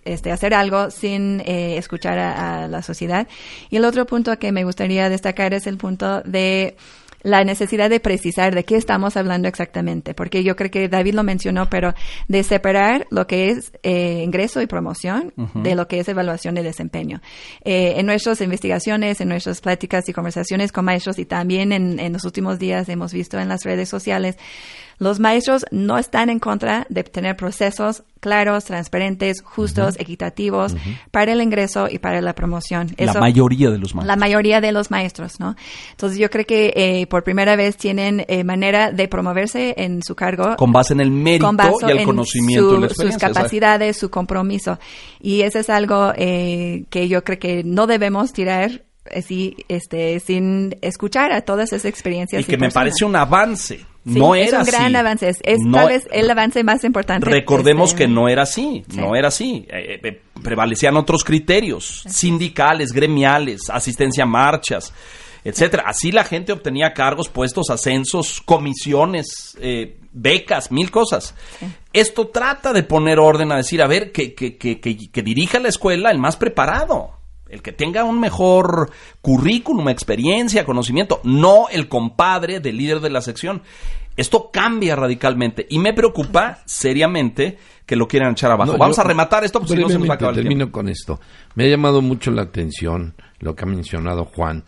este, 0.06 0.32
hacer 0.32 0.54
algo 0.54 0.90
sin 0.92 1.42
eh, 1.42 1.78
escuchar 1.78 2.18
a 2.20 2.70
la 2.70 2.84
sociedad. 2.84 3.28
Y 3.70 3.78
el 3.78 3.84
otro 3.84 4.06
punto 4.06 4.38
que 4.40 4.52
me 4.52 4.64
gustaría 4.64 5.10
destacar 5.10 5.54
es 5.54 5.68
el 5.68 5.78
punto 5.78 6.22
de 6.22 6.78
la 7.24 7.44
necesidad 7.44 7.90
de 7.90 8.00
precisar 8.00 8.56
de 8.56 8.64
qué 8.64 8.76
estamos 8.76 9.18
hablando 9.18 9.48
exactamente, 9.48 10.14
porque 10.14 10.44
yo 10.44 10.56
creo 10.56 10.72
que 10.72 10.90
David 10.90 11.16
lo 11.16 11.24
mencionó, 11.24 11.70
pero 11.70 11.94
de 12.28 12.44
separar 12.44 13.08
lo 13.10 13.28
que 13.28 13.50
es 13.50 13.72
eh, 13.84 14.22
ingreso 14.24 14.62
y 14.62 14.68
promoción 14.68 15.34
de 15.56 15.76
lo 15.76 15.88
que 15.88 16.00
es 16.00 16.08
evaluación 16.08 16.56
de 16.56 16.64
desempeño. 16.64 17.22
Eh, 17.64 17.94
en 17.98 18.06
nuestras 18.06 18.42
investigaciones, 18.42 19.22
en 19.22 19.30
nuestras 19.30 19.62
pláticas 19.62 20.08
y 20.10 20.14
conversaciones 20.14 20.72
con 20.72 20.86
maestros 20.86 21.20
y 21.20 21.26
también 21.26 21.72
en, 21.72 22.00
en 22.00 22.14
los 22.14 22.24
últimos 22.24 22.60
días 22.60 22.90
hemos 22.90 23.14
visto 23.14 23.40
en 23.40 23.50
las 23.50 23.64
redes 23.64 23.90
sociales, 23.90 24.38
los 25.02 25.20
maestros 25.20 25.66
no 25.72 25.98
están 25.98 26.30
en 26.30 26.38
contra 26.38 26.86
de 26.90 27.04
tener 27.04 27.36
procesos 27.36 28.04
claros, 28.20 28.66
transparentes, 28.66 29.42
justos, 29.42 30.00
equitativos 30.00 30.76
para 31.10 31.34
el 31.34 31.42
ingreso 31.42 31.88
y 31.90 31.98
para 31.98 32.22
la 32.22 32.36
promoción. 32.36 32.94
la 33.00 33.14
mayoría 33.16 33.72
de 33.72 33.80
los 33.80 33.96
maestros. 33.96 34.06
La 34.06 34.16
mayoría 34.16 34.62
de 34.62 34.72
los 34.72 34.92
maestros, 34.92 35.40
¿no? 35.40 35.56
Entonces 35.90 36.20
yo 36.20 36.30
creo 36.30 36.46
que 36.46 36.72
eh, 36.76 37.08
por 37.08 37.24
primera 37.24 37.56
vez 37.56 37.78
tienen 37.78 38.24
eh, 38.28 38.44
manera 38.44 38.92
de 38.92 39.08
promoverse 39.08 39.74
en 39.76 40.04
su 40.04 40.14
cargo. 40.14 40.56
Con 40.56 40.72
base 40.72 40.94
en 40.94 41.00
el 41.00 41.10
mérito 41.10 41.52
y 41.88 41.92
el 41.92 42.04
conocimiento. 42.04 42.88
Su, 42.90 43.08
sus 43.08 43.18
capacidades, 43.18 43.98
su 43.98 44.12
compromiso. 44.12 44.78
Y 45.20 45.42
eso 45.42 45.58
es 45.58 45.72
algo 45.72 46.14
eh, 46.16 46.84
que 46.92 47.08
yo 47.08 47.24
creo 47.24 47.40
que 47.40 47.64
no 47.64 47.88
debemos 47.88 48.34
tirar 48.34 48.84
así, 49.12 49.56
este, 49.68 50.20
sin 50.20 50.78
escuchar 50.84 51.32
a 51.32 51.42
todas 51.42 51.74
esas 51.74 51.86
experiencias. 51.86 52.40
Y 52.44 52.46
que 52.46 52.58
me 52.60 52.70
parece 52.70 53.04
un 53.04 53.16
avance 53.16 53.84
no 54.04 54.36
era 54.36 54.62
es 54.62 54.68
un 54.68 54.74
gran 54.74 54.96
avance, 54.96 55.30
es, 55.30 55.60
tal 55.72 55.88
vez 55.88 56.08
el 56.12 56.30
avance 56.30 56.64
más 56.64 56.84
importante. 56.84 57.30
Recordemos 57.30 57.92
este, 57.92 58.04
que 58.04 58.08
no 58.08 58.28
era 58.28 58.44
así, 58.44 58.84
no 58.96 59.16
era 59.16 59.28
así. 59.28 59.66
Eh, 59.70 60.00
eh, 60.04 60.22
prevalecían 60.42 60.98
otros 60.98 61.24
criterios, 61.24 62.04
sindicales, 62.08 62.92
gremiales, 62.94 63.70
asistencia 63.70 64.24
a 64.24 64.28
marchas, 64.28 64.92
etcétera. 65.44 65.84
Así 65.86 66.12
la 66.12 66.24
gente 66.24 66.52
obtenía 66.52 66.94
cargos, 66.94 67.30
puestos, 67.30 67.70
ascensos, 67.70 68.42
comisiones, 68.42 69.56
eh, 69.62 69.98
becas, 70.12 70.72
mil 70.72 70.90
cosas. 70.90 71.36
Esto 71.94 72.28
trata 72.28 72.74
de 72.74 72.84
poner 72.84 73.20
orden 73.20 73.52
a 73.52 73.58
decir, 73.58 73.82
a 73.84 73.88
ver, 73.88 74.12
que, 74.12 74.34
que, 74.34 74.58
que, 74.58 74.80
que 74.80 75.22
dirija 75.22 75.60
la 75.60 75.70
escuela 75.70 76.10
el 76.10 76.18
más 76.18 76.38
preparado 76.38 77.21
el 77.52 77.62
que 77.62 77.74
tenga 77.74 78.04
un 78.04 78.20
mejor 78.20 78.92
currículum, 79.22 79.90
experiencia, 79.90 80.66
conocimiento, 80.66 81.20
no 81.24 81.68
el 81.70 81.88
compadre 81.88 82.60
del 82.60 82.78
líder 82.78 83.02
de 83.02 83.10
la 83.10 83.22
sección. 83.22 83.62
Esto 84.18 84.50
cambia 84.52 84.96
radicalmente 84.96 85.66
y 85.70 85.80
me 85.80 85.94
preocupa 85.94 86.60
seriamente 86.66 87.58
que 87.86 87.96
lo 87.96 88.08
quieran 88.08 88.32
echar 88.32 88.52
abajo. 88.52 88.78
Vamos 88.78 89.00
a 89.00 89.04
rematar 89.04 89.44
esto 89.44 89.60
porque 89.60 89.76
si 89.76 89.82
no 89.82 89.90
se 89.90 90.00
nos 90.00 90.10
va 90.10 90.14
a 90.14 90.16
acabar 90.16 90.36
Termino 90.36 90.72
con 90.72 90.90
esto. 90.90 91.20
Me 91.56 91.66
ha 91.66 91.68
llamado 91.68 92.02
mucho 92.02 92.32
la 92.32 92.44
atención 92.44 93.16
lo 93.40 93.56
que 93.56 93.64
ha 93.64 93.68
mencionado 93.68 94.26
Juan. 94.26 94.64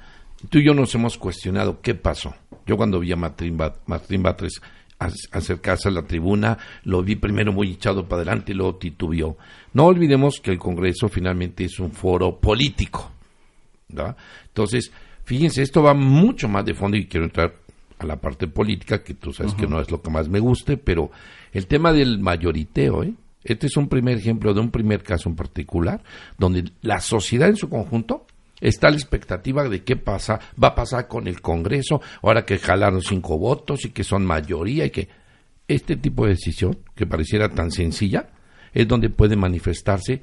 Tú 0.50 0.60
y 0.60 0.66
yo 0.66 0.74
nos 0.74 0.94
hemos 0.96 1.18
cuestionado 1.18 1.82
qué 1.82 1.96
pasó. 1.96 2.36
Yo 2.66 2.78
cuando 2.78 3.00
vi 3.00 3.12
a 3.12 3.16
Martín, 3.16 3.58
Batres 3.58 4.62
acercarse 5.32 5.90
a 5.90 5.92
la 5.92 6.04
tribuna, 6.04 6.58
lo 6.84 7.04
vi 7.04 7.16
primero 7.16 7.52
muy 7.52 7.72
echado 7.72 8.08
para 8.08 8.22
adelante 8.22 8.52
y 8.52 8.56
luego 8.56 8.76
titubeó. 8.76 9.38
No 9.74 9.86
olvidemos 9.86 10.40
que 10.42 10.52
el 10.52 10.60
Congreso 10.60 11.10
finalmente 11.10 11.66
es 11.66 11.80
un 11.80 11.92
foro 11.92 12.40
político. 12.40 13.12
Entonces, 14.48 14.92
fíjense, 15.24 15.62
esto 15.62 15.84
va 15.84 15.94
mucho 15.94 16.48
más 16.48 16.66
de 16.66 16.74
fondo 16.74 16.98
y 16.98 17.08
quiero 17.08 17.26
entrar 17.26 17.54
a 18.00 18.06
la 18.06 18.18
parte 18.18 18.48
política, 18.48 19.04
que 19.04 19.14
tú 19.14 19.32
sabes 19.32 19.54
que 19.54 19.68
no 19.68 19.80
es 19.80 19.90
lo 19.92 20.02
que 20.02 20.10
más 20.10 20.28
me 20.28 20.40
guste, 20.40 20.78
pero 20.78 21.12
el 21.52 21.68
tema 21.68 21.94
del 21.94 22.20
mayoriteo, 22.20 23.04
¿eh? 23.04 23.14
Este 23.44 23.68
es 23.68 23.76
un 23.76 23.90
primer 23.90 24.18
ejemplo 24.18 24.54
de 24.54 24.62
un 24.62 24.72
primer 24.72 25.04
caso 25.04 25.28
en 25.28 25.36
particular, 25.36 26.02
donde 26.38 26.72
la 26.82 27.02
sociedad 27.02 27.50
en 27.50 27.58
su 27.58 27.70
conjunto 27.70 28.26
está 28.64 28.90
la 28.90 28.96
expectativa 28.96 29.68
de 29.68 29.84
qué 29.84 29.98
pasa, 29.98 30.40
va 30.62 30.70
a 30.70 30.76
pasar 30.76 31.08
con 31.08 31.28
el 31.28 31.42
Congreso, 31.42 32.02
ahora 32.22 32.46
que 32.46 32.58
jalaron 32.58 33.02
cinco 33.02 33.38
votos 33.38 33.86
y 33.86 33.90
que 33.90 34.04
son 34.04 34.26
mayoría 34.26 34.86
y 34.86 34.90
que 34.90 35.10
este 35.68 35.98
tipo 35.98 36.24
de 36.26 36.32
decisión, 36.32 36.80
que 36.96 37.06
pareciera 37.06 37.50
tan 37.50 37.72
sencilla, 37.72 38.30
es 38.74 38.88
donde 38.88 39.10
puede 39.10 39.36
manifestarse 39.36 40.22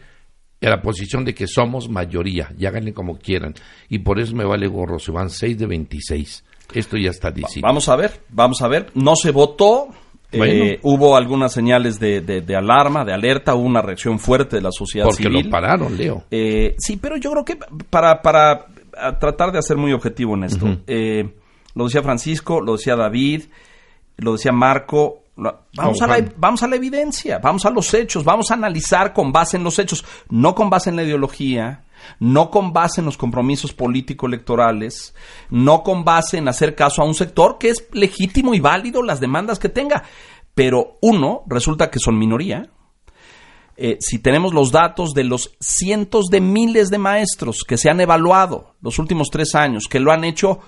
a 0.63 0.71
la 0.71 0.83
posición 0.83 1.25
de 1.25 1.35
que 1.35 1.47
somos 1.47 1.89
mayoría, 1.89 2.53
y 2.59 2.67
háganle 2.67 2.93
como 2.93 3.19
quieran. 3.19 3.55
Y 3.89 4.01
por 4.01 4.19
eso 4.19 4.35
me 4.35 4.45
vale 4.45 4.67
gorro, 4.67 4.99
se 4.99 5.13
van 5.13 5.31
6 5.31 5.59
de 5.59 5.67
26. 5.67 6.45
Esto 6.75 6.97
ya 6.97 7.11
está 7.11 7.31
diciendo. 7.31 7.67
Vamos 7.67 7.89
a 7.89 7.97
ver, 7.97 8.21
vamos 8.29 8.61
a 8.63 8.69
ver. 8.69 8.91
No 8.95 9.17
se 9.17 9.31
votó, 9.33 9.89
eh, 10.33 10.79
hubo 10.83 11.17
algunas 11.17 11.53
señales 11.53 11.99
de, 11.99 12.21
de, 12.21 12.57
alarma, 12.57 13.05
de 13.05 13.13
alerta, 13.13 13.55
hubo 13.55 13.67
una 13.67 13.83
reacción 13.83 14.19
fuerte 14.19 14.57
de 14.57 14.63
la 14.63 14.71
sociedad 14.73 15.07
Porque 15.07 15.25
civil. 15.25 15.33
Porque 15.33 15.45
lo 15.45 15.51
pararon, 15.51 15.97
Leo. 15.97 16.25
Eh, 16.31 16.75
sí, 16.79 16.97
pero 16.97 17.17
yo 17.17 17.31
creo 17.33 17.45
que 17.45 17.59
para, 17.89 18.23
para 18.23 18.67
tratar 19.19 19.53
de 19.53 19.63
ser 19.63 19.77
muy 19.77 19.93
objetivo 19.93 20.35
en 20.35 20.45
esto, 20.45 20.79
eh, 20.87 21.35
lo 21.75 21.85
decía 21.85 22.03
Francisco, 22.03 22.61
lo 22.61 22.77
decía 22.77 22.97
David, 22.97 23.45
lo 24.19 24.33
decía 24.33 24.53
Marco, 24.53 25.25
Vamos, 25.75 26.03
a 26.03 26.07
la, 26.07 26.23
vamos 26.37 26.63
a 26.63 26.69
la 26.69 26.77
evidencia, 26.77 27.39
vamos 27.39 27.65
a 27.65 27.71
los 27.71 27.95
hechos, 27.95 28.25
vamos 28.25 28.51
a 28.51 28.55
analizar 28.55 29.15
con 29.15 29.33
base 29.33 29.57
en 29.57 29.65
los 29.65 29.79
hechos, 29.79 30.05
no 30.29 30.55
con 30.55 30.69
base 30.69 30.91
en 30.91 30.97
la 30.97 31.03
ideología, 31.03 31.85
no 32.19 32.51
con 32.51 32.73
base 32.73 33.01
en 33.01 33.07
los 33.07 33.17
compromisos 33.17 33.73
político-electorales, 33.73 35.15
no 35.51 35.83
con 35.83 36.05
base 36.05 36.39
en 36.39 36.49
hacer 36.49 36.75
caso 36.75 37.03
a 37.03 37.07
un 37.07 37.15
sector 37.15 37.59
que 37.59 37.71
es 37.71 37.87
legítimo 37.93 38.55
y 38.55 38.61
válido 38.61 39.03
las 39.03 39.21
demandas 39.21 39.59
que 39.59 39.69
tenga. 39.69 40.05
Pero 40.55 40.99
uno, 41.01 41.43
resulta 41.47 41.91
que 41.91 41.99
son 41.99 42.19
minoría. 42.19 42.71
Eh, 43.77 43.97
si 44.01 44.19
tenemos 44.19 44.53
los 44.53 44.73
datos 44.73 45.15
de 45.15 45.25
los 45.25 45.57
cientos 45.59 46.27
de 46.27 46.41
miles 46.41 46.91
de 46.91 46.99
maestros 46.99 47.65
que 47.67 47.79
se 47.79 47.89
han 47.89 48.01
evaluado 48.01 48.75
los 48.83 48.99
últimos 48.99 49.29
tres 49.31 49.55
años, 49.55 49.85
que 49.89 50.01
lo 50.01 50.13
han 50.13 50.25
hecho 50.25 50.61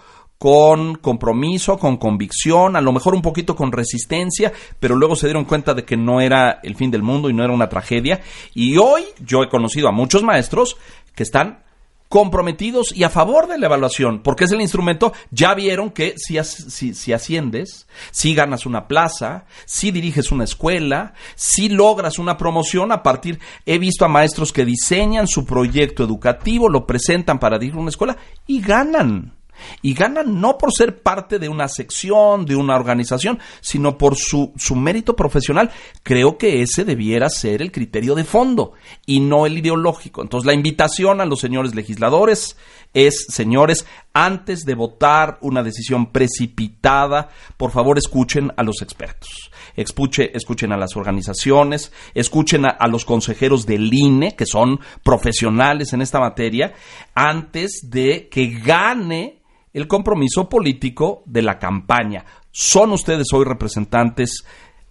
con 0.42 0.96
compromiso, 0.96 1.78
con 1.78 1.98
convicción, 1.98 2.74
a 2.74 2.80
lo 2.80 2.90
mejor 2.90 3.14
un 3.14 3.22
poquito 3.22 3.54
con 3.54 3.70
resistencia, 3.70 4.52
pero 4.80 4.96
luego 4.96 5.14
se 5.14 5.28
dieron 5.28 5.44
cuenta 5.44 5.72
de 5.72 5.84
que 5.84 5.96
no 5.96 6.20
era 6.20 6.58
el 6.64 6.74
fin 6.74 6.90
del 6.90 7.04
mundo 7.04 7.30
y 7.30 7.32
no 7.32 7.44
era 7.44 7.52
una 7.52 7.68
tragedia. 7.68 8.22
Y 8.52 8.76
hoy 8.76 9.04
yo 9.24 9.44
he 9.44 9.48
conocido 9.48 9.86
a 9.86 9.92
muchos 9.92 10.24
maestros 10.24 10.76
que 11.14 11.22
están 11.22 11.62
comprometidos 12.08 12.90
y 12.92 13.04
a 13.04 13.08
favor 13.08 13.46
de 13.46 13.56
la 13.56 13.66
evaluación, 13.66 14.20
porque 14.24 14.46
es 14.46 14.50
el 14.50 14.60
instrumento, 14.60 15.12
ya 15.30 15.54
vieron 15.54 15.90
que 15.90 16.14
si, 16.16 16.42
si, 16.42 17.12
asciendes, 17.12 17.86
si 18.10 18.34
ganas 18.34 18.66
una 18.66 18.88
plaza, 18.88 19.44
si 19.64 19.92
diriges 19.92 20.32
una 20.32 20.42
escuela, 20.42 21.14
si 21.36 21.68
logras 21.68 22.18
una 22.18 22.36
promoción 22.36 22.90
a 22.90 23.04
partir, 23.04 23.38
he 23.64 23.78
visto 23.78 24.04
a 24.04 24.08
maestros 24.08 24.52
que 24.52 24.64
diseñan 24.64 25.28
su 25.28 25.46
proyecto 25.46 26.02
educativo, 26.02 26.68
lo 26.68 26.84
presentan 26.84 27.38
para 27.38 27.60
dirigir 27.60 27.78
una 27.78 27.90
escuela 27.90 28.16
y 28.44 28.60
ganan 28.60 29.36
y 29.82 29.94
ganan 29.94 30.40
no 30.40 30.58
por 30.58 30.72
ser 30.72 31.02
parte 31.02 31.38
de 31.38 31.48
una 31.48 31.68
sección, 31.68 32.44
de 32.44 32.56
una 32.56 32.76
organización, 32.76 33.38
sino 33.60 33.98
por 33.98 34.16
su, 34.16 34.52
su 34.56 34.76
mérito 34.76 35.16
profesional. 35.16 35.70
Creo 36.02 36.38
que 36.38 36.62
ese 36.62 36.84
debiera 36.84 37.28
ser 37.28 37.62
el 37.62 37.72
criterio 37.72 38.14
de 38.14 38.24
fondo 38.24 38.72
y 39.06 39.20
no 39.20 39.46
el 39.46 39.58
ideológico. 39.58 40.22
Entonces 40.22 40.46
la 40.46 40.54
invitación 40.54 41.20
a 41.20 41.26
los 41.26 41.40
señores 41.40 41.74
legisladores 41.74 42.56
es, 42.94 43.26
señores, 43.28 43.86
antes 44.12 44.64
de 44.64 44.74
votar 44.74 45.38
una 45.40 45.62
decisión 45.62 46.12
precipitada, 46.12 47.30
por 47.56 47.70
favor 47.70 47.98
escuchen 47.98 48.52
a 48.56 48.62
los 48.62 48.82
expertos. 48.82 49.50
Escuche, 49.76 50.36
escuchen 50.36 50.72
a 50.72 50.76
las 50.76 50.96
organizaciones, 50.96 51.92
escuchen 52.14 52.66
a, 52.66 52.70
a, 52.70 52.88
los 52.88 53.04
consejeros 53.04 53.64
del 53.64 53.92
INE, 53.92 54.36
que 54.36 54.46
son 54.46 54.80
profesionales 55.02 55.92
en 55.92 56.02
esta 56.02 56.20
materia, 56.20 56.74
antes 57.14 57.88
de 57.90 58.28
que 58.28 58.48
gane 58.48 59.41
el 59.72 59.88
compromiso 59.88 60.48
político 60.48 61.22
de 61.26 61.42
la 61.42 61.58
campaña. 61.58 62.24
Son 62.50 62.92
ustedes 62.92 63.28
hoy 63.32 63.44
representantes 63.44 64.44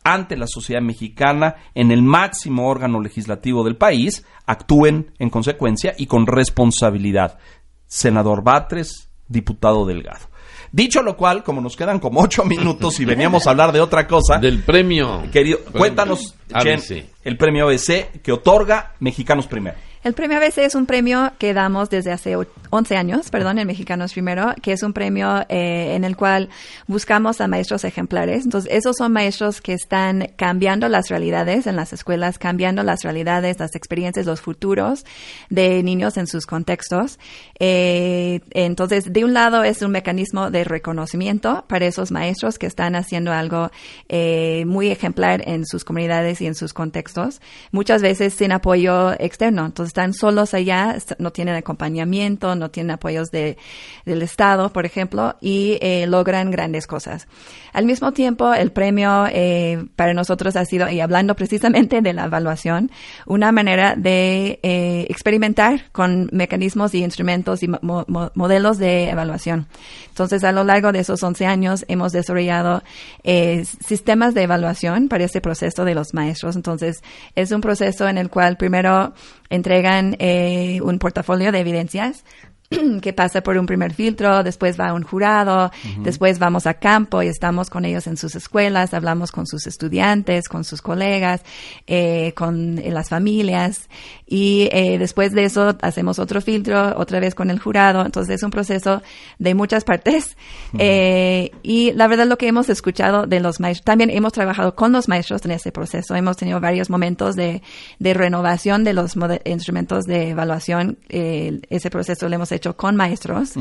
ante 0.03 0.35
la 0.35 0.47
sociedad 0.47 0.81
mexicana 0.81 1.55
en 1.75 1.91
el 1.91 2.01
máximo 2.01 2.67
órgano 2.67 2.99
legislativo 2.99 3.63
del 3.63 3.77
país, 3.77 4.25
actúen 4.45 5.11
en 5.19 5.29
consecuencia 5.29 5.93
y 5.97 6.07
con 6.07 6.25
responsabilidad. 6.25 7.37
Senador 7.85 8.43
Batres, 8.43 9.09
diputado 9.27 9.85
Delgado. 9.85 10.31
Dicho 10.71 11.01
lo 11.01 11.17
cual, 11.17 11.43
como 11.43 11.59
nos 11.59 11.75
quedan 11.75 11.99
como 11.99 12.21
ocho 12.21 12.45
minutos 12.45 12.99
y 13.01 13.05
veníamos 13.05 13.45
a 13.45 13.51
hablar 13.51 13.73
de 13.73 13.81
otra 13.81 14.07
cosa. 14.07 14.37
Del 14.37 14.63
premio. 14.63 15.23
Querido, 15.31 15.59
cuéntanos, 15.65 16.35
Chen, 16.61 16.79
el 17.23 17.37
premio 17.37 17.65
ABC 17.65 18.21
que 18.21 18.31
otorga 18.31 18.93
Mexicanos 18.99 19.47
Primero. 19.47 19.77
El 20.03 20.13
premio 20.13 20.37
ABC 20.37 20.59
es 20.59 20.75
un 20.75 20.85
premio 20.85 21.33
que 21.37 21.53
damos 21.53 21.89
desde 21.89 22.11
hace 22.11 22.37
11 22.71 22.95
años, 22.95 23.29
perdón, 23.29 23.59
en 23.59 23.67
Mexicanos 23.67 24.13
Primero, 24.13 24.55
que 24.61 24.71
es 24.71 24.81
un 24.81 24.93
premio 24.93 25.41
eh, 25.49 25.93
en 25.93 26.05
el 26.05 26.15
cual 26.15 26.49
buscamos 26.87 27.41
a 27.41 27.47
maestros 27.47 27.83
ejemplares. 27.83 28.45
Entonces, 28.45 28.71
esos 28.73 28.95
son 28.97 29.11
maestros 29.11 29.59
que 29.59 29.73
están 29.73 30.29
cambiando 30.37 30.87
las 30.87 31.09
realidades 31.09 31.67
en 31.67 31.75
las 31.75 31.91
escuelas, 31.91 32.39
cambiando 32.39 32.81
las 32.83 33.03
realidades, 33.03 33.59
las 33.59 33.75
experiencias, 33.75 34.25
los 34.25 34.39
futuros 34.39 35.05
de 35.49 35.83
niños 35.83 36.15
en 36.15 36.27
sus 36.27 36.45
contextos. 36.45 37.19
Eh, 37.59 38.39
entonces, 38.51 39.11
de 39.11 39.25
un 39.25 39.33
lado 39.33 39.63
es 39.63 39.81
un 39.81 39.91
mecanismo 39.91 40.49
de 40.49 40.63
reconocimiento 40.63 41.65
para 41.67 41.85
esos 41.85 42.09
maestros 42.11 42.57
que 42.57 42.67
están 42.67 42.95
haciendo 42.95 43.33
algo 43.33 43.69
eh, 44.07 44.63
muy 44.65 44.89
ejemplar 44.89 45.43
en 45.45 45.65
sus 45.65 45.83
comunidades 45.83 46.39
y 46.39 46.47
en 46.47 46.55
sus 46.55 46.73
contextos, 46.73 47.41
muchas 47.71 48.01
veces 48.01 48.33
sin 48.33 48.53
apoyo 48.53 49.11
externo. 49.19 49.65
Entonces, 49.65 49.89
están 49.89 50.13
solos 50.13 50.53
allá, 50.53 50.97
no 51.19 51.31
tienen 51.31 51.55
acompañamiento, 51.55 52.60
no 52.61 52.71
tienen 52.71 52.91
apoyos 52.91 53.29
de, 53.31 53.57
del 54.05 54.21
Estado, 54.21 54.71
por 54.71 54.85
ejemplo, 54.85 55.35
y 55.41 55.77
eh, 55.81 56.05
logran 56.07 56.51
grandes 56.51 56.87
cosas. 56.87 57.27
Al 57.73 57.85
mismo 57.85 58.11
tiempo, 58.11 58.53
el 58.53 58.71
premio 58.71 59.25
eh, 59.29 59.85
para 59.95 60.13
nosotros 60.13 60.55
ha 60.55 60.65
sido, 60.65 60.89
y 60.89 60.99
hablando 60.99 61.35
precisamente 61.35 62.01
de 62.01 62.13
la 62.13 62.25
evaluación, 62.25 62.91
una 63.25 63.51
manera 63.51 63.95
de 63.95 64.59
eh, 64.61 65.05
experimentar 65.09 65.89
con 65.91 66.29
mecanismos 66.31 66.93
y 66.93 67.03
instrumentos 67.03 67.63
y 67.63 67.67
modelos 67.67 68.77
de 68.77 69.09
evaluación. 69.09 69.67
Entonces, 70.09 70.43
a 70.43 70.51
lo 70.51 70.63
largo 70.63 70.91
de 70.91 70.99
esos 70.99 71.23
11 71.23 71.45
años, 71.45 71.85
hemos 71.87 72.11
desarrollado 72.11 72.83
eh, 73.23 73.63
sistemas 73.85 74.33
de 74.33 74.43
evaluación 74.43 75.07
para 75.07 75.23
este 75.23 75.41
proceso 75.41 75.85
de 75.85 75.95
los 75.95 76.13
maestros. 76.13 76.55
Entonces, 76.55 77.01
es 77.35 77.51
un 77.51 77.61
proceso 77.61 78.07
en 78.07 78.17
el 78.17 78.29
cual 78.29 78.57
primero 78.57 79.13
entregan 79.49 80.15
un 80.21 80.99
portafolio 80.99 81.51
de 81.51 81.59
evidencias 81.59 82.23
que 83.01 83.13
pasa 83.13 83.41
por 83.41 83.57
un 83.57 83.65
primer 83.65 83.93
filtro, 83.93 84.43
después 84.43 84.79
va 84.79 84.89
a 84.89 84.93
un 84.93 85.03
jurado, 85.03 85.71
después 85.99 86.39
vamos 86.39 86.67
a 86.67 86.75
campo 86.75 87.21
y 87.21 87.27
estamos 87.27 87.69
con 87.69 87.83
ellos 87.85 88.07
en 88.07 88.17
sus 88.17 88.35
escuelas, 88.35 88.93
hablamos 88.93 89.31
con 89.31 89.45
sus 89.45 89.67
estudiantes, 89.67 90.47
con 90.47 90.63
sus 90.63 90.81
colegas, 90.81 91.41
eh, 91.87 92.33
con 92.33 92.79
eh, 92.79 92.91
las 92.91 93.09
familias 93.09 93.89
y 94.25 94.69
eh, 94.71 94.97
después 94.97 95.33
de 95.33 95.43
eso 95.43 95.75
hacemos 95.81 96.19
otro 96.19 96.39
filtro, 96.39 96.97
otra 96.97 97.19
vez 97.19 97.35
con 97.35 97.49
el 97.49 97.59
jurado. 97.59 98.05
Entonces 98.05 98.35
es 98.35 98.43
un 98.43 98.51
proceso 98.51 99.01
de 99.37 99.53
muchas 99.53 99.83
partes 99.83 100.37
y 100.73 101.91
la 101.93 102.07
verdad 102.07 102.25
lo 102.27 102.37
que 102.37 102.47
hemos 102.47 102.69
escuchado 102.69 103.27
de 103.27 103.39
los 103.41 103.59
maestros, 103.59 103.83
también 103.83 104.09
hemos 104.09 104.31
trabajado 104.31 104.75
con 104.75 104.93
los 104.93 105.09
maestros 105.09 105.43
en 105.43 105.51
ese 105.51 105.71
proceso, 105.71 106.15
hemos 106.15 106.37
tenido 106.37 106.61
varios 106.61 106.89
momentos 106.89 107.35
de, 107.35 107.61
de 107.99 108.13
renovación 108.13 108.85
de 108.85 108.93
los 108.93 109.15
instrumentos 109.43 110.05
de 110.05 110.29
evaluación. 110.29 110.97
ese 111.09 111.89
proceso 111.89 112.29
lo 112.29 112.35
hemos 112.35 112.51
hecho 112.51 112.60
con 112.75 112.95
maestros 112.95 113.53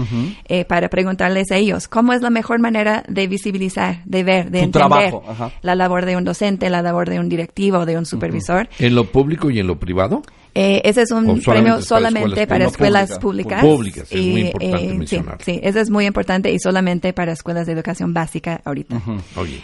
eh, 0.48 0.64
para 0.64 0.88
preguntarles 0.88 1.51
a 1.51 1.57
ellos 1.57 1.88
cómo 1.88 2.12
es 2.12 2.22
la 2.22 2.30
mejor 2.30 2.61
manera 2.61 3.05
de 3.09 3.26
visibilizar, 3.26 4.03
de 4.05 4.22
ver, 4.22 4.51
de 4.51 4.61
entender 4.61 5.14
la 5.62 5.74
labor 5.74 6.07
de 6.07 6.16
un 6.16 6.24
docente, 6.24 6.70
la 6.70 6.82
labor 6.82 7.09
de 7.09 7.18
un 7.18 7.28
directivo, 7.28 7.86
de 7.86 7.98
un 7.98 8.07
supervisor. 8.07 8.68
¿En 8.78 8.94
lo 8.94 9.05
público 9.05 9.51
y 9.51 9.59
en 9.59 9.66
lo 9.66 9.78
privado? 9.78 10.22
Eh, 10.55 10.82
ese 10.84 11.03
es 11.03 11.11
un 11.11 11.40
premio 11.40 11.80
solamente 11.80 12.46
para 12.46 12.66
escuelas, 12.66 13.18
públicas. 13.18 13.61
Públicas, 13.61 14.11
es 14.11 14.20
muy 14.20 14.40
importante 14.40 15.16
eh, 15.16 15.36
Sí, 15.44 15.61
ese 15.62 15.80
es 15.80 15.90
muy 15.90 16.07
importante 16.07 16.51
y 16.51 16.59
solamente 16.59 17.12
para 17.12 17.32
escuelas 17.32 17.66
de 17.66 17.72
educación 17.72 18.12
básica 18.12 18.61
ahorita. 18.64 19.01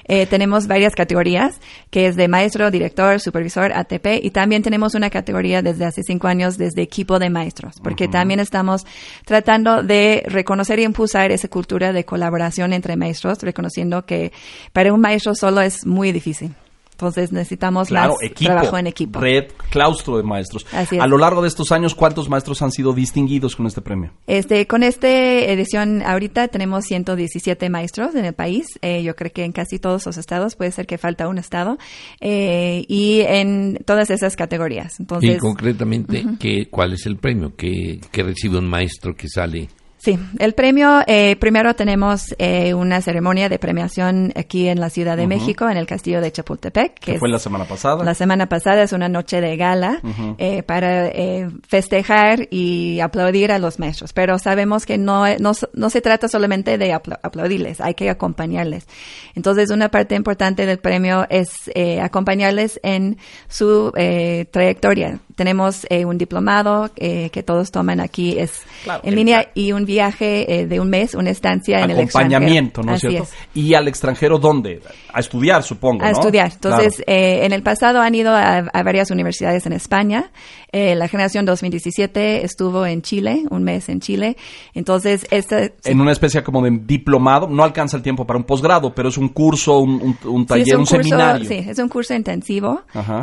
eh, 0.05 0.27
tenemos 0.27 0.67
varias 0.67 0.95
categorías, 0.95 1.61
que 1.91 2.07
es 2.07 2.17
de 2.17 2.29
maestro, 2.29 2.71
director, 2.71 3.21
supervisor, 3.21 3.73
ATP, 3.73 4.23
y 4.23 4.31
también 4.31 4.63
tenemos 4.63 4.95
una 4.95 5.11
categoría 5.11 5.63
desde 5.63 5.85
hace 5.85 6.03
cinco 6.03 6.29
años 6.29 6.57
desde 6.57 6.83
equipo 6.83 7.19
de 7.19 7.31
maestros, 7.31 7.77
porque 7.83 8.09
también 8.09 8.41
estamos 8.41 8.87
tratando 9.25 9.83
de 9.83 10.23
reconocer 10.27 10.79
y 10.79 10.85
impulsar 10.85 11.31
esa 11.33 11.49
cultura 11.49 11.93
de 11.93 12.05
colaboración 12.05 12.73
entre 12.73 12.97
maestros, 12.97 13.39
reconociendo 13.43 14.05
que 14.07 14.33
para 14.73 14.93
un 14.93 15.01
maestro 15.01 15.35
solo 15.35 15.61
es 15.61 15.85
muy 15.85 16.13
difícil. 16.13 16.55
Entonces 16.97 17.31
necesitamos 17.31 17.91
más 17.91 18.11
trabajo 18.37 18.79
en 18.79 18.87
equipo. 18.87 19.21
Red, 19.21 19.49
claustro 19.69 20.17
de 20.17 20.23
maestros. 20.23 20.65
A 20.73 21.07
lo 21.07 21.19
largo 21.19 21.43
de 21.43 21.49
estos 21.49 21.71
años, 21.71 21.95
¿cuántos 21.95 22.31
maestros 22.31 22.63
han 22.63 22.71
sido 22.71 22.95
distinguidos 22.95 23.55
con 23.55 23.67
este 23.67 23.83
premio? 23.83 24.13
Este, 24.27 24.67
con 24.67 24.83
esta 24.83 25.07
edición 25.07 26.03
ahorita 26.03 26.49
tenemos 26.49 26.87
117 26.87 27.69
maestros 27.69 28.15
en 28.15 28.25
el 28.25 28.33
país. 28.33 28.79
Eh, 28.81 29.03
yo 29.03 29.15
creo 29.15 29.31
que 29.31 29.45
en 29.45 29.53
casi 29.53 29.79
todos 29.79 30.07
los 30.07 30.17
estados, 30.17 30.57
puede 30.57 30.73
ser 30.73 30.87
que 30.87 30.97
falta 30.97 31.29
un 31.29 31.37
estado, 31.37 31.77
eh, 32.23 32.87
y 32.89 33.21
en 33.21 33.79
todas 33.85 34.09
esas 34.09 34.35
categorías. 34.35 34.99
Entonces, 34.99 35.37
y 35.37 35.39
concretamente, 35.39 36.25
¿qué, 36.41 36.69
¿cuál 36.71 36.95
es 36.95 37.05
el 37.05 37.19
premio 37.19 37.55
que, 37.55 38.01
que 38.11 38.23
recibe 38.23 38.57
un 38.57 38.69
maestro 38.69 39.15
que 39.15 39.29
sale 39.29 39.69
Sí, 40.07 40.17
el 40.39 40.55
premio, 40.55 41.01
eh, 41.09 41.35
primero 41.35 41.75
tenemos 41.75 42.33
eh, 42.39 42.75
una 42.75 43.01
ceremonia 43.01 43.49
de 43.49 43.59
premiación 43.59 44.33
aquí 44.37 44.69
en 44.69 44.79
la 44.79 44.89
Ciudad 44.89 45.17
de 45.17 45.27
México, 45.27 45.69
en 45.69 45.77
el 45.77 45.85
Castillo 45.85 46.21
de 46.21 46.31
Chapultepec. 46.31 46.95
Que, 47.01 47.19
fue 47.19 47.29
la 47.29 47.41
semana 47.41 47.65
pasada. 47.65 48.05
La 48.05 48.15
semana 48.15 48.49
pasada 48.49 48.85
es 48.85 48.93
una 48.93 49.09
noche 49.09 49.41
de 49.41 49.57
gala 49.57 50.01
eh, 50.39 50.63
para 50.63 51.11
festejar 51.67 52.47
y 52.53 53.01
aplaudir 53.01 53.51
a 53.51 53.59
los 53.59 53.81
maestros. 53.81 54.13
Pero 54.13 54.39
sabemos 54.39 54.87
que 54.87 54.97
no, 54.97 55.25
no, 55.41 55.91
se 55.91 56.01
trata 56.01 56.29
solamente 56.29 56.79
de 56.79 56.93
aplaudirles, 56.93 57.81
hay 57.81 57.95
que 57.95 58.09
acompañarles. 58.09 58.87
Entonces, 59.35 59.73
una 59.73 59.89
parte 59.89 60.15
importante 60.15 60.67
del 60.67 60.79
premio 60.79 61.27
es 61.31 61.51
acompañarles 62.01 62.79
en 62.85 63.19
su 63.49 63.91
trayectoria. 64.53 65.19
Tenemos 65.37 65.87
un 65.91 66.19
diplomado 66.19 66.91
que 66.97 67.43
todos 67.45 67.71
toman 67.71 68.01
aquí, 68.01 68.39
es 68.39 68.63
en 69.03 69.15
línea, 69.15 69.49
y 69.55 69.73
un 69.73 69.85
viaje 69.85 70.61
eh, 70.61 70.67
de 70.67 70.81
un 70.81 70.91
mes, 70.91 71.15
una 71.15 71.31
estancia 71.31 71.81
en 71.81 71.91
el 71.91 72.01
extranjero. 72.01 72.37
Acompañamiento, 72.37 72.83
¿no 72.83 72.95
es 72.95 73.01
cierto? 73.01 73.29
¿Y 73.55 73.75
al 73.75 73.89
extranjero 73.89 74.39
dónde? 74.39 74.81
A 75.13 75.21
estudiar, 75.21 75.63
supongo. 75.63 76.05
A 76.05 76.11
estudiar. 76.11 76.53
Entonces, 76.53 77.03
eh, 77.07 77.45
en 77.45 77.53
el 77.53 77.63
pasado 77.63 78.01
han 78.01 78.15
ido 78.15 78.35
a, 78.35 78.63
varias 78.85 79.11
universidades 79.11 79.67
en 79.67 79.73
España. 79.73 80.31
Eh, 80.73 80.95
la 80.95 81.09
generación 81.09 81.45
2017 81.45 82.45
estuvo 82.45 82.87
en 82.87 83.03
Chile, 83.03 83.45
un 83.51 83.63
mes 83.63 83.89
en 83.89 84.01
Chile. 84.01 84.37
Entonces, 84.75 85.27
esta... 85.31 85.71
En 85.85 86.01
una 86.01 86.13
especie 86.13 86.43
como 86.43 86.63
de 86.63 86.71
diplomado, 86.83 87.49
no 87.49 87.65
alcanza 87.65 87.97
el 87.97 88.03
tiempo 88.03 88.27
para 88.27 88.39
un 88.39 88.45
posgrado, 88.45 88.95
pero 88.95 89.09
es 89.09 89.17
un 89.17 89.31
curso, 89.31 89.79
un, 89.79 90.47
taller, 90.47 90.77
un, 90.77 90.87
seminario. 90.87 91.49
Sí, 91.49 91.65
es 91.67 91.79
un 91.79 91.89
curso 91.89 92.15
intensivo 92.15 92.83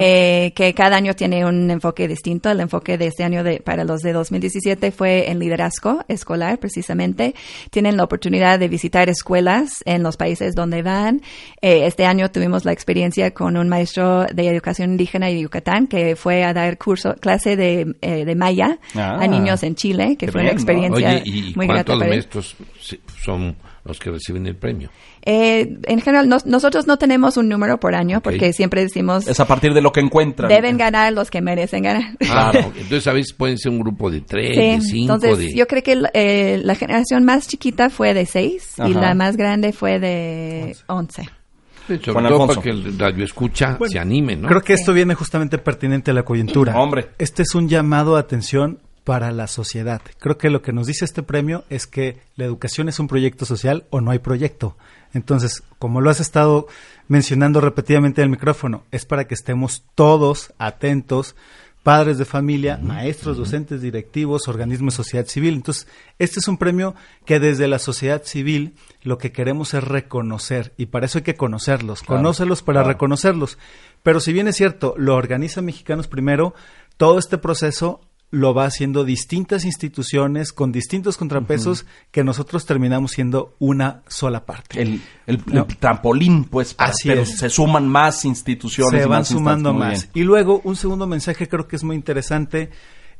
que 0.09 0.74
cada 0.76 0.97
año 0.97 1.14
tiene 1.14 1.45
un 1.45 1.70
enfoque 1.70 2.03
distinto. 2.08 2.49
El 2.49 2.60
enfoque 2.60 2.97
de 2.97 3.08
este 3.08 3.24
año 3.24 3.43
de, 3.43 3.60
para 3.60 3.84
los 3.84 4.01
de 4.01 4.14
2017 4.14 4.91
fue 4.91 5.30
en 5.30 5.39
liderazgo 5.39 6.04
escolar 6.08 6.60
precisamente, 6.60 7.36
tienen 7.70 7.97
la 7.97 8.04
oportunidad 8.04 8.60
de 8.60 8.68
visitar 8.68 9.10
escuelas 9.10 9.84
en 9.86 10.04
los 10.04 10.18
países 10.18 10.56
donde 10.56 10.82
van. 10.82 11.22
Eh, 11.62 11.86
este 11.86 12.06
año 12.06 12.30
tuvimos 12.32 12.66
la 12.66 12.72
experiencia 12.72 13.34
con 13.34 13.58
un 13.58 13.70
maestro 13.70 14.26
de 14.26 14.47
educación 14.47 14.91
indígena 14.91 15.28
de 15.28 15.39
Yucatán 15.39 15.88
que 15.88 16.16
fue 16.16 16.43
a 16.43 16.54
dar 16.54 16.78
curso, 16.78 17.16
clase 17.16 17.56
de, 17.56 17.95
eh, 18.01 18.26
de 18.26 18.36
maya 18.36 18.80
a 18.95 19.16
ah. 19.22 19.28
niños 19.28 19.64
en 19.64 19.76
Chile, 19.76 20.16
que 20.18 20.32
fue 20.32 20.41
una 20.41 20.51
experiencia 20.51 21.22
¿y 21.24 21.54
muy 21.56 21.68
grata. 21.68 21.86
¿Cuántos 21.86 22.08
maestros 22.08 22.56
son 23.24 23.56
los 23.86 23.99
que 23.99 24.11
reciben 24.11 24.45
el 24.47 24.55
premio? 24.55 24.89
Eh, 25.25 25.77
en 25.84 26.01
general, 26.01 26.29
nosotros 26.45 26.88
no 26.88 26.97
tenemos 26.97 27.38
un 27.38 27.49
número 27.49 27.79
por 27.79 27.95
año 27.95 28.21
porque 28.21 28.53
siempre 28.53 28.81
decimos... 28.81 29.27
Es 29.27 29.39
a 29.39 29.45
partir 29.45 29.73
de 29.73 29.81
lo 29.81 29.91
que 29.91 29.99
encuentran. 29.99 30.49
Deben 30.49 30.77
ganar 30.77 31.13
los 31.13 31.29
que 31.29 31.41
merecen 31.41 31.84
ganar. 31.84 32.17
Claro, 32.17 32.59
entonces 32.75 33.07
a 33.07 33.13
veces 33.13 33.34
pueden 33.34 33.57
ser 33.57 33.71
un 33.71 33.79
grupo 33.79 34.09
de 34.09 34.21
tres, 34.21 34.55
de 34.55 34.79
cinco. 34.81 35.15
Entonces 35.15 35.53
yo 35.53 35.67
creo 35.67 35.84
que 35.84 36.01
eh, 36.13 36.61
la 36.63 36.75
generación 36.75 37.23
más 37.23 37.47
chiquita 37.47 37.89
fue 37.89 38.13
de 38.13 38.25
seis 38.25 38.75
y 38.86 38.93
la 38.93 39.13
más 39.13 39.38
grande 39.38 39.73
fue 39.73 39.99
de 39.99 40.75
once. 40.88 41.29
sobre 41.88 42.27
todo 42.27 42.47
para 42.47 42.61
que 42.61 42.69
el 42.69 42.97
radio 42.97 43.25
escucha 43.25 43.77
se 43.86 43.99
anime, 43.99 44.36
¿no? 44.36 44.47
Creo 44.47 44.61
que 44.61 44.73
esto 44.73 44.93
viene 44.93 45.15
justamente 45.15 45.57
pertinente 45.57 46.11
a 46.11 46.13
la 46.13 46.23
coyuntura. 46.23 46.79
Hombre. 46.79 47.09
Este 47.17 47.43
es 47.43 47.53
un 47.55 47.67
llamado 47.67 48.15
a 48.15 48.19
atención 48.19 48.79
para 49.04 49.32
la 49.32 49.47
sociedad. 49.47 50.01
Creo 50.20 50.38
que 50.38 50.49
lo 50.49 50.62
que 50.62 50.74
nos 50.74 50.88
dice 50.88 51.06
este 51.06 51.24
premio 51.24 51.64
es 51.70 51.88
que 51.88 52.22
la 52.36 52.45
educación 52.45 52.89
es 52.89 52.99
un 52.99 53.08
proyecto 53.08 53.45
social 53.45 53.86
o 53.89 54.01
no 54.01 54.12
hay 54.12 54.20
proyecto. 54.20 54.78
Entonces, 55.14 55.64
como 55.80 56.01
lo 56.01 56.10
has 56.10 56.20
estado 56.20 56.68
mencionando 57.08 57.62
repetidamente 57.62 58.22
en 58.22 58.26
el 58.26 58.32
micrófono, 58.32 58.84
es 58.91 59.06
para 59.06 59.26
que 59.28 59.34
estemos 59.34 59.84
todos 59.95 60.54
atentos 60.58 61.36
padres 61.84 62.18
de 62.18 62.24
familia, 62.24 62.80
maestros, 62.82 63.38
docentes, 63.38 63.82
directivos, 63.82 64.47
organismos 64.47 64.93
de 64.93 65.04
sociedad 65.04 65.26
civil. 65.26 65.56
Entonces, 65.56 65.86
este 66.18 66.39
es 66.39 66.47
un 66.47 66.58
premio 66.58 66.95
que 67.26 67.41
desde 67.41 67.68
la 67.68 67.78
sociedad 67.78 68.24
civil 68.24 68.76
lo 69.01 69.18
que 69.18 69.34
queremos 69.34 69.74
es 69.74 69.84
reconocer 69.84 70.74
y 70.78 70.88
para 70.88 71.06
eso 71.06 71.18
hay 71.18 71.24
que 71.24 71.36
conocerlos, 71.36 72.01
conócelos 72.01 72.64
para 72.64 72.84
reconocerlos. 72.84 73.58
Pero 74.01 74.22
si 74.22 74.32
bien 74.32 74.47
es 74.47 74.56
cierto, 74.56 74.95
lo 74.97 75.16
organiza 75.16 75.62
Mexicanos 75.62 76.08
Primero, 76.08 76.56
todo 76.95 77.20
este 77.20 77.38
proceso 77.38 77.99
lo 78.34 78.55
va 78.55 78.65
haciendo 78.65 79.05
distintas 79.05 79.63
instituciones 79.63 80.53
con 80.53 80.71
distintos 80.71 81.17
contrapesos 81.17 81.86
que 82.09 82.23
nosotros 82.23 82.65
terminamos 82.65 83.11
siendo 83.11 83.55
una 83.59 84.01
sola 84.07 84.43
parte. 84.43 84.81
El, 85.27 85.43
trampolín, 85.79 86.45
pues, 86.45 86.73
Así 86.79 87.09
pero 87.09 87.21
es. 87.21 87.38
se 87.38 87.51
suman 87.51 87.88
más 87.88 88.25
instituciones. 88.25 89.03
Se 89.03 89.07
van 89.07 89.19
más 89.19 89.27
sumando 89.27 89.71
más. 89.71 90.09
Y 90.15 90.23
luego, 90.23 90.61
un 90.63 90.75
segundo 90.75 91.05
mensaje 91.05 91.47
creo 91.47 91.67
que 91.67 91.75
es 91.75 91.84
muy 91.84 91.95
interesante. 91.95 92.71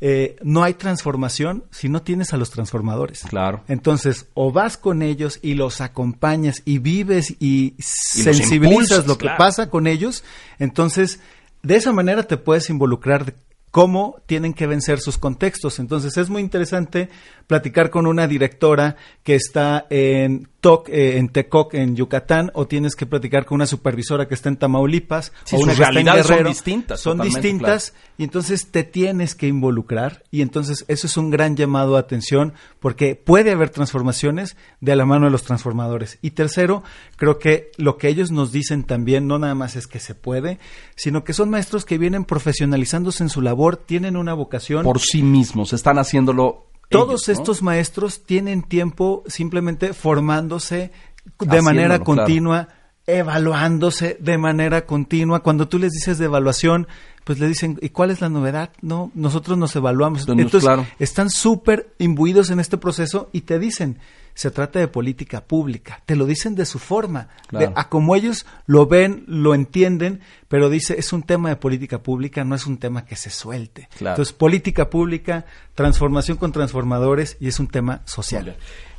eh, 0.02 0.36
no 0.42 0.64
hay 0.64 0.74
transformación 0.74 1.64
si 1.70 1.90
no 1.90 2.02
tienes 2.02 2.34
a 2.34 2.38
los 2.38 2.50
transformadores. 2.50 3.22
Claro. 3.30 3.64
Entonces, 3.68 4.26
o 4.34 4.52
vas 4.52 4.78
con 4.78 5.04
ellos 5.04 5.38
y 5.44 5.54
los 5.54 5.80
acompañas 5.80 6.64
y 6.66 6.80
vives 6.80 7.36
y, 7.40 7.76
sensibilizas 7.78 9.06
lo 9.06 9.20
que 9.20 9.26
claro. 9.26 9.38
pasa 9.38 9.70
con 9.70 9.86
ellos, 9.86 10.24
entonces 10.58 11.20
de 11.62 11.76
esa 11.76 11.94
manera 11.94 12.24
te 12.24 12.38
puedes 12.38 12.70
involucrar 12.72 13.36
cómo 13.74 14.22
tienen 14.28 14.54
que 14.54 14.68
vencer 14.68 15.00
sus 15.00 15.18
contextos. 15.18 15.80
Entonces 15.80 16.16
es 16.18 16.30
muy 16.30 16.44
interesante 16.44 17.10
platicar 17.48 17.90
con 17.90 18.08
una 18.08 18.28
directora 18.28 18.96
que 19.24 19.36
está 19.36 19.86
en 19.90 20.48
TOC, 20.60 20.90
eh, 20.90 21.18
en 21.18 21.30
Tecoc, 21.30 21.74
en 21.74 21.96
Yucatán, 21.96 22.50
o 22.54 22.68
tienes 22.68 22.96
que 22.96 23.06
platicar 23.06 23.46
con 23.46 23.56
una 23.56 23.66
supervisora 23.66 24.28
que 24.28 24.34
está 24.34 24.50
en 24.50 24.58
Tamaulipas, 24.58 25.34
Sí, 25.44 25.58
o 25.58 25.60
sus 25.60 25.78
está 25.78 25.90
en 26.00 26.24
son 26.24 26.44
distintas, 26.46 27.00
Son 27.02 27.20
distintas 27.20 27.94
y 28.18 28.24
entonces 28.24 28.72
te 28.72 28.84
tienes 28.84 29.36
que 29.36 29.48
involucrar 29.48 30.24
y 30.32 30.42
entonces 30.42 30.86
eso 30.88 31.08
es 31.08 31.18
un 31.18 31.30
gran 31.30 31.58
llamado 31.58 31.98
a 31.98 32.00
atención 32.00 32.54
porque 32.80 33.16
puede 33.16 33.52
haber 33.52 33.72
transformaciones 33.72 34.56
de 34.80 34.96
la 34.96 35.06
mano 35.06 35.26
de 35.26 35.32
los 35.32 35.44
transformadores. 35.44 36.18
Y 36.22 36.32
tercero, 36.32 36.84
creo 37.18 37.40
que 37.40 37.72
lo 37.78 37.98
que 37.98 38.08
ellos 38.08 38.32
nos 38.32 38.52
dicen 38.52 38.84
también 38.84 39.28
no 39.28 39.40
nada 39.40 39.56
más 39.56 39.76
es 39.76 39.88
que 39.88 40.00
se 40.00 40.16
puede, 40.16 40.60
sino 40.96 41.24
que 41.24 41.34
son 41.34 41.50
maestros 41.50 41.86
que 41.86 41.98
vienen 41.98 42.26
profesionalizándose 42.26 43.24
en 43.24 43.30
su 43.30 43.42
labor, 43.42 43.78
tienen 43.78 44.16
una 44.16 44.34
vocación. 44.34 44.84
Por 44.84 45.00
sí 45.00 45.24
mismos, 45.24 45.74
están 45.74 45.98
haciéndolo. 45.98 46.68
Todos 46.94 47.28
ellos, 47.28 47.38
¿no? 47.38 47.42
estos 47.44 47.62
maestros 47.62 48.24
tienen 48.24 48.64
tiempo 48.64 49.24
simplemente 49.28 49.94
formándose 49.94 50.76
de 50.78 50.92
Haciéndolo, 51.38 51.64
manera 51.64 51.88
claro. 52.00 52.04
continua, 52.04 52.70
evaluándose 53.06 54.18
de 54.20 54.38
manera 54.38 54.86
continua. 54.86 55.42
Cuando 55.42 55.68
tú 55.68 55.80
les 55.80 55.92
dices 55.92 56.18
de 56.18 56.26
evaluación, 56.26 56.88
pues 57.24 57.40
le 57.40 57.48
dicen, 57.48 57.78
¿y 57.82 57.90
cuál 57.90 58.12
es 58.12 58.22
la 58.22 58.30
novedad? 58.30 58.72
No, 58.82 59.12
nosotros 59.14 59.58
nos 59.58 59.76
evaluamos. 59.76 60.22
Entonces, 60.22 60.46
Entonces, 60.46 60.68
claro. 60.68 60.88
están 61.00 61.30
súper 61.30 61.94
imbuidos 62.00 62.50
en 62.50 62.60
este 62.60 62.78
proceso 62.78 63.30
y 63.32 63.42
te 63.42 63.60
dicen, 63.60 64.00
se 64.36 64.50
trata 64.52 64.80
de 64.80 64.88
política 64.88 65.42
pública. 65.42 66.02
Te 66.06 66.16
lo 66.16 66.26
dicen 66.26 66.56
de 66.56 66.66
su 66.66 66.80
forma, 66.80 67.30
Claro. 67.48 67.68
de- 67.68 67.74
a 67.76 67.90
como 67.90 68.16
ellos 68.16 68.46
lo 68.66 68.88
ven, 68.88 69.24
lo 69.28 69.54
entienden, 69.54 70.22
pero 70.48 70.70
dice, 70.70 70.96
es 70.98 71.14
un 71.14 71.24
tema 71.24 71.50
de 71.50 71.56
política 71.56 72.02
pública, 72.02 72.44
no 72.44 72.56
es 72.56 72.66
un 72.66 72.78
tema 72.78 73.06
que 73.06 73.16
se 73.16 73.30
suelte. 73.30 73.90
Claro. 73.98 74.16
Entonces, 74.16 74.34
política 74.34 74.90
pública, 74.90 75.46
transformación 75.76 76.38
con 76.38 76.52
transformadores 76.52 77.38
y 77.40 77.48
es 77.48 77.60
un 77.60 77.68
tema 77.68 78.02
social. 78.06 78.56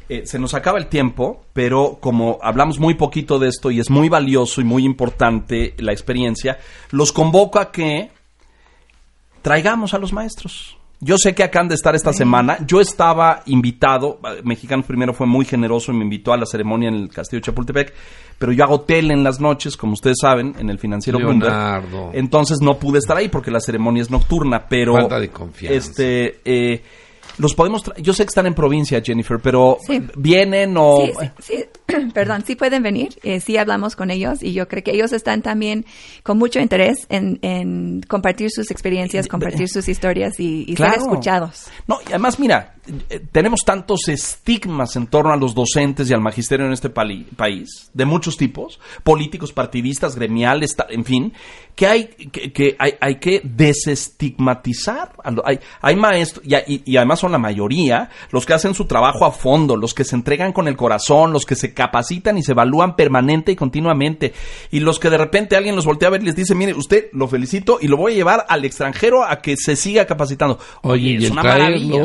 Eh, 0.09 0.26
se 0.26 0.39
nos 0.39 0.53
acaba 0.53 0.78
el 0.78 0.89
tiempo, 0.89 1.47
pero 1.55 1.97
como 2.01 2.39
hablamos 2.43 2.78
muy 2.78 2.93
poquito 2.95 3.39
de 3.39 3.49
esto 3.49 3.70
y 3.70 3.80
es 3.80 3.89
muy 3.89 4.11
valioso 4.11 4.61
y 4.61 4.64
muy 4.64 4.85
importante 4.85 5.74
la 5.78 5.93
experiencia, 5.93 6.59
los 6.91 7.11
convoco 7.11 7.59
a 7.59 7.72
que 7.72 8.11
traigamos 9.43 9.95
a 9.95 9.99
los 9.99 10.12
maestros. 10.12 10.76
Yo 11.05 11.18
sé 11.18 11.34
que 11.34 11.42
acá 11.42 11.61
han 11.61 11.68
de 11.68 11.74
estar 11.74 11.94
esta 11.94 12.14
semana. 12.14 12.59
Yo 12.66 12.80
estaba 12.80 13.42
invitado, 13.44 14.20
eh, 14.24 14.40
Mexicanos 14.42 14.86
Primero 14.86 15.12
fue 15.12 15.26
muy 15.26 15.44
generoso 15.44 15.92
y 15.92 15.96
me 15.96 16.05
invitó 16.05 16.32
a 16.32 16.38
la 16.38 16.46
ceremonia 16.46 16.88
en 16.88 16.94
el 16.94 17.09
Castillo 17.11 17.40
de 17.40 17.44
Chapultepec, 17.44 17.92
pero 18.38 18.52
yo 18.52 18.64
hago 18.64 18.80
tele 18.80 19.12
en 19.12 19.22
las 19.22 19.38
noches, 19.38 19.76
como 19.76 19.92
ustedes 19.92 20.16
saben, 20.18 20.55
en 20.59 20.70
el 20.70 20.78
financiero 20.78 21.18
Bloomberg. 21.18 21.52
Leonardo. 21.52 22.11
Entonces 22.14 22.62
no 22.62 22.78
pude 22.78 23.00
estar 23.00 23.18
ahí 23.18 23.28
porque 23.28 23.50
la 23.50 23.61
ceremonia 23.61 24.02
es 24.02 24.11
nocturna, 24.11 24.66
pero... 24.66 24.94
Falta 24.94 25.20
de 25.20 25.28
confianza. 25.28 25.76
Este, 25.76 26.40
eh, 26.42 26.82
los 27.39 27.55
podemos... 27.55 27.85
tra- 27.85 27.97
Yo 28.01 28.12
sé 28.12 28.24
que 28.24 28.28
están 28.28 28.47
en 28.47 28.55
provincia, 28.55 29.01
Jennifer, 29.05 29.39
pero 29.41 29.78
Sí. 29.87 30.03
vienen 30.16 30.74
o... 30.78 30.99
Sí, 31.41 31.64
perdón, 32.14 32.45
sí 32.47 32.57
pueden 32.57 32.82
venir, 32.82 33.18
eh, 33.22 33.41
sí 33.41 33.57
hablamos 33.57 33.97
con 33.97 34.11
ellos 34.11 34.43
y 34.43 34.53
yo 34.53 34.68
creo 34.68 34.82
que 34.82 34.93
ellos 34.93 35.12
están 35.12 35.43
también 35.43 35.85
con 36.22 36.39
mucho 36.39 36.61
interés 36.61 37.07
en, 37.09 37.39
en 37.43 38.01
compartir 38.03 38.51
sus 38.51 38.70
experiencias, 38.70 39.28
compartir 39.28 39.68
sus 39.68 39.89
historias 39.89 40.39
y, 40.41 40.64
y 40.68 40.74
Claro. 40.74 40.93
ser 40.95 41.03
escuchados. 41.03 41.66
No, 41.87 41.99
y 42.05 42.09
además, 42.11 42.39
mira, 42.39 42.74
eh, 42.74 42.74
tenemos 43.32 43.61
tantos 43.64 44.09
estigmas 44.09 44.97
en 44.97 45.07
torno 45.07 45.32
a 45.32 45.37
los 45.37 45.55
docentes 45.55 46.11
y 46.11 46.14
al 46.14 46.20
magisterio 46.20 46.66
en 46.66 46.72
este 46.72 46.91
país, 46.91 47.91
de 47.93 48.05
muchos 48.05 48.37
tipos, 48.37 48.78
políticos, 49.03 49.53
partidistas, 49.53 50.14
gremiales, 50.16 50.76
en 50.89 51.05
fin, 51.05 51.32
que 51.74 51.87
hay 51.87 52.05
que, 52.07 52.53
que 52.53 52.76
hay, 52.78 52.95
hay 53.01 53.16
que 53.16 53.41
desestigmatizar. 53.43 55.12
Hay, 55.45 55.59
hay 55.80 55.97
maestros, 55.97 56.45
y, 56.47 56.55
y- 56.72 56.82
y 56.85 56.97
además 56.97 57.20
son 57.20 57.32
la 57.32 57.39
mayoría, 57.39 58.11
los 58.30 58.47
que 58.47 58.53
hacen 58.55 58.74
su 58.74 58.85
trabajo 58.87 59.24
a 59.24 59.32
fondo, 59.32 59.76
los 59.76 59.95
que 59.95 60.05
se 60.05 60.14
entregan 60.16 60.53
con 60.53 60.68
el 60.68 60.76
corazón, 60.76 61.32
los 61.32 61.45
que 61.45 61.57
se 61.57 61.74
capacitan 61.74 62.39
y 62.39 62.43
se 62.43 62.53
evalúan 62.53 62.97
permanente 62.97 63.53
y 63.53 63.57
continuamente, 63.57 64.32
y 64.70 64.80
los 64.80 64.99
que 64.99 65.11
de 65.11 65.18
repente 65.18 65.57
alguien 65.57 65.74
los 65.76 65.85
voltea 65.87 66.09
a 66.09 66.12
ver 66.12 66.22
y 66.22 66.26
les 66.26 66.37
dice, 66.37 66.55
mire, 66.55 66.74
usted 66.74 67.07
lo 67.12 67.26
felicito 67.28 67.78
y 67.80 67.89
lo 67.89 67.97
voy 67.97 68.12
a 68.12 68.16
llevar 68.16 68.47
al 68.49 68.64
extranjero 68.64 69.24
a 69.24 69.41
que 69.41 69.57
se 69.57 69.74
siga 69.76 70.07
capacitando. 70.07 70.59
Oye, 70.82 71.16
es 71.16 71.30
una 71.32 71.43
maravilla. 71.59 72.03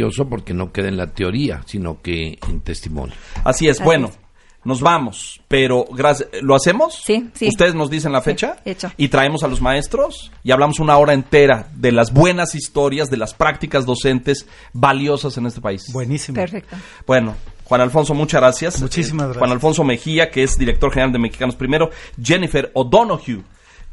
Maravilloso, 0.00 0.28
porque 0.28 0.54
no 0.54 0.72
queda 0.72 0.88
en 0.88 0.96
la 0.96 1.06
teoría, 1.08 1.62
sino 1.66 2.00
que 2.02 2.38
en 2.48 2.60
testimonio. 2.60 3.14
Así 3.44 3.68
es, 3.68 3.76
Así 3.78 3.84
bueno. 3.84 4.08
es. 4.08 4.18
Nos 4.62 4.82
vamos, 4.82 5.40
pero 5.48 5.86
gracias. 5.90 6.28
¿Lo 6.42 6.54
hacemos? 6.54 6.94
Sí, 7.02 7.30
sí. 7.32 7.48
Ustedes 7.48 7.74
nos 7.74 7.88
dicen 7.88 8.12
la 8.12 8.20
fecha 8.20 8.56
hecho. 8.66 8.92
y 8.98 9.08
traemos 9.08 9.42
a 9.42 9.48
los 9.48 9.62
maestros 9.62 10.30
y 10.44 10.50
hablamos 10.50 10.80
una 10.80 10.98
hora 10.98 11.14
entera 11.14 11.68
de 11.74 11.92
las 11.92 12.12
buenas 12.12 12.54
historias, 12.54 13.08
de 13.08 13.16
las 13.16 13.32
prácticas 13.32 13.86
docentes 13.86 14.46
valiosas 14.74 15.38
en 15.38 15.46
este 15.46 15.62
país. 15.62 15.84
Buenísimo. 15.94 16.34
Perfecto. 16.36 16.76
Bueno, 17.06 17.36
Juan 17.64 17.80
Alfonso, 17.80 18.12
muchas 18.12 18.38
gracias. 18.42 18.82
Muchísimas 18.82 19.22
Eh, 19.22 19.26
gracias. 19.28 19.38
Juan 19.38 19.50
Alfonso 19.52 19.82
Mejía, 19.82 20.30
que 20.30 20.42
es 20.42 20.58
director 20.58 20.90
general 20.92 21.12
de 21.12 21.20
Mexicanos 21.20 21.56
Primero. 21.56 21.88
Jennifer 22.22 22.70
O'Donoghue, 22.74 23.42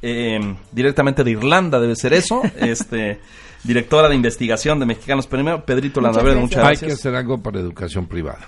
eh, 0.01 0.37
directamente 0.73 1.23
de 1.23 1.31
Irlanda, 1.31 1.79
debe 1.79 1.95
ser 1.95 2.11
eso. 2.11 2.41
este, 2.59 3.21
directora 3.63 4.09
de 4.09 4.15
investigación 4.15 4.79
de 4.79 4.85
Mexicanos 4.85 5.27
Primero. 5.27 5.63
Pedrito 5.65 5.99
Muchas 6.01 6.15
Landaverde, 6.15 6.39
gracias. 6.41 6.49
muchas 6.49 6.59
Hay 6.59 6.69
gracias. 6.77 6.87
que 6.87 6.93
hacer 6.93 7.15
algo 7.15 7.37
para 7.41 7.59
educación 7.59 8.07
privada. 8.07 8.47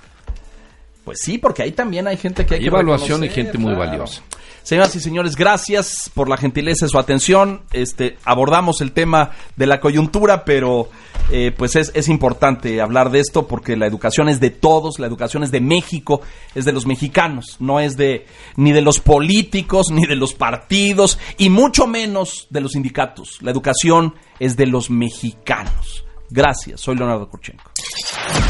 Pues 1.04 1.20
sí, 1.22 1.38
porque 1.38 1.64
ahí 1.64 1.72
también 1.72 2.08
hay 2.08 2.18
gente 2.18 2.46
que 2.46 2.54
hay, 2.56 2.60
Hay 2.60 2.64
que 2.66 2.68
evaluación 2.68 3.24
y 3.24 3.30
gente 3.30 3.58
muy 3.58 3.74
claro. 3.74 3.90
valiosa. 3.90 4.22
Señoras 4.62 4.96
y 4.96 5.00
señores, 5.00 5.36
gracias 5.36 6.12
por 6.14 6.30
la 6.30 6.38
gentileza 6.38 6.86
de 6.86 6.90
su 6.90 7.00
atención. 7.00 7.62
Este, 7.72 8.18
abordamos 8.26 8.82
el 8.82 8.92
tema 8.92 9.32
de 9.56 9.66
la 9.66 9.80
coyuntura, 9.80 10.46
pero 10.46 10.90
eh, 11.32 11.52
pues 11.58 11.76
es, 11.76 11.92
es 11.96 12.10
importante 12.10 12.80
hablar 12.80 13.10
de 13.10 13.20
esto 13.22 13.48
porque 13.48 13.76
la 13.76 13.88
educación 13.88 14.30
es 14.30 14.40
de 14.40 14.52
todos, 14.52 15.00
la 15.00 15.08
educación 15.08 15.42
es 15.44 15.50
de 15.50 15.62
México, 15.62 16.22
es 16.54 16.66
de 16.66 16.74
los 16.74 16.86
mexicanos, 16.86 17.56
no 17.60 17.80
es 17.80 17.98
de 17.98 18.28
ni 18.58 18.72
de 18.72 18.82
los 18.82 19.00
políticos, 19.00 19.88
ni 19.92 20.06
de 20.06 20.16
los 20.16 20.36
partidos, 20.36 21.18
y 21.40 21.50
mucho 21.50 21.88
menos 21.88 22.46
de 22.52 22.62
los 22.62 22.74
sindicatos. 22.74 23.40
La 23.42 23.50
educación 23.50 24.14
es 24.40 24.56
de 24.58 24.68
los 24.68 24.90
mexicanos. 24.90 26.06
Gracias, 26.30 26.82
soy 26.82 26.96
Leonardo 26.96 27.28
Kurchenko. 27.30 27.72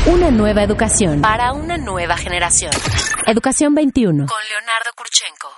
Una 0.05 0.31
nueva 0.31 0.63
educación 0.63 1.21
para 1.21 1.53
una 1.53 1.77
nueva 1.77 2.17
generación. 2.17 2.71
Educación 3.25 3.73
21. 3.75 4.25
Con 4.25 4.37
Leonardo 4.49 4.89
Kurchenko. 4.95 5.49